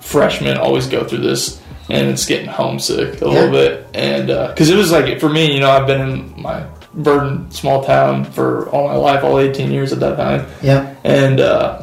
freshmen 0.00 0.56
always 0.56 0.86
go 0.86 1.04
through 1.04 1.18
this. 1.20 1.60
And 1.90 2.08
it's 2.08 2.24
getting 2.26 2.46
homesick 2.46 3.20
a 3.20 3.26
little 3.26 3.50
bit, 3.50 3.86
and 3.92 4.28
because 4.28 4.70
it 4.70 4.76
was 4.76 4.92
like 4.92 5.18
for 5.20 5.28
me, 5.28 5.52
you 5.52 5.60
know, 5.60 5.68
I've 5.70 5.86
been 5.86 6.00
in 6.00 6.34
my 6.40 6.62
Virden 6.96 7.52
small 7.52 7.82
town 7.84 8.24
for 8.24 8.68
all 8.70 8.86
my 8.88 8.94
life, 8.94 9.24
all 9.24 9.38
18 9.38 9.70
years 9.72 9.92
at 9.92 10.00
that 10.00 10.16
time, 10.16 10.46
Yeah. 10.62 10.86
and 11.04 11.40
uh, 11.40 11.82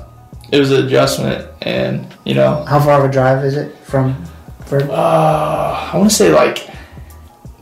it 0.51 0.57
was 0.59 0.71
an 0.71 0.85
adjustment. 0.85 1.45
And 1.61 2.07
you 2.23 2.33
know, 2.33 2.63
How 2.65 2.79
far 2.79 2.99
of 3.03 3.09
a 3.09 3.11
drive 3.11 3.43
is 3.43 3.55
it 3.57 3.75
from? 3.83 4.15
For, 4.67 4.81
uh, 4.89 5.89
I 5.93 5.97
want 5.97 6.09
to 6.09 6.15
say 6.15 6.31
like 6.31 6.68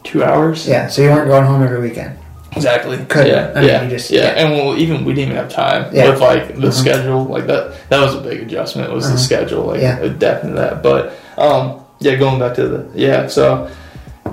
two 0.07 0.23
hours. 0.23 0.67
yeah. 0.67 0.87
So 0.87 1.01
you 1.01 1.09
weren't 1.09 1.27
going 1.27 1.45
home 1.45 1.61
every 1.63 1.79
weekend. 1.81 2.17
exactly. 2.55 2.97
Couldn't. 3.05 3.27
Yeah, 3.27 3.51
I 3.55 3.59
mean, 3.59 3.69
yeah, 3.69 3.83
you 3.83 3.89
just- 3.89 4.09
yeah. 4.09 4.21
yeah. 4.21 4.27
And 4.45 4.53
well, 4.53 4.75
even 4.77 5.05
we 5.05 5.13
didn't 5.13 5.31
even 5.31 5.37
have 5.43 5.51
time 5.51 5.93
Yeah. 5.93 6.09
with 6.09 6.21
like 6.21 6.55
the 6.55 6.69
Mhm. 6.69 6.73
schedule, 6.73 7.23
like 7.25 7.45
that. 7.47 7.73
That 7.89 7.99
was 8.01 8.15
a 8.15 8.19
big 8.21 8.41
adjustment. 8.41 8.91
Was 8.91 9.05
Uh-huh. 9.05 9.13
the 9.15 9.19
schedule, 9.19 9.63
like 9.67 9.81
Yeah. 9.81 9.99
definitely 10.17 10.59
that. 10.61 10.81
But 10.81 11.13
um, 11.37 11.81
yeah, 11.99 12.15
going 12.15 12.39
back 12.39 12.55
to 12.55 12.67
the 12.67 12.85
yeah. 12.95 13.27
So 13.27 13.67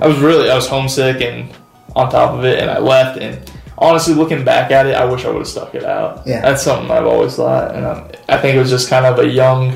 I 0.01 0.07
was 0.07 0.17
really 0.19 0.49
I 0.49 0.55
was 0.55 0.67
homesick 0.67 1.21
and 1.21 1.49
on 1.95 2.09
top 2.09 2.33
of 2.33 2.43
it, 2.45 2.57
and 2.59 2.69
I 2.71 2.79
left. 2.79 3.17
And 3.19 3.37
honestly, 3.77 4.15
looking 4.15 4.43
back 4.43 4.71
at 4.71 4.87
it, 4.87 4.95
I 4.95 5.05
wish 5.05 5.23
I 5.25 5.29
would 5.29 5.39
have 5.45 5.47
stuck 5.47 5.75
it 5.75 5.83
out. 5.85 6.21
Yeah. 6.25 6.41
that's 6.41 6.63
something 6.63 6.89
I've 6.89 7.05
always 7.05 7.35
thought, 7.35 7.75
and 7.75 7.85
um, 7.85 8.01
I 8.27 8.37
think 8.37 8.55
it 8.55 8.59
was 8.59 8.69
just 8.71 8.89
kind 8.89 9.05
of 9.05 9.19
a 9.19 9.27
young 9.27 9.73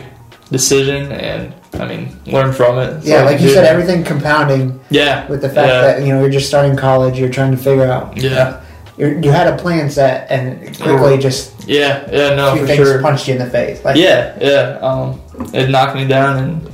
decision, 0.51 1.11
and 1.11 1.53
I 1.73 1.85
mean, 1.85 2.17
learn 2.25 2.51
from 2.51 2.79
it. 2.79 3.03
Yeah, 3.03 3.23
like 3.23 3.39
you 3.39 3.47
did. 3.47 3.53
said, 3.53 3.65
everything 3.65 4.03
compounding 4.03 4.79
Yeah, 4.89 5.27
with 5.27 5.41
the 5.41 5.49
fact 5.49 5.67
yeah. 5.67 5.81
that 5.81 6.01
you 6.01 6.09
know 6.13 6.21
you're 6.21 6.29
just 6.31 6.47
starting 6.47 6.75
college, 6.75 7.17
you're 7.19 7.29
trying 7.29 7.51
to 7.51 7.57
figure 7.57 7.85
out. 7.85 8.17
Yeah, 8.17 8.61
You're, 8.97 9.19
you 9.19 9.31
had 9.31 9.47
a 9.47 9.57
plan 9.57 9.89
set, 9.89 10.29
and 10.31 10.61
quickly 10.79 11.17
just 11.19 11.67
yeah, 11.67 12.07
yeah. 12.11 12.31
a 12.31 12.35
No, 12.35 12.51
few 12.53 12.61
for 12.61 12.67
things 12.67 12.87
sure. 12.87 13.01
punched 13.01 13.27
you 13.27 13.33
in 13.35 13.39
the 13.39 13.49
face. 13.49 13.85
Like, 13.85 13.97
Yeah, 13.97 14.35
yeah. 14.41 14.79
Um, 14.81 15.21
it 15.53 15.69
knocked 15.69 15.95
me 15.95 16.07
down, 16.07 16.37
and 16.43 16.71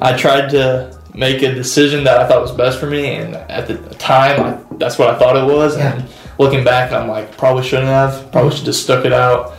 I 0.00 0.16
tried 0.16 0.48
to 0.50 0.98
make 1.14 1.42
a 1.42 1.52
decision 1.54 2.04
that 2.04 2.18
I 2.20 2.26
thought 2.26 2.40
was 2.40 2.52
best 2.52 2.78
for 2.80 2.86
me. 2.86 3.16
And 3.16 3.34
at 3.36 3.66
the 3.68 3.76
time, 3.96 4.40
I, 4.40 4.76
that's 4.76 4.98
what 4.98 5.10
I 5.10 5.18
thought 5.18 5.36
it 5.36 5.44
was. 5.52 5.76
Yeah. 5.76 5.94
And 5.94 6.08
looking 6.38 6.64
back, 6.64 6.92
I'm 6.92 7.06
like, 7.08 7.36
probably 7.36 7.64
shouldn't 7.64 7.88
have. 7.88 8.30
Probably 8.32 8.54
should 8.56 8.64
just 8.64 8.82
stuck 8.82 9.04
it 9.04 9.12
out. 9.12 9.52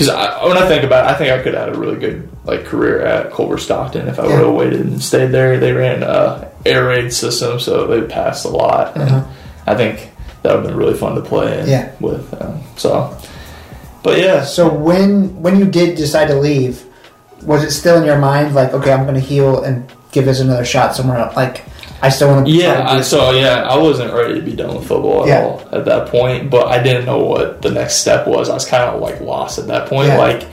Because 0.00 0.14
I, 0.14 0.46
when 0.46 0.56
I 0.56 0.66
think 0.66 0.82
about 0.82 1.04
it, 1.04 1.14
I 1.14 1.18
think 1.18 1.30
I 1.30 1.42
could 1.42 1.52
have 1.52 1.68
had 1.68 1.76
a 1.76 1.78
really 1.78 1.98
good 1.98 2.26
like 2.46 2.64
career 2.64 3.02
at 3.02 3.30
Culver 3.32 3.58
Stockton 3.58 4.08
if 4.08 4.18
I 4.18 4.26
Yeah. 4.26 4.36
would 4.38 4.46
have 4.46 4.54
waited 4.54 4.80
and 4.80 5.02
stayed 5.02 5.26
there. 5.26 5.58
They 5.58 5.72
ran 5.72 6.02
a 6.02 6.48
air 6.64 6.86
raid 6.86 7.12
system, 7.12 7.60
so 7.60 7.86
they 7.86 8.00
passed 8.06 8.46
a 8.46 8.48
lot. 8.48 8.94
And 8.96 9.02
Uh-huh. 9.10 9.22
I 9.66 9.74
think 9.74 10.10
that 10.42 10.54
would 10.54 10.60
have 10.64 10.66
been 10.68 10.76
really 10.76 10.94
fun 10.94 11.16
to 11.16 11.20
play 11.20 11.60
in 11.60 11.68
Yeah. 11.68 11.88
with. 12.00 12.32
Um, 12.40 12.60
so, 12.78 13.14
but 14.02 14.18
yeah, 14.18 14.42
So 14.44 14.70
when 14.72 15.42
when 15.42 15.58
you 15.58 15.66
did 15.66 15.96
decide 15.98 16.28
to 16.28 16.34
leave, 16.40 16.82
was 17.44 17.62
it 17.62 17.70
still 17.70 17.98
in 17.98 18.04
your 18.04 18.18
mind 18.18 18.54
like, 18.54 18.72
okay, 18.72 18.92
I'm 18.94 19.02
going 19.02 19.20
to 19.20 19.20
heal 19.20 19.62
and 19.62 19.84
give 20.12 20.24
this 20.24 20.40
another 20.40 20.64
shot 20.64 20.96
somewhere 20.96 21.18
else? 21.18 21.36
Like, 21.36 21.62
I 22.02 22.08
still 22.08 22.28
want 22.28 22.46
to. 22.46 22.52
Yeah, 22.52 22.86
I, 22.88 23.00
so 23.02 23.30
yeah, 23.32 23.62
I 23.62 23.76
wasn't 23.76 24.12
ready 24.14 24.34
to 24.34 24.42
be 24.42 24.52
done 24.56 24.74
with 24.74 24.86
football 24.88 25.22
at 25.22 25.28
Yeah. 25.28 25.42
all 25.44 25.68
at 25.72 25.84
that 25.84 26.08
point, 26.08 26.48
but 26.50 26.66
I 26.68 26.82
didn't 26.82 27.04
know 27.04 27.18
what 27.18 27.60
the 27.62 27.70
next 27.70 27.96
step 27.96 28.26
was. 28.26 28.48
I 28.48 28.54
was 28.54 28.64
kind 28.66 28.84
of 28.84 29.00
like 29.00 29.20
lost 29.20 29.58
at 29.58 29.66
that 29.66 29.88
point, 29.88 30.08
Yeah. 30.08 30.18
like 30.18 30.46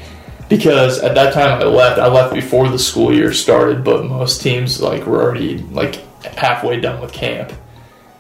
because 0.50 1.00
at 1.00 1.16
that 1.16 1.34
time 1.34 1.62
I 1.62 1.64
left. 1.66 2.00
I 2.00 2.08
left 2.08 2.34
before 2.34 2.68
the 2.70 2.80
school 2.80 3.14
year 3.14 3.34
started, 3.34 3.84
but 3.84 4.06
most 4.06 4.42
teams 4.42 4.82
like 4.82 5.06
were 5.06 5.22
already 5.22 5.60
like 5.72 6.02
halfway 6.26 6.80
done 6.82 7.00
with 7.02 7.14
camp, 7.14 7.54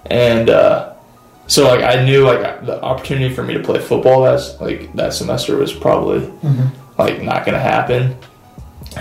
and 0.06 0.50
uh, 0.50 0.94
so 1.48 1.68
like 1.68 1.84
I 1.84 2.04
knew 2.06 2.26
like 2.26 2.66
the 2.66 2.82
opportunity 2.82 3.34
for 3.34 3.44
me 3.44 3.54
to 3.56 3.62
play 3.62 3.80
football 3.80 4.24
that's 4.24 4.60
like 4.62 4.94
that 4.96 5.14
semester 5.14 5.58
was 5.58 5.74
probably 5.74 6.20
Mhm. 6.44 6.70
like 6.98 7.22
not 7.22 7.46
going 7.46 7.56
to 7.56 7.60
happen. 7.60 8.16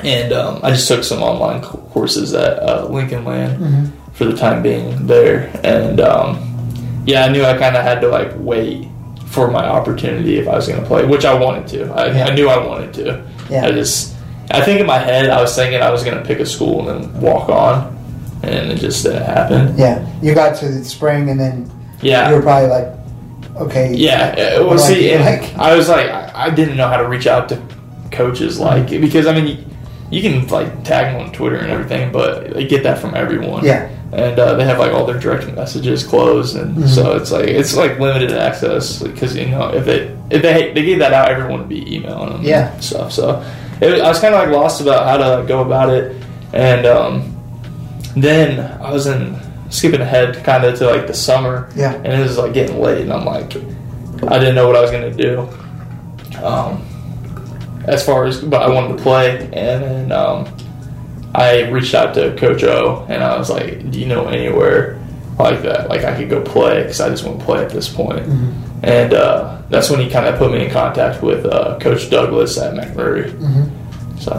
And 0.02 0.32
um, 0.32 0.60
I 0.62 0.70
just 0.72 0.88
took 0.88 1.04
some 1.04 1.22
online 1.22 1.62
courses 1.62 2.34
at 2.34 2.58
uh, 2.62 2.86
Lincoln 2.90 3.24
Land 3.24 3.60
Mhm. 3.60 3.90
For 4.16 4.24
the 4.24 4.34
time 4.36 4.62
being 4.62 5.06
there, 5.06 5.50
and 5.62 6.00
um, 6.00 7.02
yeah, 7.06 7.24
I 7.24 7.28
knew 7.28 7.44
I 7.44 7.56
kind 7.56 7.76
of 7.76 7.82
had 7.84 8.00
to 8.00 8.08
like 8.08 8.32
wait 8.36 8.88
for 9.26 9.50
my 9.50 9.66
opportunity 9.66 10.38
if 10.38 10.48
I 10.48 10.54
was 10.56 10.66
going 10.66 10.80
to 10.80 10.86
play, 10.86 11.04
which 11.04 11.24
I 11.24 11.34
wanted 11.34 11.66
to. 11.68 11.92
I, 11.92 12.06
Yeah. 12.06 12.26
I 12.26 12.34
knew 12.34 12.48
I 12.48 12.66
wanted 12.66 12.94
to. 12.94 13.24
Yeah. 13.50 13.66
I 13.66 13.70
just, 13.72 14.16
I 14.50 14.62
think 14.62 14.80
in 14.80 14.86
my 14.86 14.98
head 14.98 15.28
I 15.28 15.40
was 15.42 15.54
thinking 15.54 15.80
I 15.82 15.90
was 15.90 16.02
going 16.02 16.16
to 16.16 16.24
pick 16.24 16.40
a 16.40 16.46
school 16.46 16.88
and 16.88 17.04
then 17.04 17.20
walk 17.20 17.48
on, 17.50 17.94
and 18.42 18.72
it 18.72 18.78
just 18.78 19.04
didn't 19.04 19.24
happen. 19.24 19.76
Yeah, 19.76 20.04
you 20.22 20.34
got 20.34 20.56
to 20.60 20.68
the 20.68 20.82
spring, 20.84 21.28
and 21.30 21.38
then 21.38 21.70
Yeah. 22.00 22.30
you 22.30 22.36
were 22.36 22.42
probably 22.42 22.70
like, 22.70 22.88
okay, 23.56 23.92
Yeah, 23.94 24.34
uh, 24.58 24.64
well, 24.64 24.74
I 24.74 24.76
see, 24.78 25.12
and 25.12 25.24
Like- 25.24 25.54
I 25.58 25.76
was 25.76 25.88
like, 25.90 26.08
I, 26.08 26.30
I 26.46 26.50
didn't 26.50 26.76
know 26.78 26.88
how 26.88 26.96
to 26.96 27.06
reach 27.08 27.26
out 27.26 27.48
to 27.50 27.60
coaches, 28.10 28.58
like 28.58 28.88
because 28.88 29.26
I 29.26 29.34
mean, 29.34 29.46
you, 29.46 29.64
you 30.10 30.22
can 30.22 30.46
like 30.48 30.84
tag 30.84 31.12
them 31.12 31.26
on 31.26 31.32
Twitter 31.32 31.56
and 31.56 31.70
everything, 31.70 32.10
but 32.12 32.54
they 32.54 32.66
get 32.66 32.84
that 32.84 32.98
from 32.98 33.14
everyone. 33.14 33.64
Yeah. 33.64 33.90
And 34.12 34.38
uh, 34.38 34.54
they 34.54 34.64
have 34.64 34.78
like 34.78 34.92
all 34.92 35.04
their 35.06 35.18
direct 35.18 35.46
messages 35.54 36.04
closed, 36.04 36.56
and 36.56 36.76
Mm-hmm. 36.76 36.86
so 36.88 37.16
it's 37.16 37.30
like 37.32 37.48
it's 37.48 37.74
like 37.76 37.98
limited 37.98 38.32
access 38.32 39.02
because 39.02 39.36
you 39.36 39.46
know 39.46 39.68
if 39.72 39.84
they 39.84 40.14
if 40.30 40.42
they 40.42 40.72
they 40.72 40.84
gave 40.84 40.98
that 41.00 41.12
out, 41.12 41.28
everyone 41.28 41.60
would 41.60 41.68
be 41.68 41.94
emailing 41.96 42.30
them, 42.32 42.42
Yeah. 42.42 42.72
and 42.72 42.84
stuff. 42.84 43.12
So 43.12 43.42
it, 43.80 44.00
I 44.00 44.08
was 44.08 44.20
kind 44.20 44.34
of 44.34 44.40
like 44.40 44.50
lost 44.50 44.80
about 44.80 45.06
how 45.06 45.16
to 45.40 45.46
go 45.46 45.60
about 45.62 45.90
it, 45.90 46.16
and 46.52 46.86
um, 46.86 47.32
then 48.16 48.60
I 48.80 48.90
was 48.92 49.06
in 49.06 49.36
skipping 49.70 50.00
ahead 50.00 50.42
kind 50.44 50.64
of 50.64 50.78
to 50.78 50.86
like 50.86 51.06
the 51.08 51.14
summer, 51.14 51.68
Yeah. 51.74 51.92
and 51.94 52.06
it 52.06 52.20
was 52.20 52.38
like 52.38 52.54
getting 52.54 52.80
late, 52.80 53.02
and 53.02 53.12
I'm 53.12 53.24
like, 53.24 53.56
I 54.28 54.38
didn't 54.38 54.54
know 54.54 54.66
what 54.68 54.76
I 54.76 54.80
was 54.82 54.90
gonna 54.92 55.10
do. 55.12 55.48
Um, 56.42 56.82
as 57.86 58.04
far 58.04 58.24
as, 58.26 58.40
but 58.40 58.62
I 58.62 58.68
wanted 58.68 58.96
to 58.96 59.02
play, 59.02 59.38
and 59.52 59.82
then 59.82 60.12
um, 60.12 60.46
I 61.36 61.68
reached 61.70 61.94
out 61.94 62.14
to 62.14 62.34
Coach 62.36 62.62
O, 62.64 63.04
and 63.08 63.22
I 63.22 63.36
was 63.36 63.50
like, 63.50 63.90
"Do 63.90 64.00
you 64.00 64.06
know 64.06 64.26
anywhere 64.28 64.98
like 65.38 65.62
that? 65.62 65.88
Like 65.88 66.04
I 66.04 66.16
could 66.16 66.30
go 66.30 66.40
play 66.42 66.82
because 66.82 67.00
I 67.00 67.08
just 67.10 67.24
want 67.24 67.38
to 67.40 67.44
play 67.44 67.62
at 67.62 67.70
this 67.70 67.88
point." 67.92 68.26
And 68.82 69.14
uh, 69.14 69.62
that's 69.68 69.90
when 69.90 70.00
he 70.00 70.08
kind 70.08 70.26
of 70.26 70.38
put 70.38 70.50
me 70.52 70.64
in 70.64 70.70
contact 70.70 71.22
with 71.22 71.44
uh, 71.46 71.78
Coach 71.78 72.08
Douglas 72.10 72.56
at 72.58 72.74
MacMurray. 72.74 73.30
So, 74.20 74.32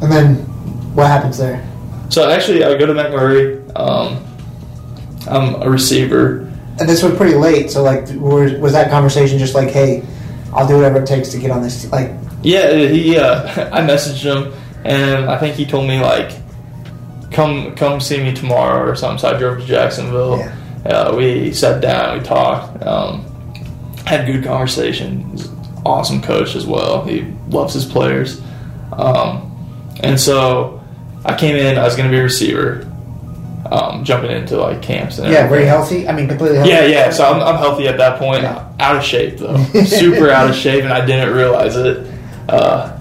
and 0.00 0.10
then 0.10 0.34
what 0.94 1.06
happens 1.06 1.38
there? 1.38 1.64
so 2.10 2.28
actually, 2.28 2.64
I 2.64 2.76
go 2.76 2.86
to 2.86 2.92
MacMurray. 2.92 3.60
Um, 3.78 4.18
I'm 5.28 5.62
a 5.62 5.70
receiver. 5.70 6.50
And 6.78 6.88
this 6.88 7.02
was 7.02 7.14
pretty 7.16 7.34
late, 7.36 7.70
so 7.70 7.82
like, 7.82 8.08
was, 8.14 8.52
was 8.54 8.72
that 8.72 8.90
conversation 8.90 9.38
just 9.38 9.54
like, 9.54 9.70
hey, 9.70 10.02
I'll 10.52 10.66
do 10.66 10.74
whatever 10.74 11.00
it 11.00 11.06
takes 11.06 11.28
to 11.30 11.38
get 11.38 11.50
on 11.50 11.62
this? 11.62 11.90
Like, 11.92 12.10
Yeah, 12.42 12.72
he. 12.74 13.16
Uh, 13.18 13.42
I 13.72 13.80
messaged 13.82 14.22
him, 14.22 14.52
and 14.84 15.26
I 15.26 15.38
think 15.38 15.56
he 15.56 15.64
told 15.64 15.86
me 15.86 16.00
like, 16.00 16.32
"Come, 17.30 17.74
come 17.74 18.00
see 18.00 18.22
me 18.22 18.32
tomorrow" 18.34 18.88
or 18.88 18.94
something. 18.94 19.18
So 19.18 19.34
I 19.34 19.38
drove 19.38 19.60
to 19.60 19.66
Jacksonville. 19.66 20.38
Yeah. 20.38 20.56
Uh, 20.84 21.14
we 21.16 21.52
sat 21.52 21.80
down, 21.80 22.18
we 22.18 22.24
talked, 22.24 22.82
um, 22.82 23.24
had 24.04 24.26
good 24.26 24.42
conversation. 24.42 25.30
He's 25.30 25.46
an 25.46 25.82
awesome 25.86 26.20
coach 26.20 26.56
as 26.56 26.66
well. 26.66 27.04
He 27.04 27.22
loves 27.48 27.72
his 27.74 27.84
players, 27.84 28.40
um, 28.92 29.48
and 30.02 30.18
so 30.18 30.82
I 31.24 31.36
came 31.36 31.56
in. 31.56 31.78
I 31.78 31.84
was 31.84 31.94
going 31.94 32.10
to 32.10 32.14
be 32.14 32.18
a 32.18 32.24
receiver, 32.24 32.84
um, 33.70 34.04
jumping 34.04 34.32
into 34.32 34.56
like 34.56 34.82
camps 34.82 35.18
and 35.18 35.30
yeah, 35.30 35.38
everything. 35.40 35.50
very 35.50 35.66
healthy. 35.66 36.08
I 36.08 36.12
mean, 36.16 36.26
completely 36.26 36.56
healthy. 36.56 36.72
Yeah, 36.72 36.86
yeah. 36.86 37.10
So 37.10 37.24
I'm, 37.24 37.40
I'm 37.40 37.58
healthy 37.58 37.86
at 37.86 37.96
that 37.98 38.18
point. 38.18 38.42
Yeah. 38.42 38.68
Out 38.80 38.96
of 38.96 39.04
shape 39.04 39.38
though, 39.38 39.56
super 39.84 40.30
out 40.30 40.50
of 40.50 40.56
shape, 40.56 40.82
and 40.82 40.92
I 40.92 41.04
didn't 41.06 41.32
realize 41.32 41.76
it. 41.76 42.06
Uh, 42.48 42.91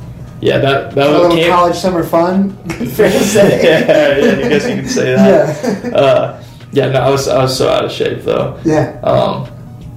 yeah, 0.42 0.58
that 0.58 0.96
that 0.96 1.08
A 1.08 1.12
was 1.14 1.22
little 1.22 1.38
camp- 1.38 1.54
college 1.56 1.76
summer 1.76 2.04
fun. 2.04 2.52
Fair 2.70 3.12
to 3.12 3.20
say. 3.24 3.64
yeah, 3.64 4.18
yeah, 4.18 4.46
I 4.46 4.50
guess 4.50 4.68
you 4.68 4.76
can 4.76 4.88
say 4.88 5.16
that. 5.16 5.84
Yeah. 5.86 5.90
Uh, 5.98 6.44
yeah, 6.74 6.90
no, 6.90 7.00
I 7.02 7.10
was 7.10 7.28
I 7.28 7.42
was 7.44 7.58
so 7.58 7.70
out 7.70 7.86
of 7.86 7.92
shape 7.92 8.24
though. 8.24 8.60
yeah. 8.66 9.00
Um, 9.04 9.48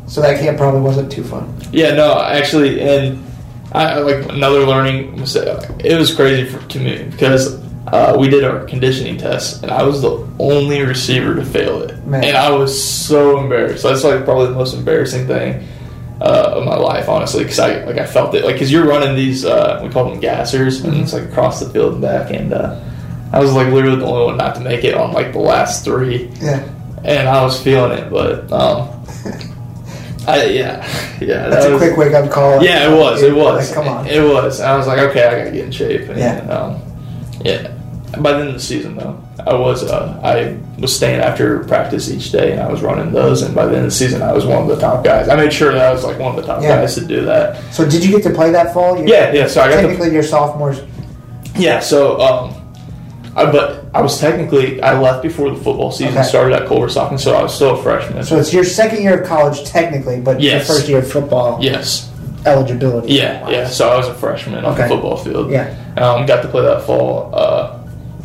So 0.06 0.20
that 0.20 0.38
camp 0.38 0.58
probably 0.58 0.80
wasn't 0.82 1.10
too 1.10 1.24
fun. 1.24 1.52
yeah, 1.72 1.94
no, 1.94 2.20
actually, 2.20 2.80
and 2.80 3.24
I 3.72 3.98
like 4.00 4.28
another 4.30 4.60
learning 4.66 5.14
it 5.18 5.96
was 5.98 6.14
crazy 6.14 6.44
for, 6.44 6.60
to 6.68 6.78
me 6.78 7.04
because 7.10 7.58
uh, 7.88 8.14
we 8.18 8.28
did 8.28 8.44
our 8.44 8.64
conditioning 8.66 9.16
test, 9.18 9.62
and 9.62 9.70
I 9.72 9.82
was 9.82 10.00
the 10.02 10.26
only 10.38 10.82
receiver 10.82 11.34
to 11.34 11.44
fail 11.44 11.82
it, 11.82 12.04
Man. 12.06 12.22
and 12.24 12.36
I 12.36 12.50
was 12.50 12.70
so 12.72 13.38
embarrassed. 13.40 13.82
That's 13.82 14.04
like 14.04 14.24
probably 14.24 14.48
the 14.48 14.54
most 14.54 14.74
embarrassing 14.74 15.26
thing 15.26 15.64
uh, 16.24 16.54
of 16.56 16.64
my 16.64 16.76
life, 16.76 17.08
honestly, 17.08 17.42
because 17.44 17.58
I 17.58 17.84
like 17.84 17.98
I 17.98 18.06
felt 18.06 18.34
it, 18.34 18.44
like 18.44 18.54
because 18.54 18.72
you're 18.72 18.86
running 18.86 19.14
these 19.14 19.44
uh, 19.44 19.80
we 19.82 19.90
call 19.90 20.08
them 20.10 20.20
gassers, 20.20 20.82
and 20.84 20.94
it's 21.02 21.12
like 21.12 21.24
across 21.24 21.60
the 21.60 21.68
field 21.68 21.92
and 21.94 22.02
back, 22.02 22.30
and 22.32 22.52
uh, 22.52 22.80
I 23.32 23.40
was 23.40 23.52
like 23.52 23.68
literally 23.72 23.96
the 23.98 24.06
only 24.06 24.24
one 24.26 24.36
not 24.38 24.54
to 24.54 24.60
make 24.62 24.84
it 24.84 24.94
on 24.94 25.12
like 25.12 25.32
the 25.32 25.40
last 25.40 25.84
three 25.84 26.30
Yeah. 26.40 26.66
and 27.04 27.28
I 27.28 27.42
was 27.42 27.60
feeling 27.62 27.98
it, 27.98 28.10
but 28.10 28.50
um, 28.52 28.88
I 30.26 30.44
yeah, 30.46 30.80
yeah, 31.20 31.48
That's 31.50 31.64
that 31.66 31.70
a 31.70 31.74
was, 31.74 31.82
quick 31.82 31.96
wake 31.98 32.14
up 32.14 32.30
call. 32.30 32.62
yeah, 32.64 32.90
it 32.90 32.98
was, 32.98 33.22
it 33.22 33.34
was, 33.34 33.68
Like, 33.68 33.74
come 33.74 33.88
on. 33.94 34.06
it 34.06 34.22
was. 34.22 34.58
I 34.60 34.74
was 34.76 34.86
like, 34.86 34.98
okay, 35.10 35.26
I 35.26 35.38
gotta 35.38 35.50
get 35.50 35.66
in 35.66 35.70
shape, 35.72 36.08
and 36.08 36.18
Yeah. 36.18 36.38
um, 36.48 36.80
yeah. 37.44 37.73
By 38.22 38.32
the 38.32 38.38
end 38.40 38.48
of 38.48 38.54
the 38.54 38.60
season, 38.60 38.96
though, 38.96 39.20
I 39.46 39.54
was 39.54 39.82
uh, 39.84 40.20
I 40.22 40.56
was 40.80 40.94
staying 40.94 41.20
after 41.20 41.60
practice 41.64 42.10
each 42.10 42.30
day, 42.32 42.52
and 42.52 42.60
I 42.60 42.70
was 42.70 42.82
running 42.82 43.12
those, 43.12 43.42
and 43.42 43.54
by 43.54 43.64
the 43.66 43.70
end 43.76 43.84
of 43.86 43.90
the 43.92 43.96
season, 43.96 44.22
I 44.22 44.32
was 44.32 44.44
one 44.46 44.62
of 44.62 44.68
the 44.68 44.76
top 44.80 45.04
guys. 45.04 45.28
I 45.28 45.36
made 45.36 45.52
sure 45.52 45.72
that 45.72 45.82
I 45.82 45.92
was 45.92 46.04
like 46.04 46.18
one 46.18 46.30
of 46.34 46.36
the 46.36 46.46
top 46.46 46.62
Yeah. 46.62 46.76
guys 46.80 46.94
to 46.96 47.04
do 47.04 47.24
that. 47.26 47.60
So 47.72 47.88
did 47.88 48.04
you 48.04 48.10
get 48.10 48.22
to 48.24 48.30
play 48.30 48.50
that 48.52 48.72
fall? 48.74 48.98
You- 48.98 49.06
Yeah, 49.06 49.32
yeah. 49.32 49.46
So 49.46 49.60
I 49.62 49.68
got 49.68 49.76
to 49.76 49.82
Technically, 49.88 50.12
your 50.12 50.22
sophomores. 50.22 50.80
Yeah, 51.56 51.80
so 51.80 52.20
um, 52.20 52.54
I, 53.36 53.50
but 53.50 53.84
I 53.94 54.00
was 54.00 54.18
technically 54.18 54.80
I 54.82 54.98
left 54.98 55.22
before 55.22 55.50
the 55.50 55.56
football 55.56 55.90
season 55.92 56.14
Okay. 56.14 56.22
started 56.26 56.54
at 56.60 56.66
Culver 56.66 56.88
Stockton, 56.88 57.18
so 57.18 57.34
I 57.34 57.42
was 57.42 57.54
still 57.54 57.78
a 57.78 57.82
freshman. 57.82 58.24
So 58.24 58.38
it's 58.38 58.52
your 58.52 58.64
second 58.64 59.02
year 59.02 59.20
of 59.20 59.26
college, 59.28 59.64
technically, 59.64 60.20
but 60.20 60.40
Yes. 60.40 60.66
your 60.68 60.76
first 60.76 60.88
year 60.88 60.98
of 60.98 61.10
football 61.10 61.58
yes, 61.62 62.10
eligibility. 62.46 63.14
yeah, 63.14 63.48
yeah. 63.48 63.66
So 63.68 63.88
I 63.88 63.96
was 63.96 64.08
a 64.08 64.14
freshman 64.14 64.64
on 64.64 64.76
the 64.76 64.86
football 64.88 65.16
field. 65.16 65.50
Yeah. 65.50 65.74
um, 65.96 66.26
got 66.26 66.42
to 66.42 66.48
play 66.48 66.62
that 66.62 66.82
fall. 66.82 67.30
Uh, 67.32 67.78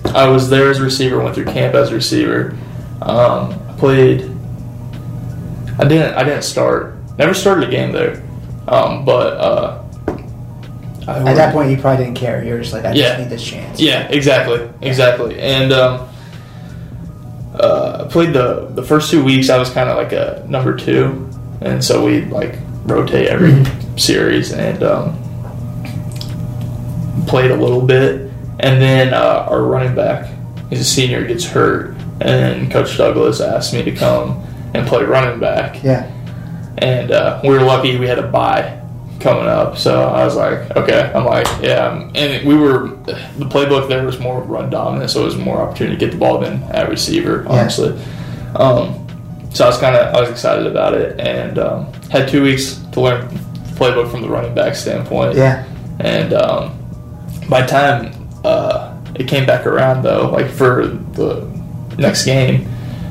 I 0.05 0.27
was 0.27 0.49
there 0.49 0.69
as 0.69 0.79
a 0.79 0.83
receiver. 0.83 1.19
Went 1.21 1.35
through 1.35 1.45
camp 1.45 1.75
as 1.75 1.91
a 1.91 1.95
receiver. 1.95 2.57
Um, 3.01 3.53
I 3.69 3.75
played. 3.77 4.21
I 5.77 5.85
didn't. 5.87 6.15
I 6.15 6.23
didn't 6.23 6.43
start. 6.43 6.95
Never 7.17 7.33
started 7.33 7.67
a 7.67 7.71
game 7.71 7.91
there. 7.91 8.23
Um, 8.67 9.03
but 9.05 9.37
uh, 9.37 9.83
I 11.07 11.19
At 11.29 11.35
that 11.35 11.53
point, 11.53 11.71
you 11.71 11.77
probably 11.77 12.05
didn't 12.05 12.17
care. 12.17 12.43
You 12.43 12.53
were 12.53 12.59
just 12.61 12.73
like, 12.73 12.85
I 12.85 12.91
Yeah. 12.93 13.07
just 13.09 13.19
need 13.19 13.29
this 13.29 13.43
chance. 13.43 13.79
Yeah, 13.79 14.07
exactly, 14.09 14.69
exactly. 14.81 15.39
And 15.39 15.71
um, 15.71 16.07
uh, 17.55 18.05
I 18.05 18.11
played 18.11 18.33
the 18.33 18.67
the 18.73 18.83
first 18.83 19.09
two 19.11 19.23
weeks. 19.23 19.49
I 19.49 19.57
was 19.57 19.69
kind 19.69 19.89
of 19.89 19.97
like 19.97 20.11
a 20.11 20.45
number 20.47 20.75
two, 20.75 21.29
and 21.61 21.83
so 21.83 22.03
we 22.05 22.25
like 22.25 22.55
rotate 22.85 23.27
every 23.27 23.65
series 23.99 24.51
and 24.53 24.81
um, 24.83 25.15
played 27.27 27.51
a 27.51 27.55
little 27.55 27.81
bit. 27.81 28.28
And 28.59 28.81
then 28.81 29.13
uh, 29.13 29.47
our 29.49 29.61
running 29.63 29.95
back, 29.95 30.29
he's 30.69 30.81
a 30.81 30.83
senior, 30.85 31.25
gets 31.25 31.45
hurt, 31.45 31.95
and 32.21 32.69
Coach 32.71 32.97
Douglas 32.97 33.39
asked 33.41 33.73
me 33.73 33.81
to 33.83 33.91
come 33.95 34.45
and 34.73 34.85
play 34.87 35.03
running 35.03 35.39
back 35.39 35.81
Yeah. 35.83 36.11
and 36.77 37.11
uh, 37.11 37.39
we 37.43 37.49
were 37.49 37.61
lucky 37.61 37.97
we 37.97 38.05
had 38.07 38.19
a 38.19 38.27
bye 38.27 38.75
coming 39.19 39.47
up. 39.47 39.77
So 39.77 40.03
I 40.03 40.23
was 40.25 40.35
like, 40.35 40.75
okay, 40.77 41.11
I'm 41.15 41.25
like, 41.25 41.47
yeah. 41.61 42.09
And 42.15 42.47
we 42.47 42.55
were 42.55 42.87
the 43.05 43.45
playbook 43.45 43.89
there 43.89 44.05
was 44.05 44.19
more 44.19 44.41
run 44.43 44.69
dominant, 44.69 45.09
so 45.09 45.21
it 45.21 45.25
was 45.25 45.37
more 45.37 45.59
opportunity 45.61 45.95
to 45.97 46.05
get 46.05 46.11
the 46.11 46.17
ball 46.17 46.39
than 46.39 46.61
at 46.63 46.89
receiver, 46.89 47.45
honestly. 47.47 47.95
Yeah. 47.97 48.53
Um, 48.55 49.07
so 49.51 49.65
I 49.65 49.67
was 49.67 49.77
kind 49.79 49.95
of 49.95 50.13
I 50.15 50.21
was 50.21 50.29
excited 50.29 50.67
about 50.67 50.93
it, 50.93 51.19
and 51.19 51.57
um, 51.59 51.91
had 52.11 52.27
two 52.29 52.43
weeks 52.43 52.75
to 52.93 53.01
learn 53.01 53.27
playbook 53.75 54.11
from 54.11 54.21
the 54.21 54.29
running 54.29 54.53
back 54.53 54.75
standpoint. 54.75 55.35
Yeah. 55.35 55.65
And 55.99 56.33
um, 56.33 56.77
by 57.49 57.65
time 57.65 58.13
uh, 58.43 58.95
it 59.15 59.27
came 59.27 59.45
back 59.45 59.65
around, 59.65 60.03
though, 60.03 60.29
like 60.31 60.49
for 60.49 60.87
the 60.87 61.45
next 61.97 62.25
game, 62.25 62.67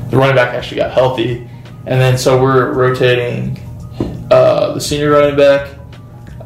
the 0.09 0.17
running 0.17 0.35
back 0.35 0.53
actually 0.55 0.77
got 0.77 0.91
healthy, 0.91 1.47
and 1.85 1.99
then 2.01 2.17
so 2.17 2.41
we're 2.41 2.71
rotating 2.73 3.59
uh, 4.31 4.73
the 4.73 4.79
senior 4.81 5.11
running 5.11 5.35
back, 5.37 5.69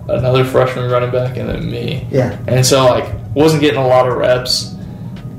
another 0.10 0.44
freshman 0.44 0.90
running 0.92 1.12
back, 1.12 1.38
and 1.38 1.48
then 1.50 1.70
me. 1.70 2.08
Yeah. 2.12 2.38
And 2.48 2.66
so 2.66 2.86
like 2.86 3.10
wasn't 3.36 3.62
getting 3.62 3.80
a 3.80 3.88
lot 3.88 4.08
of 4.08 4.18
reps, 4.18 4.74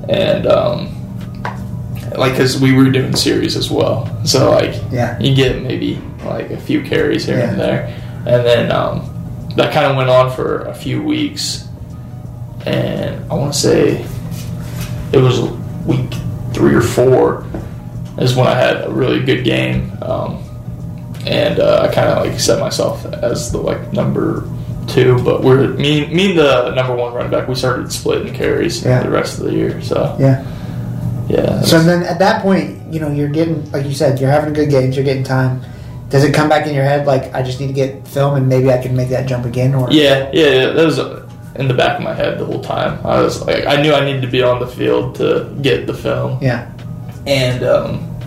and 0.09 0.47
um, 0.47 0.91
like 2.17 2.31
because 2.33 2.59
we 2.59 2.73
were 2.73 2.89
doing 2.89 3.15
series 3.15 3.55
as 3.55 3.69
well, 3.69 4.07
so 4.25 4.49
like 4.51 4.75
Yeah. 4.91 5.19
you 5.19 5.35
get 5.35 5.61
maybe 5.61 6.01
like 6.23 6.49
a 6.49 6.57
few 6.59 6.81
carries 6.81 7.25
here 7.25 7.39
and 7.39 7.59
there, 7.59 7.85
and 8.25 8.45
then 8.45 8.71
um, 8.71 9.11
that 9.55 9.71
kind 9.73 9.85
of 9.85 9.95
went 9.95 10.09
on 10.09 10.31
for 10.35 10.61
a 10.63 10.73
few 10.73 11.01
weeks, 11.03 11.64
and 12.65 13.31
I 13.31 13.35
want 13.35 13.53
to 13.53 13.59
say 13.59 14.05
it 15.13 15.17
was 15.17 15.39
week 15.85 16.11
three 16.53 16.73
or 16.73 16.81
four 16.81 17.45
is 18.17 18.35
when 18.35 18.47
I 18.47 18.53
had 18.55 18.85
a 18.85 18.89
really 18.89 19.23
good 19.23 19.43
game, 19.43 19.91
um, 20.01 20.41
and 21.27 21.59
uh, 21.59 21.87
I 21.89 21.93
kind 21.93 22.07
of 22.09 22.25
like 22.25 22.39
set 22.39 22.59
myself 22.59 23.05
as 23.05 23.51
the 23.51 23.57
like 23.59 23.91
number 23.93 24.49
two, 24.87 25.21
but 25.23 25.43
we're 25.43 25.67
me 25.73 26.05
me 26.13 26.29
and 26.31 26.39
the 26.39 26.71
number 26.75 26.95
one 26.95 27.13
running 27.13 27.31
back 27.31 27.47
we 27.47 27.55
started 27.55 27.91
splitting 27.91 28.33
carries 28.33 28.83
Yeah. 28.85 29.03
the 29.03 29.09
rest 29.09 29.37
of 29.39 29.45
the 29.45 29.51
year, 29.53 29.81
so 29.81 30.15
Yeah. 30.19 30.45
yeah. 31.27 31.61
So 31.61 31.81
then 31.81 32.03
at 32.03 32.19
that 32.19 32.41
point, 32.41 32.93
you 32.93 32.99
know 32.99 33.11
you're 33.11 33.29
getting 33.29 33.69
like 33.71 33.85
you 33.85 33.93
said 33.93 34.19
you're 34.19 34.29
having 34.31 34.53
good 34.53 34.69
games, 34.69 34.95
you're 34.95 35.05
getting 35.05 35.23
time. 35.23 35.61
Does 36.09 36.23
it 36.23 36.33
come 36.33 36.47
back 36.47 36.67
in 36.67 36.73
your 36.75 36.83
head 36.83 37.07
like 37.07 37.33
I 37.33 37.41
just 37.41 37.59
need 37.59 37.67
to 37.67 37.73
get 37.73 38.07
film 38.07 38.35
and 38.35 38.47
maybe 38.47 38.71
I 38.71 38.77
can 38.81 38.95
make 38.95 39.09
that 39.09 39.25
jump 39.27 39.45
again? 39.45 39.73
Or 39.75 39.91
Yeah, 39.91 40.29
yeah, 40.31 40.45
yeah. 40.49 40.67
That 40.67 40.85
was 40.85 40.99
in 41.55 41.67
the 41.67 41.73
back 41.73 41.97
of 41.97 42.03
my 42.03 42.13
head 42.13 42.37
the 42.39 42.45
whole 42.45 42.61
time. 42.61 42.99
I 43.05 43.21
was 43.21 43.41
like, 43.45 43.65
I 43.65 43.81
knew 43.81 43.93
I 43.93 44.03
needed 44.03 44.21
to 44.23 44.27
be 44.27 44.43
on 44.43 44.59
the 44.59 44.67
field 44.67 45.15
to 45.15 45.55
get 45.61 45.87
the 45.87 45.93
film, 45.93 46.39
yeah, 46.41 46.71
and 47.27 47.63
um, 47.63 48.17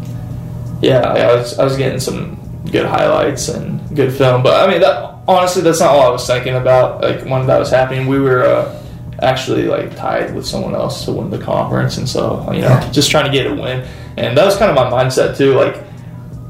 yeah, 0.81 1.01
I 1.01 1.35
was 1.35 1.59
I 1.59 1.65
was 1.65 1.77
getting 1.77 2.01
some 2.01 2.37
good 2.71 2.87
highlights 2.87 3.49
and 3.49 3.81
good 3.97 4.13
film. 4.13 4.43
But 4.43 4.67
I 4.69 4.71
mean, 4.71 4.81
that 4.81 5.15
honestly, 5.27 5.63
that's 5.63 5.81
not 5.81 5.91
all 5.91 6.03
I 6.03 6.11
was 6.11 6.27
thinking 6.27 6.55
about. 6.57 7.03
Like 7.03 7.25
when 7.25 7.47
that 7.47 7.59
was 7.59 7.71
happening, 7.71 8.07
we 8.07 8.21
were. 8.21 8.45
Uh, 8.45 8.75
actually 9.21 9.65
like 9.65 9.97
tied 9.97 10.33
with 10.33 10.47
someone 10.47 10.77
else 10.77 11.05
to 11.05 11.11
win 11.11 11.29
the 11.29 11.39
conference 11.39 11.97
and 11.97 12.09
so 12.09 12.41
you 12.53 12.61
know 12.61 12.69
Yeah. 12.69 12.89
just 12.93 13.11
trying 13.11 13.25
to 13.25 13.33
get 13.33 13.49
a 13.49 13.53
win 13.53 13.85
and 14.17 14.39
that 14.39 14.45
was 14.45 14.57
kind 14.57 14.71
of 14.71 14.77
my 14.77 14.89
mindset 14.89 15.37
too 15.37 15.55
like 15.55 15.83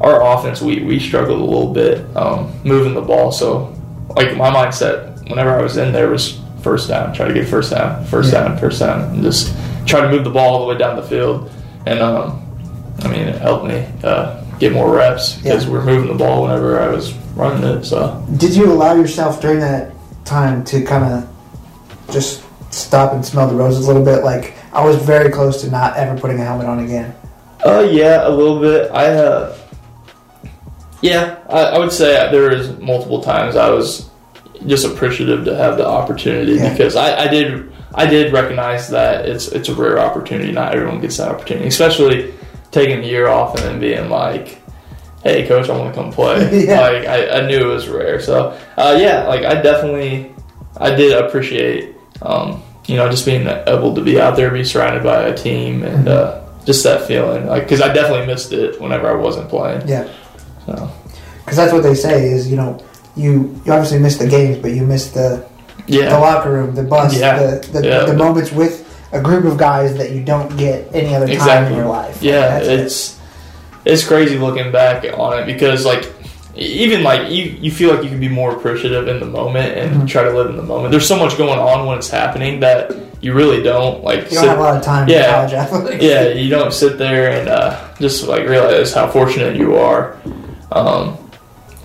our 0.02 0.20
offense 0.22 0.60
we 0.60 0.82
we 0.82 1.00
struggled 1.00 1.40
a 1.40 1.42
little 1.42 1.72
bit 1.72 2.04
um, 2.14 2.52
moving 2.64 2.92
the 2.92 3.00
ball 3.00 3.32
so 3.32 3.74
like 4.16 4.36
my 4.36 4.50
mindset 4.50 5.18
whenever 5.30 5.48
I 5.58 5.62
was 5.62 5.78
in 5.78 5.94
there 5.94 6.10
was 6.10 6.40
first 6.68 6.88
down 6.88 7.14
try 7.14 7.26
to 7.26 7.32
get 7.34 7.46
first 7.48 7.70
down 7.72 8.04
first 8.06 8.32
Yeah. 8.32 8.44
down 8.48 8.58
first 8.58 8.78
down 8.80 9.00
and 9.14 9.22
just 9.22 9.54
try 9.86 10.00
to 10.02 10.08
move 10.10 10.22
the 10.24 10.30
ball 10.38 10.54
all 10.54 10.60
the 10.66 10.72
way 10.72 10.78
down 10.78 10.96
the 10.96 11.02
field 11.14 11.50
and 11.86 11.98
um, 12.00 12.26
I 13.04 13.08
mean 13.08 13.22
it 13.32 13.40
helped 13.40 13.64
me 13.66 13.86
uh, 14.04 14.42
get 14.58 14.72
more 14.72 14.94
reps 14.94 15.36
because 15.36 15.64
Yeah. 15.64 15.70
we 15.70 15.78
we're 15.78 15.84
moving 15.86 16.08
the 16.08 16.18
ball 16.24 16.42
whenever 16.42 16.78
I 16.78 16.88
was 16.88 17.14
running 17.34 17.64
it 17.64 17.84
so 17.84 18.22
Did 18.36 18.54
you 18.54 18.70
allow 18.70 18.94
yourself 18.94 19.40
during 19.40 19.60
that 19.60 19.92
time 20.26 20.62
to 20.64 20.84
kind 20.84 21.04
of 21.14 22.12
just 22.12 22.42
stop 22.70 23.12
and 23.14 23.24
smell 23.24 23.48
the 23.48 23.54
roses 23.54 23.84
a 23.86 23.88
little 23.88 24.04
bit? 24.04 24.24
Like 24.24 24.54
I 24.74 24.84
was 24.84 24.96
very 24.96 25.30
close 25.30 25.62
to 25.62 25.70
not 25.70 25.96
ever 25.96 26.20
putting 26.20 26.38
a 26.40 26.44
helmet 26.44 26.66
on 26.66 26.80
again. 26.80 27.14
Uh, 27.64 27.80
yeah, 27.90 28.28
a 28.28 28.30
little 28.30 28.60
bit. 28.60 28.90
I, 28.92 29.06
uh, 29.06 29.56
yeah, 31.00 31.38
I, 31.48 31.60
I 31.74 31.78
would 31.78 31.92
say 31.92 32.12
there 32.30 32.50
was 32.50 32.76
multiple 32.78 33.22
times 33.22 33.56
I 33.56 33.70
was 33.70 34.07
just 34.66 34.84
appreciative 34.84 35.44
to 35.44 35.54
have 35.56 35.76
the 35.76 35.86
opportunity 35.86 36.54
Yeah. 36.54 36.70
because 36.72 36.96
I, 36.96 37.24
I 37.24 37.28
did, 37.28 37.72
I 37.94 38.06
did 38.06 38.32
recognize 38.32 38.88
that 38.90 39.26
it's 39.26 39.48
it's 39.48 39.68
a 39.68 39.74
rare 39.74 39.98
opportunity. 39.98 40.52
Not 40.52 40.74
everyone 40.74 41.00
gets 41.00 41.16
that 41.18 41.28
opportunity, 41.30 41.68
especially 41.68 42.34
taking 42.70 43.00
the 43.00 43.06
year 43.06 43.28
off 43.28 43.54
and 43.56 43.64
then 43.64 43.80
being 43.80 44.10
like, 44.10 44.60
"Hey, 45.22 45.46
coach, 45.46 45.68
I 45.70 45.76
want 45.78 45.94
to 45.94 46.00
come 46.00 46.12
play." 46.12 46.64
Yeah. 46.66 46.80
Like 46.80 47.06
I, 47.06 47.40
I 47.40 47.46
knew 47.46 47.58
it 47.70 47.72
was 47.72 47.88
rare. 47.88 48.20
So, 48.20 48.58
uh, 48.76 48.96
yeah, 49.00 49.26
like 49.26 49.44
I 49.44 49.60
definitely, 49.62 50.32
I 50.76 50.94
did 50.94 51.12
appreciate, 51.24 51.94
um, 52.20 52.62
you 52.86 52.96
know, 52.96 53.08
just 53.10 53.24
being 53.24 53.46
able 53.46 53.94
to 53.94 54.02
be 54.02 54.20
out 54.20 54.36
there, 54.36 54.50
be 54.50 54.64
surrounded 54.64 55.02
by 55.02 55.22
a 55.22 55.36
team, 55.36 55.82
and 55.82 56.08
uh, 56.08 56.44
just 56.66 56.84
that 56.84 57.06
feeling. 57.06 57.46
Like, 57.46 57.62
because 57.62 57.80
I 57.80 57.92
definitely 57.92 58.26
missed 58.26 58.52
it 58.52 58.80
whenever 58.80 59.08
I 59.08 59.14
wasn't 59.14 59.48
playing. 59.48 59.88
Yeah, 59.88 60.08
So, 60.66 60.90
because 61.44 61.56
that's 61.56 61.72
what 61.72 61.82
they 61.82 61.94
say 61.94 62.28
is 62.28 62.50
you 62.50 62.56
know 62.56 62.78
you 63.18 63.60
you 63.64 63.72
obviously 63.72 63.98
miss 63.98 64.16
the 64.16 64.28
games, 64.28 64.58
but 64.58 64.70
you 64.72 64.82
miss 64.86 65.10
the 65.10 65.44
the 65.86 65.94
yeah, 65.94 66.16
locker 66.16 66.50
room, 66.52 66.74
the 66.74 66.82
bus, 66.82 67.18
Yeah. 67.18 67.38
the 67.38 67.68
the, 67.72 67.86
Yeah. 67.86 68.04
the 68.04 68.14
moments 68.14 68.52
with 68.52 68.84
a 69.12 69.20
group 69.20 69.44
of 69.44 69.56
guys 69.56 69.96
that 69.96 70.10
you 70.12 70.22
don't 70.22 70.54
get 70.58 70.88
any 70.92 71.14
other 71.14 71.26
time 71.26 71.34
Exactly. 71.34 71.72
in 71.72 71.78
your 71.78 71.88
life. 71.88 72.18
yeah, 72.22 72.40
That's 72.58 72.66
it. 72.68 72.80
it's 72.80 73.18
it's 73.84 74.04
crazy 74.04 74.36
looking 74.38 74.70
back 74.70 75.04
on 75.16 75.38
it 75.38 75.46
because 75.46 75.84
like 75.86 76.12
even 76.54 77.02
like 77.02 77.30
you 77.30 77.44
you 77.60 77.70
feel 77.70 77.94
like 77.94 78.02
you 78.02 78.10
can 78.10 78.20
be 78.20 78.28
more 78.28 78.50
appreciative 78.52 79.08
in 79.08 79.18
the 79.20 79.26
moment 79.26 79.78
and 79.78 80.02
Mhm. 80.02 80.08
try 80.08 80.24
to 80.24 80.30
live 80.30 80.48
in 80.50 80.56
the 80.56 80.62
moment. 80.62 80.90
There's 80.90 81.06
so 81.06 81.16
much 81.16 81.38
going 81.38 81.58
on 81.58 81.86
when 81.86 81.96
it's 81.98 82.10
happening 82.10 82.60
that 82.60 82.92
you 83.20 83.32
really 83.32 83.62
don't 83.62 84.02
like. 84.04 84.30
you 84.30 84.36
don't 84.36 84.44
sit- 84.44 84.48
have 84.48 84.58
a 84.58 84.62
lot 84.62 84.76
of 84.76 84.82
time 84.82 85.08
Yeah. 85.08 85.48
yeah, 86.00 86.28
you 86.28 86.50
don't 86.50 86.72
sit 86.74 86.98
there 86.98 87.30
and 87.30 87.48
uh, 87.48 87.76
just 88.00 88.26
like 88.28 88.46
realize 88.48 88.92
how 88.92 89.06
fortunate 89.08 89.56
you 89.56 89.76
are. 89.76 90.16
Um, 90.72 91.16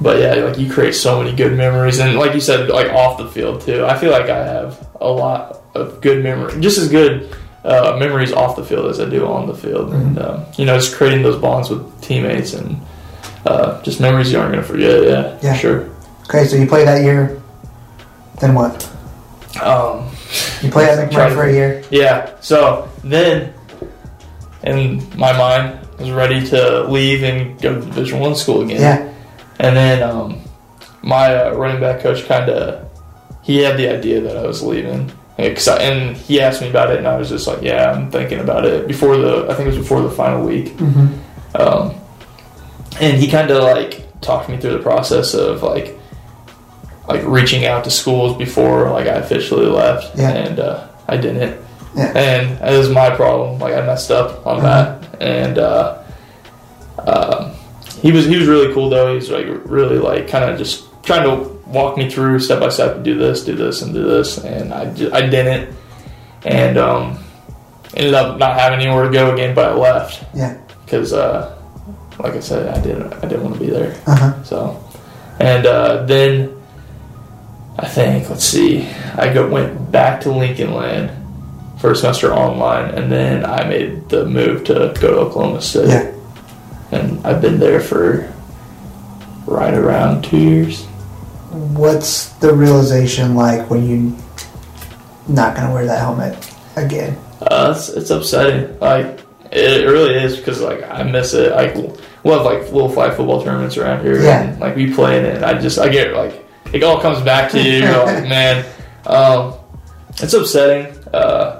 but 0.03 0.19
yeah, 0.19 0.33
like 0.35 0.57
you 0.59 0.71
create 0.71 0.93
so 0.93 1.21
many 1.23 1.35
good 1.35 1.57
memories, 1.57 1.99
and 1.99 2.17
like 2.19 2.33
you 2.33 2.41
said, 2.41 2.69
like 2.69 2.91
off 2.91 3.17
the 3.17 3.27
field 3.29 3.61
too. 3.61 3.85
I 3.85 3.97
feel 3.97 4.11
like 4.11 4.29
I 4.29 4.43
have 4.45 4.87
a 5.01 5.09
lot 5.09 5.61
of 5.73 6.01
good 6.01 6.21
memory, 6.23 6.59
just 6.61 6.77
as 6.77 6.89
good 6.89 7.35
uh, 7.63 7.95
memories 7.97 8.31
off 8.33 8.55
the 8.55 8.63
field 8.65 8.85
as 8.91 8.99
I 8.99 9.09
do 9.09 9.25
on 9.25 9.47
the 9.47 9.55
field, 9.55 9.93
and 9.93 10.19
um, 10.19 10.45
you 10.57 10.65
know, 10.65 10.77
just 10.77 10.95
creating 10.95 11.23
those 11.23 11.39
bonds 11.41 11.69
with 11.69 12.01
teammates 12.01 12.53
and 12.53 12.79
uh, 13.45 13.81
just 13.81 13.99
memories 13.99 14.31
you 14.31 14.37
aren't 14.39 14.51
going 14.51 14.63
to 14.63 14.69
forget. 14.69 15.03
Yeah, 15.03 15.39
Yeah. 15.41 15.53
for 15.55 15.59
sure. 15.59 15.89
Okay, 16.29 16.45
so 16.45 16.55
you 16.57 16.67
play 16.67 16.85
that 16.85 17.01
year. 17.03 17.41
Then 18.39 18.53
what? 18.55 18.89
Um, 19.61 20.09
You 20.61 20.69
play 20.71 20.85
at 20.89 20.97
MacMurray 21.11 21.33
for 21.33 21.43
a 21.43 21.51
year. 21.53 21.83
Yeah. 21.91 22.31
So 22.41 22.89
then, 23.03 23.53
in 24.63 25.07
my 25.17 25.31
mind, 25.37 25.79
I 25.99 26.01
was 26.01 26.11
ready 26.11 26.45
to 26.47 26.83
leave 26.89 27.23
and 27.23 27.59
go 27.61 27.75
to 27.75 27.81
Division 27.81 28.19
One 28.19 28.35
school 28.35 28.61
again. 28.61 28.81
Yeah. 28.81 29.12
And 29.63 29.75
then 29.77 30.03
um, 30.03 30.41
my 31.01 31.35
uh, 31.35 31.53
running 31.55 31.79
back 31.81 32.01
coach 32.01 32.25
kind 32.27 32.49
of 32.49 32.87
he 33.41 33.57
had 33.57 33.77
the 33.77 33.87
idea 33.89 34.21
that 34.21 34.37
I 34.37 34.45
was 34.45 34.61
leaving. 34.61 35.11
And 35.37 35.55
'cause 35.55 35.67
I- 35.67 35.79
and 35.79 36.15
he 36.15 36.39
asked 36.41 36.61
me 36.61 36.69
about 36.69 36.91
it, 36.91 36.97
and 36.99 37.07
I 37.07 37.17
was 37.17 37.29
just 37.29 37.47
like, 37.47 37.61
"Yeah, 37.63 37.91
I'm 37.91 38.11
thinking 38.11 38.39
about 38.39 38.65
it." 38.65 38.87
Before 38.87 39.17
the, 39.17 39.47
I 39.49 39.53
think 39.55 39.61
it 39.67 39.71
was 39.75 39.77
before 39.77 40.01
the 40.01 40.11
final 40.11 40.43
week, 40.45 40.77
Mm-hmm. 40.77 41.07
um, 41.61 41.95
and 43.01 43.17
he 43.17 43.27
kind 43.27 43.49
of 43.49 43.63
like 43.63 44.05
talked 44.21 44.47
me 44.49 44.57
through 44.57 44.73
the 44.77 44.83
process 44.83 45.33
of 45.33 45.63
like 45.63 45.97
like 47.07 47.21
reaching 47.25 47.65
out 47.65 47.83
to 47.85 47.89
schools 47.89 48.37
before 48.37 48.89
like 48.91 49.07
I 49.07 49.15
officially 49.25 49.65
left, 49.65 50.17
Yeah. 50.17 50.29
and 50.29 50.59
uh, 50.59 50.83
I 51.07 51.17
didn't, 51.17 51.57
Yeah. 51.97 52.11
and 52.15 52.73
it 52.73 52.77
was 52.77 52.89
my 52.89 53.09
problem. 53.09 53.59
Like 53.59 53.73
I 53.73 53.81
messed 53.81 54.11
up 54.11 54.45
on 54.45 54.57
Uh-huh. 54.59 54.67
that, 54.69 55.21
and 55.21 55.57
uh, 55.57 55.97
um, 57.07 57.52
he 58.03 58.11
was 58.11 58.25
he 58.27 58.37
was 58.37 58.47
really 58.47 58.71
cool 58.73 58.89
though. 58.89 59.15
He's 59.15 59.31
like 59.31 59.47
really 59.65 59.97
like 59.97 60.27
kind 60.27 60.45
of 60.47 60.57
just 60.59 60.85
trying 61.03 61.23
to 61.23 61.49
walk 61.65 61.97
me 61.97 62.07
through 62.09 62.37
step 62.39 62.59
by 62.59 62.69
step. 62.69 62.97
To 62.97 63.01
do 63.01 63.17
this, 63.17 63.43
do 63.43 63.55
this, 63.55 63.81
and 63.81 63.93
do 63.93 64.03
this, 64.03 64.37
and 64.37 64.71
I 64.73 64.83
I 65.11 65.27
didn't, 65.27 65.73
and 66.45 66.77
um, 66.77 67.17
ended 67.95 68.13
up 68.13 68.37
not 68.37 68.59
having 68.59 68.79
anywhere 68.85 69.05
to 69.05 69.11
go 69.11 69.33
again. 69.33 69.55
But 69.55 69.71
I 69.71 69.73
left 69.75 70.23
Yeah. 70.35 70.57
because, 70.85 71.13
uh, 71.13 71.57
like 72.19 72.33
I 72.35 72.39
said, 72.41 72.67
I 72.77 72.79
didn't 72.81 73.11
I 73.13 73.21
didn't 73.21 73.43
want 73.43 73.55
to 73.55 73.59
be 73.59 73.69
there. 73.71 73.95
Uh 74.05 74.15
huh. 74.15 74.43
So, 74.43 74.83
and 75.39 75.65
uh, 75.65 76.05
then 76.05 76.55
I 77.79 77.87
think 77.87 78.29
let's 78.29 78.43
see, 78.43 78.87
I 79.15 79.33
go 79.33 79.47
went 79.49 79.91
back 79.91 80.21
to 80.21 80.31
Lincoln 80.31 80.73
Land 80.75 81.09
for 81.79 81.91
a 81.91 81.95
semester 81.95 82.31
online, 82.33 82.91
and 82.95 83.11
then 83.11 83.43
I 83.45 83.63
made 83.67 84.09
the 84.09 84.25
move 84.25 84.63
to 84.65 84.93
go 85.01 85.07
to 85.11 85.17
Oklahoma 85.19 85.61
State, 85.61 85.87
Yeah. 85.89 86.11
And 86.93 87.25
I've 87.25 87.41
been 87.41 87.59
there 87.59 87.79
for 87.79 88.31
right 89.47 89.73
around 89.73 90.23
two 90.23 90.37
years. 90.37 90.85
What's 91.51 92.29
the 92.39 92.53
realization 92.53 93.35
like 93.35 93.69
when 93.69 93.87
you 93.87 94.17
not 95.27 95.55
gonna 95.55 95.73
wear 95.73 95.85
that 95.85 95.99
helmet 95.99 96.53
again? 96.75 97.17
Uh, 97.41 97.73
it's, 97.75 97.89
it's 97.89 98.09
upsetting. 98.09 98.77
Like 98.79 99.19
it 99.51 99.85
really 99.87 100.15
is 100.15 100.37
because 100.37 100.61
like 100.61 100.83
I 100.89 101.03
miss 101.03 101.33
it. 101.33 101.51
Like 101.51 101.75
we'll 102.23 102.37
have 102.37 102.45
like 102.45 102.63
little 102.71 102.89
flag 102.89 103.15
football 103.15 103.43
tournaments 103.43 103.77
around 103.77 104.03
here, 104.03 104.21
Yeah. 104.21 104.43
and 104.43 104.59
like 104.59 104.75
we 104.75 104.93
play 104.93 105.19
in 105.19 105.25
it. 105.25 105.35
And 105.35 105.45
I 105.45 105.59
just 105.59 105.77
I 105.79 105.89
get 105.89 106.13
like 106.13 106.43
it 106.73 106.83
all 106.83 106.99
comes 106.99 107.21
back 107.21 107.51
to 107.51 107.61
you. 107.61 107.81
Like 107.81 108.23
man, 108.27 108.65
um, 109.05 109.53
it's 110.21 110.33
upsetting. 110.33 110.87
Uh, 111.13 111.59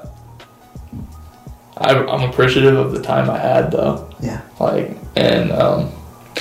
I, 1.77 1.93
I'm 1.95 2.29
appreciative 2.29 2.75
of 2.77 2.93
the 2.93 3.01
time 3.01 3.29
I 3.29 3.37
had 3.37 3.71
though. 3.71 4.09
Yeah. 4.21 4.41
Like 4.59 4.97
and 5.15 5.51
um, 5.51 5.91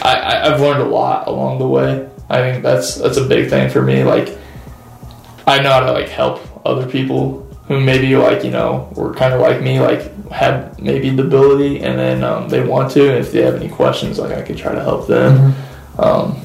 I, 0.03 0.51
I've 0.53 0.61
learned 0.61 0.83
a 0.83 0.87
lot 0.87 1.29
along 1.29 1.59
the 1.59 1.67
way. 1.69 2.09
I 2.29 2.39
think 2.39 2.63
that's 2.63 2.95
that's 2.97 3.17
a 3.19 3.25
big 3.25 3.51
thing 3.51 3.69
for 3.71 3.83
me. 3.83 4.05
Like 4.05 4.37
I 5.47 5.61
know 5.61 5.71
how 5.71 5.81
to 5.81 5.93
like 5.93 6.09
help 6.09 6.41
other 6.67 6.87
people 6.89 7.41
who 7.67 7.81
maybe 7.81 8.17
like 8.17 8.45
you 8.45 8.51
know 8.51 8.89
were 8.97 9.13
kind 9.15 9.35
of 9.35 9.41
like 9.41 9.61
me, 9.61 9.81
like 9.81 10.31
have 10.31 10.81
maybe 10.81 11.11
the 11.11 11.23
ability, 11.25 11.81
and 11.81 11.99
then 11.99 12.25
um, 12.25 12.49
they 12.49 12.63
want 12.65 12.91
to. 12.93 13.09
And 13.09 13.19
if 13.19 13.33
they 13.33 13.43
have 13.43 13.55
any 13.57 13.69
questions, 13.69 14.19
like 14.19 14.33
I 14.37 14.43
could 14.43 14.57
try 14.57 14.75
to 14.75 14.83
help 14.83 15.07
them. 15.07 15.55
Um, 15.99 16.41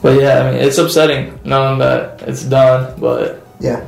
but 0.00 0.20
yeah, 0.20 0.40
I 0.42 0.50
mean 0.52 0.60
it's 0.62 0.78
upsetting 0.78 1.38
knowing 1.44 1.78
that 1.80 2.22
it's 2.22 2.44
done, 2.44 2.98
but 3.00 3.44
Yeah. 3.60 3.84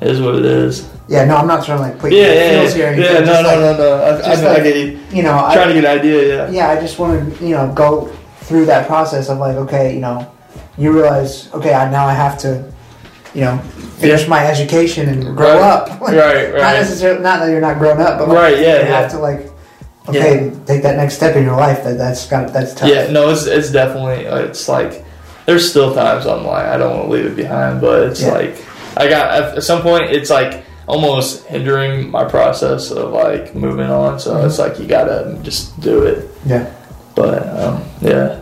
it 0.00 0.08
is 0.08 0.20
what 0.20 0.34
it 0.34 0.44
is. 0.44 0.88
Yeah. 1.08 1.24
No, 1.24 1.36
I'm 1.36 1.46
not 1.46 1.64
trying 1.64 1.78
to 1.78 1.84
like 1.84 1.98
put 1.98 2.12
Yeah, 2.12 2.22
your 2.22 2.34
yeah, 2.34 2.50
feels 2.60 2.74
here. 2.74 2.84
yeah. 2.86 2.92
anything, 2.92 3.14
yeah 3.14 3.20
no, 3.32 3.42
no, 3.42 3.48
like, 3.48 3.58
no, 3.58 3.76
no. 3.76 3.94
I, 3.96 4.08
I, 4.08 4.32
I 4.32 4.52
like- 4.54 4.62
get 4.62 4.76
you. 4.76 5.00
You 5.12 5.22
know, 5.22 5.38
I, 5.44 5.54
Trying 5.54 5.68
to 5.68 5.74
get 5.74 5.84
an 5.84 5.98
idea, 5.98 6.36
yeah. 6.46 6.50
yeah, 6.50 6.70
I 6.70 6.80
just 6.80 6.98
want 6.98 7.38
to, 7.38 7.44
you 7.44 7.54
know, 7.54 7.72
go 7.72 8.06
through 8.42 8.66
that 8.66 8.86
process 8.86 9.28
of 9.28 9.38
like, 9.38 9.56
okay, 9.56 9.94
you 9.94 10.00
know, 10.00 10.30
you 10.78 10.92
realize, 10.92 11.52
okay, 11.54 11.72
I 11.74 11.90
now 11.90 12.06
I 12.06 12.14
have 12.14 12.38
to, 12.38 12.72
you 13.34 13.42
know, 13.42 13.58
finish 13.98 14.26
my 14.28 14.46
education 14.46 15.08
and 15.08 15.36
grow 15.36 15.54
Right. 15.60 15.62
up. 15.62 16.00
Right, 16.00 16.14
right. 16.52 16.60
Not 16.60 16.72
necessarily, 16.74 17.22
not 17.22 17.40
that 17.40 17.50
you're 17.50 17.60
not 17.60 17.78
grown 17.78 18.00
up, 18.00 18.18
but 18.18 18.28
like, 18.28 18.36
Right, 18.36 18.58
yeah, 18.58 18.80
you 18.82 18.88
yeah. 18.88 19.00
have 19.00 19.10
to 19.12 19.18
like, 19.18 19.50
okay, 20.08 20.52
take 20.66 20.82
that 20.82 20.96
next 20.96 21.14
step 21.14 21.36
in 21.36 21.44
your 21.44 21.56
life. 21.56 21.84
That 21.84 21.96
that's 21.98 22.26
got 22.28 22.52
that's 22.52 22.74
tough. 22.74 22.88
Yeah, 22.88 23.10
no, 23.10 23.30
it's 23.30 23.46
it's 23.46 23.70
definitely 23.70 24.26
uh, 24.26 24.38
it's 24.38 24.68
like 24.68 25.04
there's 25.46 25.68
still 25.68 25.94
times 25.94 26.26
I'm 26.26 26.44
like 26.44 26.66
I 26.66 26.76
don't 26.76 26.94
want 26.96 27.06
to 27.08 27.10
leave 27.12 27.26
it 27.26 27.36
behind, 27.36 27.80
but 27.80 28.02
it's 28.08 28.20
Yeah. 28.22 28.32
like 28.32 28.64
I 28.96 29.08
got 29.08 29.56
at 29.56 29.62
some 29.62 29.80
point 29.82 30.10
it's 30.10 30.28
like 30.30 30.64
almost 30.86 31.44
hindering 31.46 32.10
my 32.10 32.24
process 32.24 32.90
of 32.90 33.12
like 33.12 33.54
moving 33.54 33.86
on. 33.90 34.18
So 34.20 34.34
Mm-hmm. 34.34 34.46
it's 34.46 34.58
like 34.58 34.78
you 34.78 34.86
gotta 34.86 35.38
just 35.42 35.78
do 35.80 36.02
it. 36.04 36.28
Yeah. 36.46 36.72
But 37.14 37.46
um, 37.58 37.82
yeah, 38.00 38.40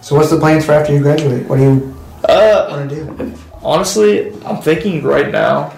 So 0.00 0.16
what's 0.16 0.30
the 0.30 0.38
plans 0.38 0.64
for 0.64 0.72
after 0.72 0.92
you 0.94 1.00
graduate? 1.00 1.46
What 1.48 1.56
do 1.56 1.62
you 1.62 1.96
uh, 2.28 2.66
want 2.70 2.88
to 2.90 2.94
do? 2.94 3.34
honestly, 3.62 4.32
I'm 4.44 4.62
thinking 4.62 5.02
right 5.02 5.30
now 5.30 5.72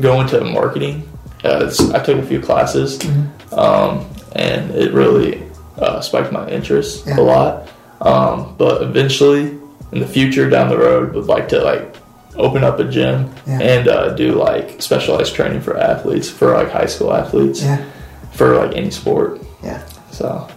going 0.00 0.26
to 0.28 0.40
marketing. 0.44 1.08
Uh, 1.44 1.66
it's, 1.66 1.80
I 1.90 2.02
took 2.02 2.18
a 2.18 2.26
few 2.26 2.40
classes, 2.40 2.98
Mm-hmm. 2.98 3.54
um, 3.58 4.06
and 4.36 4.70
it 4.72 4.92
really 4.92 5.42
uh, 5.78 6.00
spiked 6.00 6.30
my 6.32 6.48
interest 6.50 7.06
Yeah. 7.06 7.18
a 7.18 7.22
lot. 7.22 7.68
Um, 8.00 8.54
but 8.58 8.82
eventually, 8.82 9.58
in 9.92 10.00
the 10.00 10.06
future, 10.06 10.48
down 10.50 10.68
the 10.68 10.76
road, 10.78 11.14
would 11.14 11.26
like 11.26 11.48
to 11.48 11.58
like 11.64 11.96
open 12.38 12.64
up 12.64 12.78
a 12.78 12.84
gym 12.84 13.30
Yeah. 13.46 13.60
and 13.60 13.88
uh, 13.88 14.08
do 14.14 14.32
like 14.32 14.80
specialized 14.80 15.34
training 15.34 15.60
for 15.60 15.76
athletes, 15.76 16.28
for 16.30 16.54
like 16.54 16.70
high 16.70 16.86
school 16.86 17.12
athletes, 17.12 17.62
Yeah. 17.62 17.84
for 18.32 18.56
like 18.56 18.76
any 18.76 18.90
sport. 18.90 19.40
Yeah. 19.62 19.82
So, 20.12 20.48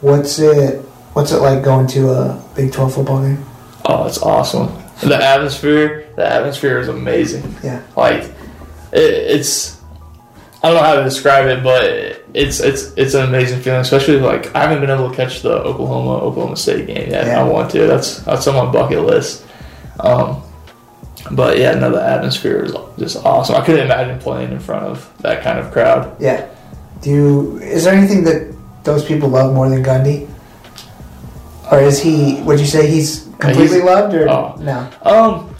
What's 0.00 0.38
it 0.38 0.80
What's 1.12 1.32
it 1.32 1.38
like 1.40 1.62
going 1.62 1.86
to 1.88 2.10
a 2.10 2.42
Big 2.54 2.72
Twelve 2.72 2.94
football 2.94 3.20
game? 3.22 3.44
oh, 3.84 4.06
it's 4.06 4.22
awesome. 4.22 4.68
The 5.02 5.16
atmosphere, 5.16 6.06
the 6.16 6.26
atmosphere 6.26 6.78
is 6.78 6.88
amazing. 6.88 7.54
Yeah. 7.64 7.82
Like, 7.96 8.24
it, 8.92 8.98
it's. 9.36 9.80
I 10.62 10.68
don't 10.68 10.76
know 10.76 10.82
how 10.82 10.94
to 10.96 11.04
describe 11.04 11.46
it, 11.46 11.62
but 11.64 11.84
it's 12.34 12.60
it's 12.60 12.92
it's 12.96 13.14
an 13.14 13.24
amazing 13.24 13.60
feeling. 13.60 13.80
Especially 13.80 14.20
like 14.20 14.54
I 14.54 14.60
haven't 14.60 14.80
been 14.82 14.90
able 14.90 15.08
to 15.10 15.16
catch 15.16 15.40
the 15.42 15.52
Oklahoma 15.54 16.18
Oklahoma 16.22 16.56
State 16.56 16.86
game 16.86 17.10
yet. 17.10 17.26
Yeah. 17.26 17.40
I 17.40 17.42
want 17.48 17.70
to. 17.72 17.86
That's 17.86 18.18
that's 18.20 18.46
on 18.46 18.54
my 18.66 18.70
bucket 18.70 19.00
list. 19.04 19.44
Um, 20.00 20.42
but 21.30 21.58
yeah, 21.58 21.74
no, 21.74 21.90
the 21.90 22.02
atmosphere 22.02 22.64
is 22.64 22.72
just 22.98 23.16
awesome. 23.24 23.56
I 23.56 23.64
couldn't 23.64 23.84
imagine 23.84 24.18
playing 24.18 24.52
in 24.52 24.60
front 24.60 24.84
of 24.86 25.12
that 25.18 25.42
kind 25.42 25.58
of 25.58 25.72
crowd. 25.72 26.16
Yeah. 26.20 26.48
Do 27.02 27.10
you? 27.10 27.58
Is 27.58 27.84
there 27.84 27.94
anything 27.94 28.24
that 28.24 28.54
those 28.84 29.04
people 29.04 29.28
love 29.28 29.54
more 29.54 29.68
than 29.68 29.82
Gundy? 29.82 30.28
Or 31.70 31.80
is 31.80 32.02
he? 32.02 32.40
Would 32.42 32.60
you 32.60 32.66
say 32.66 32.90
he's 32.90 33.28
completely 33.38 33.76
he's- 33.76 33.84
loved, 33.84 34.14
or 34.14 34.28
oh. 34.28 34.56
no? 34.58 34.90
Um, 35.02 35.54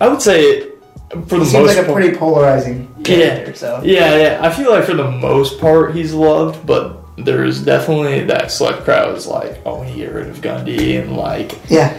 I 0.00 0.08
would 0.08 0.22
say 0.22 0.70
for 1.10 1.38
the 1.38 1.38
He 1.38 1.44
seems 1.44 1.52
most 1.52 1.76
like 1.76 1.86
a 1.86 1.92
pretty 1.92 2.16
polarizing 2.16 2.92
character. 3.04 3.54
So 3.54 3.80
Yeah, 3.84 4.16
yeah. 4.16 4.38
I 4.42 4.50
feel 4.50 4.70
like 4.70 4.84
for 4.84 4.94
the 4.94 5.10
most 5.10 5.60
part 5.60 5.94
he's 5.94 6.12
loved, 6.12 6.66
but 6.66 7.00
there's 7.16 7.64
definitely 7.64 8.24
that 8.24 8.50
select 8.50 8.84
crowd 8.84 9.16
is 9.16 9.26
like, 9.26 9.60
oh, 9.64 9.80
we 9.80 9.86
need 9.86 9.96
get 9.96 10.12
rid 10.12 10.28
of 10.28 10.38
Gundy 10.38 11.00
and 11.00 11.16
like. 11.16 11.58
yeah, 11.68 11.96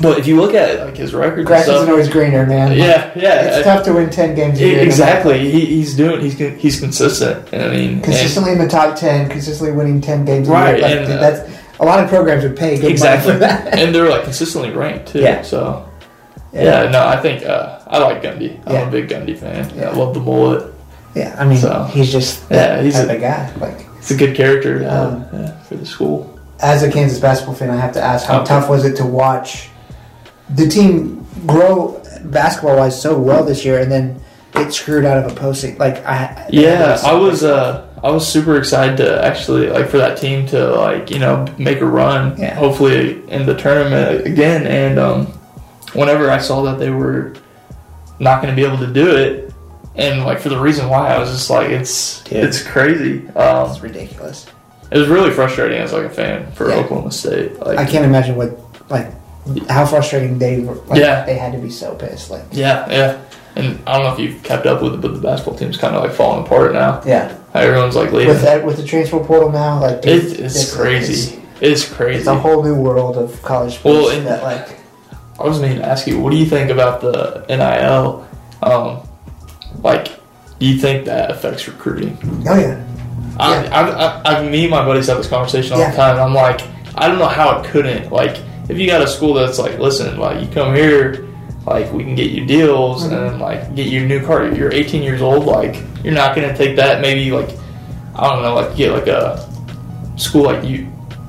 But 0.00 0.18
if 0.18 0.26
you 0.26 0.36
look 0.40 0.54
at 0.54 0.84
like 0.84 0.96
his 0.96 1.14
record 1.14 1.38
and 1.38 1.46
grass 1.46 1.64
stuff, 1.64 1.76
isn't 1.76 1.90
always 1.90 2.08
greener, 2.08 2.44
man. 2.46 2.76
yeah, 2.76 3.12
yeah, 3.16 3.42
It's 3.56 3.64
tough 3.64 3.84
to 3.84 3.92
win 3.94 4.10
ten 4.10 4.34
games 4.34 4.60
a 4.60 4.66
year. 4.66 4.80
exactly. 4.80 5.50
He, 5.50 5.64
he's 5.66 5.94
doing. 5.96 6.20
He's 6.20 6.38
he's 6.38 6.78
consistent. 6.80 7.52
I 7.54 7.68
mean, 7.68 7.90
and- 7.94 8.04
Consistently 8.04 8.52
in 8.52 8.58
the 8.58 8.68
top 8.68 8.96
ten, 8.96 9.28
consistently 9.30 9.74
winning 9.76 10.00
ten 10.00 10.24
games 10.24 10.48
a 10.48 10.52
Right, 10.52 10.78
year. 10.78 10.82
Like, 10.88 10.96
and, 10.98 11.12
uh, 11.12 11.16
that's 11.20 11.56
a 11.80 11.84
lot 11.84 12.02
of 12.02 12.08
programs 12.10 12.42
would 12.44 12.56
pay 12.56 12.78
good 12.78 12.90
exactly, 12.90 13.34
money 13.34 13.46
for 13.46 13.46
that. 13.46 13.78
and 13.78 13.94
they're 13.94 14.08
like 14.08 14.24
consistently 14.24 14.70
ranked 14.70 15.08
too. 15.08 15.20
Yeah. 15.20 15.42
So. 15.42 15.88
Yeah, 16.52 16.88
no, 16.88 17.06
I 17.06 17.20
think 17.20 17.44
uh, 17.44 17.80
I 17.86 17.98
like 17.98 18.22
Gundy. 18.22 18.58
I'm 18.66 18.72
Yeah. 18.72 18.88
a 18.88 18.90
big 18.90 19.08
Gundy 19.08 19.36
fan. 19.36 19.70
Yeah. 19.76 19.90
I 19.90 19.92
love 19.92 20.14
the 20.14 20.20
mullet. 20.20 20.72
Yeah, 21.14 21.36
I 21.38 21.44
mean, 21.44 21.58
So- 21.58 21.84
he's 21.92 22.10
just 22.10 22.44
Yeah, 22.50 22.80
he's 22.82 22.98
a- 22.98 23.18
guy. 23.18 23.50
Like, 23.60 23.84
It's 23.98 24.10
a 24.10 24.14
good 24.16 24.34
character 24.34 24.86
Um, 24.88 25.26
yeah, 25.34 25.50
for 25.64 25.74
the 25.74 25.84
school. 25.84 26.38
as 26.60 26.82
a 26.82 26.90
Kansas 26.90 27.18
basketball 27.18 27.54
fan, 27.56 27.68
I 27.70 27.76
have 27.76 27.92
to 27.92 28.00
ask, 28.02 28.26
how 28.26 28.36
Okay. 28.38 28.46
tough 28.46 28.70
was 28.70 28.86
it 28.86 28.96
to 28.96 29.04
watch 29.04 29.68
the 30.54 30.68
team 30.68 31.26
grow 31.46 32.02
basketball 32.24 32.76
wise 32.76 33.00
so 33.00 33.18
well 33.18 33.44
this 33.44 33.64
year, 33.64 33.78
and 33.80 33.90
then 33.90 34.20
get 34.52 34.72
screwed 34.72 35.04
out 35.04 35.24
of 35.24 35.30
a 35.30 35.34
posting? 35.34 35.76
Like, 35.78 36.04
I 36.06 36.46
Yeah, 36.50 36.98
I 37.04 37.12
was 37.14 37.44
uh 37.44 37.86
I 38.02 38.10
was 38.10 38.26
super 38.26 38.56
excited 38.56 38.96
to 38.98 39.24
actually 39.24 39.68
like 39.68 39.88
for 39.88 39.98
that 39.98 40.16
team 40.18 40.46
to 40.48 40.70
like, 40.76 41.10
you 41.10 41.18
know, 41.18 41.44
make 41.58 41.80
a 41.80 41.86
run 41.86 42.36
Yeah. 42.38 42.54
hopefully 42.54 43.22
in 43.28 43.46
the 43.46 43.54
tournament 43.56 44.26
again 44.26 44.66
and 44.66 44.98
um 44.98 45.26
whenever 45.92 46.30
I 46.30 46.38
saw 46.38 46.62
that 46.62 46.78
they 46.78 46.90
were 46.90 47.32
not 48.18 48.42
going 48.42 48.54
to 48.54 48.60
be 48.60 48.66
able 48.66 48.78
to 48.86 48.92
do 48.92 49.16
it 49.16 49.52
and 49.94 50.24
like 50.24 50.38
for 50.40 50.48
the 50.50 50.58
reason 50.60 50.88
why 50.88 51.08
I 51.14 51.18
was 51.18 51.30
just 51.30 51.50
like 51.50 51.70
it's 51.70 52.22
Dude. 52.24 52.44
it's 52.44 52.62
crazy. 52.62 53.26
Um 53.30 53.70
it's 53.70 53.80
ridiculous. 53.80 54.46
it 54.90 54.98
was 54.98 55.08
really 55.08 55.30
frustrating 55.32 55.78
as 55.78 55.92
like 55.92 56.04
a 56.04 56.10
fan 56.10 56.50
for 56.52 56.68
Yeah. 56.68 56.76
Oklahoma 56.76 57.10
State. 57.12 57.58
Like 57.58 57.78
I 57.78 57.84
can't 57.84 58.04
imagine 58.04 58.36
what 58.36 58.58
like 58.90 59.08
how 59.68 59.86
frustrating 59.86 60.38
they 60.38 60.60
were. 60.60 60.74
Like, 60.86 61.00
Yeah. 61.00 61.24
they 61.24 61.36
had 61.36 61.52
to 61.52 61.58
be 61.58 61.70
so 61.70 61.94
pissed. 61.94 62.30
Like, 62.30 62.44
yeah, 62.52 62.88
yeah. 62.90 63.16
And 63.54 63.78
I 63.86 63.94
don't 63.94 64.04
know 64.04 64.12
if 64.12 64.18
you've 64.18 64.42
kept 64.42 64.66
up 64.66 64.82
with 64.82 64.94
it, 64.94 65.00
but 65.00 65.14
the 65.14 65.20
basketball 65.20 65.56
team's 65.58 65.76
kind 65.78 65.94
of 65.96 66.02
like 66.02 66.12
falling 66.12 66.44
apart 66.44 66.72
now. 66.74 67.00
yeah, 67.06 67.32
Everyone's 67.54 67.96
like 67.96 68.12
leaving. 68.12 68.28
with 68.28 68.42
that 68.42 68.64
with 68.64 68.76
the 68.76 68.84
transfer 68.84 69.18
portal 69.18 69.50
now, 69.50 69.80
like 69.80 70.04
it's 70.04 70.36
this 70.36 70.74
crazy. 70.76 71.12
is- 71.12 71.36
It's 71.60 71.84
crazy. 71.90 72.18
It's 72.18 72.26
a 72.28 72.34
whole 72.34 72.62
new 72.62 72.74
world 72.74 73.16
of 73.16 73.42
college 73.42 73.80
Well, 73.82 74.02
sports 74.02 74.16
and- 74.18 74.26
that 74.26 74.42
like 74.42 74.68
I 75.40 75.44
was 75.44 75.58
meaning 75.60 75.78
to 75.78 75.84
ask 75.86 76.06
you, 76.06 76.18
what 76.20 76.30
do 76.32 76.36
you 76.36 76.44
think 76.46 76.70
about 76.70 77.00
the 77.00 77.44
NIL? 77.48 78.26
Um, 78.62 78.98
like, 79.82 80.08
do 80.58 80.66
you 80.66 80.78
think 80.78 81.06
that 81.06 81.30
affects 81.30 81.66
recruiting? 81.66 82.18
oh 82.48 82.58
yeah 82.58 82.82
I, 83.38 83.62
Yeah. 83.64 83.70
I, 84.24 84.32
I, 84.34 84.38
I, 84.40 84.48
me 84.48 84.62
and 84.62 84.70
my 84.70 84.84
buddies 84.84 85.06
have 85.08 85.18
this 85.18 85.28
conversation 85.28 85.74
all 85.74 85.78
Yeah. 85.78 85.90
the 85.90 85.96
time. 85.96 86.12
And 86.12 86.20
I'm 86.20 86.34
like, 86.34 86.60
I 86.94 87.06
don't 87.08 87.18
know 87.18 87.26
how 87.26 87.58
it 87.60 87.66
couldn't. 87.66 88.10
Like, 88.10 88.38
if 88.68 88.78
you 88.78 88.86
got 88.86 89.02
a 89.02 89.06
school 89.06 89.34
that's 89.34 89.58
like, 89.58 89.78
listen, 89.78 90.18
like, 90.18 90.40
you 90.42 90.48
come 90.52 90.74
here, 90.74 91.26
like, 91.66 91.92
we 91.92 92.02
can 92.04 92.14
get 92.14 92.30
you 92.30 92.44
deals 92.46 93.04
Mm-hmm. 93.04 93.14
and 93.14 93.40
like 93.40 93.74
get 93.74 93.86
you 93.88 94.02
a 94.04 94.06
new 94.06 94.24
car. 94.24 94.46
You're 94.48 94.72
18 94.72 95.02
years 95.02 95.20
old, 95.22 95.44
like, 95.46 95.82
you're 96.04 96.14
not 96.14 96.34
gonna 96.36 96.56
take 96.56 96.76
that. 96.76 97.00
Maybe 97.00 97.30
like, 97.30 97.50
I 98.14 98.28
don't 98.28 98.42
know, 98.42 98.54
like, 98.54 98.76
get 98.76 98.92
like 98.92 99.06
a 99.08 99.48
school 100.16 100.44
like 100.44 100.64
you, 100.64 100.88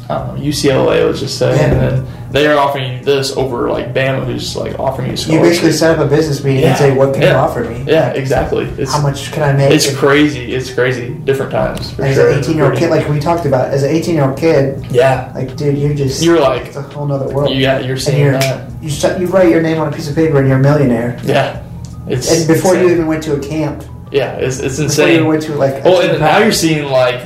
I 0.09 0.15
don't 0.19 0.37
know, 0.37 0.43
UCLA. 0.43 1.05
Let's 1.05 1.19
just 1.19 1.37
say, 1.37 1.55
Yeah. 1.55 1.63
and 1.65 2.05
then 2.05 2.16
they 2.31 2.45
are 2.47 2.57
offering 2.57 2.97
you 2.97 3.03
this 3.03 3.35
over 3.37 3.69
like 3.69 3.93
Bama, 3.93 4.25
who's 4.25 4.55
like 4.55 4.77
offering 4.79 5.07
you 5.07 5.13
a 5.13 5.17
you 5.17 5.39
basically 5.39 5.71
set 5.71 5.97
up 5.97 6.05
a 6.05 6.09
business 6.09 6.43
meeting 6.43 6.65
and 6.65 6.77
say 6.77 6.93
what 6.93 7.13
can 7.13 7.21
you 7.23 7.29
offer 7.29 7.63
me? 7.63 7.83
Yeah, 7.87 8.09
exactly. 8.11 8.65
It's 8.77 8.91
How 8.91 9.01
much 9.01 9.31
can 9.31 9.43
I 9.43 9.53
make? 9.53 9.71
it's 9.71 9.85
if- 9.87 9.97
crazy. 9.97 10.53
It's 10.53 10.73
crazy. 10.73 11.13
Different 11.13 11.51
times. 11.51 11.93
For 11.93 12.03
as 12.03 12.15
sure. 12.15 12.29
an 12.31 12.39
18 12.39 12.55
year 12.57 12.65
old 12.69 12.77
kid, 12.77 12.89
like 12.89 13.07
we 13.07 13.19
talked 13.19 13.45
about, 13.45 13.69
as 13.69 13.83
an 13.83 13.89
18 13.91 14.15
year 14.15 14.25
old 14.29 14.37
kid, 14.37 14.85
yeah, 14.91 15.31
like 15.35 15.55
dude, 15.55 15.77
you're 15.77 15.93
just 15.93 16.21
you're 16.23 16.39
like, 16.39 16.67
it's 16.67 16.75
a 16.75 16.81
whole 16.81 17.11
other 17.11 17.33
world. 17.33 17.55
yeah, 17.55 17.79
you're 17.79 17.97
seeing 17.97 18.19
you're, 18.21 18.31
that. 18.33 18.71
you 18.83 18.89
you 19.19 19.27
write 19.27 19.49
your 19.49 19.61
name 19.61 19.79
on 19.79 19.87
a 19.91 19.95
piece 19.95 20.09
of 20.09 20.15
paper 20.15 20.39
and 20.39 20.47
you're 20.47 20.57
a 20.59 20.61
millionaire. 20.61 21.19
Yeah, 21.23 21.63
it's 22.07 22.29
And 22.31 22.47
before 22.47 22.73
you 22.75 22.81
insane. 22.81 22.93
even 22.95 23.07
went 23.07 23.23
to 23.23 23.35
a 23.35 23.39
camp, 23.39 23.83
yeah, 24.11 24.33
it's 24.37 24.59
it's 24.59 24.77
before 24.85 25.07
you 25.07 25.13
even 25.15 25.27
went 25.27 25.43
to 25.43 25.55
like, 25.55 25.83
Well, 25.83 26.01
and 26.01 26.19
now 26.19 26.39
you're 26.39 26.51
seeing 26.51 26.85
like 26.85 27.21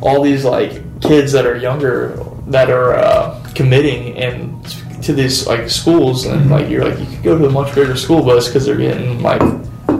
all 0.00 0.22
these 0.22 0.44
like 0.44 1.00
kids 1.00 1.32
that 1.32 1.46
are 1.46 1.56
younger 1.56 2.18
that 2.48 2.70
are 2.70 2.94
uh, 2.94 3.43
committing 3.54 4.16
and 4.16 4.64
to 5.04 5.12
these 5.12 5.46
like 5.46 5.68
schools, 5.68 6.24
Mm-hmm. 6.26 6.38
and 6.42 6.50
like 6.50 6.68
you're 6.68 6.84
like 6.88 6.98
you 6.98 7.06
could 7.06 7.22
go 7.22 7.38
to 7.38 7.46
a 7.46 7.50
much 7.50 7.74
bigger 7.74 7.96
school, 7.96 8.22
bus 8.22 8.48
because 8.48 8.64
they're 8.66 8.76
getting 8.76 9.22
like 9.22 9.42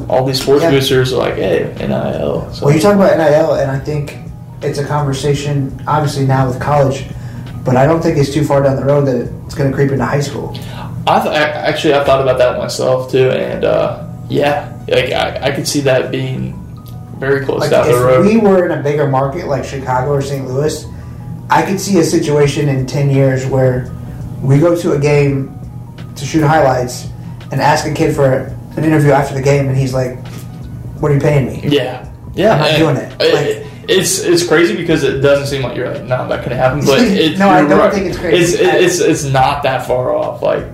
all 0.09 0.25
these 0.25 0.41
sports 0.43 0.63
Yeah. 0.63 0.71
boosters 0.71 1.13
are 1.13 1.19
like, 1.19 1.35
hey, 1.35 1.75
NIL. 1.79 2.53
So 2.53 2.67
Well, 2.67 2.75
you 2.75 2.81
talk 2.81 2.95
about 2.95 3.17
NIL, 3.17 3.55
and 3.55 3.71
I 3.71 3.79
think 3.79 4.19
it's 4.63 4.79
a 4.79 4.85
conversation, 4.87 5.79
obviously 5.87 6.27
now 6.27 6.47
with 6.49 6.61
college, 6.61 7.07
but 7.65 7.77
I 7.77 7.87
don't 7.87 8.01
think 8.03 8.17
it's 8.19 8.33
too 8.33 8.45
far 8.45 8.63
down 8.63 8.77
the 8.77 8.85
road 8.85 9.05
that 9.07 9.31
it's 9.47 9.55
going 9.55 9.71
to 9.71 9.75
creep 9.77 9.91
into 9.91 10.05
high 10.05 10.21
school. 10.21 10.57
I 11.07 11.21
th- 11.21 11.35
actually 11.35 11.95
I 11.95 12.03
thought 12.05 12.23
about 12.23 12.39
that 12.39 12.57
myself 12.59 13.11
too, 13.11 13.29
and 13.31 13.65
uh, 13.65 14.07
yeah, 14.31 14.75
like 14.89 15.13
I, 15.13 15.49
I 15.49 15.51
could 15.53 15.69
see 15.69 15.81
that 15.83 16.11
being 16.11 16.55
very 17.19 17.45
close 17.45 17.61
Like 17.61 17.71
down 17.71 17.89
if 17.89 17.95
the 17.97 18.03
road. 18.05 18.27
If 18.27 18.33
we 18.33 18.41
were 18.41 18.65
in 18.65 18.79
a 18.79 18.83
bigger 18.83 19.07
market 19.09 19.47
like 19.47 19.65
Chicago 19.65 20.13
or 20.13 20.23
St. 20.23 20.47
Louis, 20.49 20.85
I 21.51 21.62
could 21.62 21.80
see 21.80 21.99
a 21.99 22.05
situation 22.05 22.68
in 22.68 22.86
ten 22.86 23.11
years 23.11 23.47
where 23.47 23.92
we 24.42 24.59
go 24.59 24.74
to 24.76 24.92
a 24.92 24.99
game 24.99 25.59
to 26.16 26.24
shoot 26.24 26.42
highlights 26.42 27.09
and 27.53 27.61
ask 27.61 27.86
a 27.86 27.92
kid 27.92 28.14
for 28.14 28.32
an 28.76 28.84
interview 28.84 29.11
after 29.11 29.34
the 29.34 29.42
game, 29.42 29.68
and 29.68 29.76
he's 29.76 29.95
like, 29.95 30.18
"What 31.01 31.11
are 31.11 31.14
you 31.14 31.20
paying 31.20 31.47
me?" 31.47 31.61
yeah, 31.68 32.11
yeah, 32.34 32.53
I'm 32.55 32.61
not 32.61 32.78
doing 32.78 32.97
it. 32.97 33.18
Like- 33.18 33.66
it's 33.86 34.20
it's 34.20 34.47
crazy 34.47 34.74
because 34.74 35.03
it 35.05 35.20
doesn't 35.20 35.47
seem 35.47 35.62
like 35.62 35.76
you're 35.76 35.90
like, 35.92 36.05
no, 36.05 36.26
that 36.28 36.42
couldn't 36.42 36.57
happen. 36.57 36.80
But 36.86 37.01
it, 37.01 37.38
No, 37.38 37.51
I 37.51 37.61
don't 37.68 37.78
right. 37.78 37.92
think 37.92 38.07
it's 38.07 38.18
crazy. 38.18 38.55
It's, 38.57 38.99
it's 38.99 39.01
it's 39.01 39.24
not 39.24 39.62
that 39.64 39.86
far 39.86 40.14
off. 40.16 40.40
Like 40.40 40.64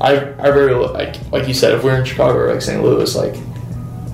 I 0.00 0.16
I 0.40 0.48
really 0.48 0.74
like 0.88 1.14
like 1.30 1.46
you 1.46 1.54
said, 1.54 1.74
if 1.74 1.84
we're 1.84 1.96
in 1.96 2.04
Chicago 2.04 2.36
or 2.38 2.52
like 2.52 2.60
St. 2.60 2.82
Louis, 2.82 3.14
like 3.14 3.36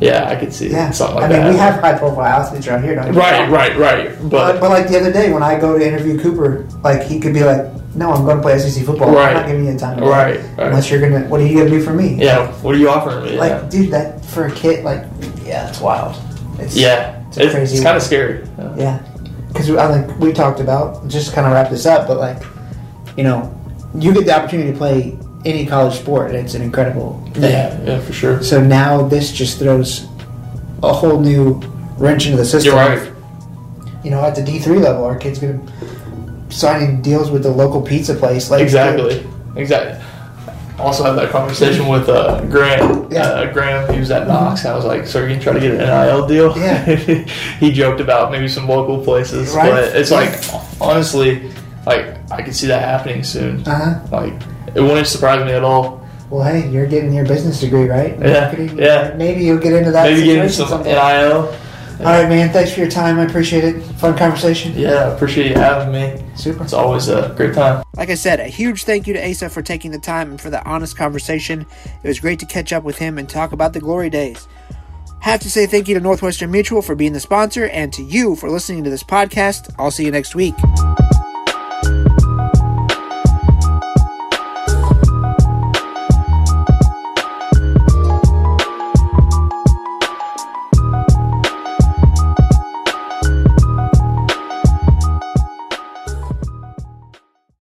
yeah, 0.01 0.29
I 0.29 0.35
could 0.37 0.53
see 0.53 0.71
Yeah, 0.71 0.91
something 0.91 1.17
like 1.17 1.25
I 1.25 1.29
mean, 1.29 1.43
that. 1.43 1.51
we 1.53 1.57
have 1.59 1.81
high-profile 1.81 2.25
athletes 2.43 2.67
around 2.67 2.83
here, 2.85 2.95
don't 2.95 3.11
we? 3.11 3.17
right, 3.17 3.49
right, 3.51 3.77
right, 3.77 4.09
But, 4.23 4.31
but 4.31 4.61
but 4.61 4.71
like 4.71 4.89
the 4.89 4.99
other 4.99 5.13
day 5.13 5.33
when 5.33 5.43
I 5.43 5.59
go 5.59 5.79
to 5.79 5.87
interview 5.87 6.19
Cooper, 6.21 6.67
like 6.83 7.03
he 7.03 7.21
could 7.21 7.35
be 7.35 7.45
like, 7.45 7.65
"No, 7.95 8.13
I'm 8.13 8.25
going 8.25 8.37
to 8.39 8.43
play 8.43 8.59
SEC 8.59 8.85
football. 8.85 9.13
Right. 9.13 9.29
I'm 9.29 9.35
not 9.35 9.47
giving 9.47 9.67
you 9.67 9.73
the 9.75 9.79
time. 9.79 9.97
today. 9.99 10.09
right, 10.09 10.41
right. 10.57 10.67
Unless 10.69 10.91
you're 10.91 11.01
gonna, 11.01 11.27
what 11.29 11.41
are 11.41 11.47
you 11.47 11.59
gonna 11.59 11.71
do 11.71 11.83
for 11.83 11.93
me? 11.93 12.15
yeah, 12.15 12.51
what 12.63 12.75
are 12.75 12.79
you 12.79 12.89
offering 12.89 13.25
me? 13.25 13.39
Like, 13.39 13.51
yeah. 13.53 13.69
dude, 13.69 13.91
that 13.93 14.25
for 14.25 14.47
a 14.47 14.53
kid, 14.53 14.85
like, 14.85 15.05
yeah, 15.45 15.69
it's 15.69 15.81
wild. 15.81 16.17
It's, 16.59 16.77
Yeah, 16.77 17.23
it's 17.29 17.39
it's, 17.39 17.53
crazy 17.55 17.75
it's 17.77 17.85
kind 17.85 17.97
of 17.97 18.03
scary. 18.03 18.47
Yeah. 18.59 18.77
yeah. 18.77 19.07
Because 19.49 19.69
I 19.71 19.87
think 20.05 20.19
we 20.21 20.33
talked 20.33 20.61
about 20.61 21.09
just 21.09 21.33
kind 21.35 21.47
of 21.47 21.53
wrap 21.53 21.69
this 21.71 21.85
up, 21.85 22.07
but 22.07 22.19
like, 22.19 22.41
you 23.17 23.25
know, 23.25 23.53
you 23.99 24.15
get 24.15 24.25
the 24.25 24.33
opportunity 24.37 24.71
to 24.71 24.79
play 24.79 25.19
any 25.45 25.67
college 25.67 25.95
sport, 25.99 26.31
and 26.31 26.37
it's 26.39 26.55
an 26.55 26.63
incredible 26.63 27.23
thing. 27.35 27.45
Yeah, 27.45 27.81
yeah, 27.85 28.01
for 28.01 28.13
sure. 28.13 28.43
So 28.43 28.63
now 28.63 29.03
this 29.09 29.33
just 29.33 29.59
throws 29.59 30.07
a 30.83 30.93
whole 30.93 31.19
new 31.21 31.61
wrench 31.99 32.27
into 32.27 32.37
the 32.39 32.45
system. 32.45 32.75
You're 32.75 32.81
right. 32.85 33.13
You 34.05 34.11
know, 34.11 34.23
at 34.25 34.35
the 34.35 34.43
D 34.43 34.59
three 34.59 34.79
level, 34.79 35.05
our 35.05 35.17
kids 35.17 35.39
gonna 35.39 35.61
signing 36.51 37.01
deals 37.03 37.31
with 37.31 37.43
the 37.43 37.51
local 37.51 37.81
pizza 37.83 38.15
place. 38.15 38.51
Like 38.51 38.63
Exactly. 38.63 39.27
Exactly. 39.57 40.03
Also 40.79 41.05
had 41.05 41.13
that 41.13 41.31
conversation 41.31 41.89
with 41.89 42.09
uh, 42.09 42.41
Grant. 42.47 43.13
Yeah. 43.13 43.23
Uh, 43.25 43.53
Graham, 43.53 43.93
he 43.93 44.01
was 44.01 44.11
at 44.11 44.27
Knox. 44.27 44.65
I 44.65 44.75
was 44.75 44.87
like, 44.87 45.07
"So 45.07 45.19
you're 45.19 45.29
gonna 45.29 45.41
try 45.41 45.53
to 45.53 45.61
get 45.61 45.73
an 45.73 45.79
NIL 45.79 46.27
deal?" 46.27 46.57
Yeah. 46.57 46.85
he 47.61 47.71
joked 47.71 48.01
about 48.01 48.31
maybe 48.33 48.49
some 48.49 48.67
local 48.67 49.03
places, 49.05 49.53
Right. 49.55 49.71
but 49.71 49.95
it's 49.95 50.11
like 50.11 50.41
honestly, 50.81 51.51
like 51.85 52.17
I 52.33 52.41
could 52.41 52.57
see 52.57 52.67
that 52.69 52.83
happening 52.83 53.23
soon. 53.25 53.61
Uh 53.69 53.75
huh. 54.01 54.01
Like 54.11 54.33
it 54.75 54.81
wouldn't 54.81 55.07
surprise 55.07 55.45
me 55.45 55.53
at 55.53 55.65
all. 55.65 56.07
Well, 56.31 56.45
hey, 56.45 56.69
you're 56.71 56.87
getting 56.87 57.13
your 57.13 57.27
business 57.27 57.61
degree, 57.61 57.89
right? 57.89 58.17
Yeah, 58.21 58.41
Marketing? 58.43 58.79
yeah. 58.79 59.15
Maybe 59.17 59.45
you'll 59.45 59.59
get 59.59 59.73
into 59.73 59.91
that. 59.91 60.05
maybe 60.05 60.25
getting 60.25 60.49
situation 60.49 60.69
some 60.69 60.85
someday. 60.85 60.93
NIL. 60.95 61.57
All 62.01 62.07
right, 62.07 62.29
man. 62.31 62.51
Thanks 62.51 62.73
for 62.73 62.81
your 62.81 62.89
time. 62.89 63.19
I 63.19 63.25
appreciate 63.25 63.63
it. 63.65 63.83
Fun 63.83 64.17
conversation. 64.17 64.73
Yeah, 64.75 65.13
appreciate 65.15 65.49
you 65.51 65.55
having 65.55 65.93
me. 65.93 66.25
Super. 66.35 66.65
It's 66.65 66.73
always 66.73 67.09
a 67.09 67.35
great 67.37 67.53
time. 67.55 67.85
Like 67.95 68.09
I 68.09 68.15
said, 68.15 68.41
a 68.41 68.45
huge 68.45 68.85
thank 68.85 69.07
you 69.07 69.13
to 69.13 69.29
Asa 69.31 69.51
for 69.51 69.61
taking 69.61 69.91
the 69.91 69.99
time 69.99 70.31
and 70.31 70.41
for 70.41 70.49
the 70.49 70.67
honest 70.67 70.97
conversation. 70.97 71.67
It 72.03 72.09
was 72.09 72.19
great 72.19 72.39
to 72.39 72.47
catch 72.47 72.73
up 72.73 72.85
with 72.85 72.97
him 72.97 73.19
and 73.19 73.29
talk 73.29 73.53
about 73.53 73.75
the 73.75 73.81
glory 73.81 74.09
days. 74.09 74.49
Have 75.21 75.41
to 75.41 75.51
say 75.51 75.67
thank 75.67 75.89
you 75.89 75.95
to 75.95 76.01
Northwestern 76.01 76.51
Mutual 76.51 76.81
for 76.81 76.95
being 76.95 77.13
the 77.13 77.21
sponsor 77.21 77.67
and 77.67 77.93
to 77.93 78.03
you 78.03 78.35
for 78.35 78.49
listening 78.49 78.83
to 78.85 78.89
this 78.91 79.03
podcast. 79.03 79.71
I'll 79.79 79.91
see 79.91 80.07
you 80.07 80.11
next 80.11 80.35
week. 80.35 80.55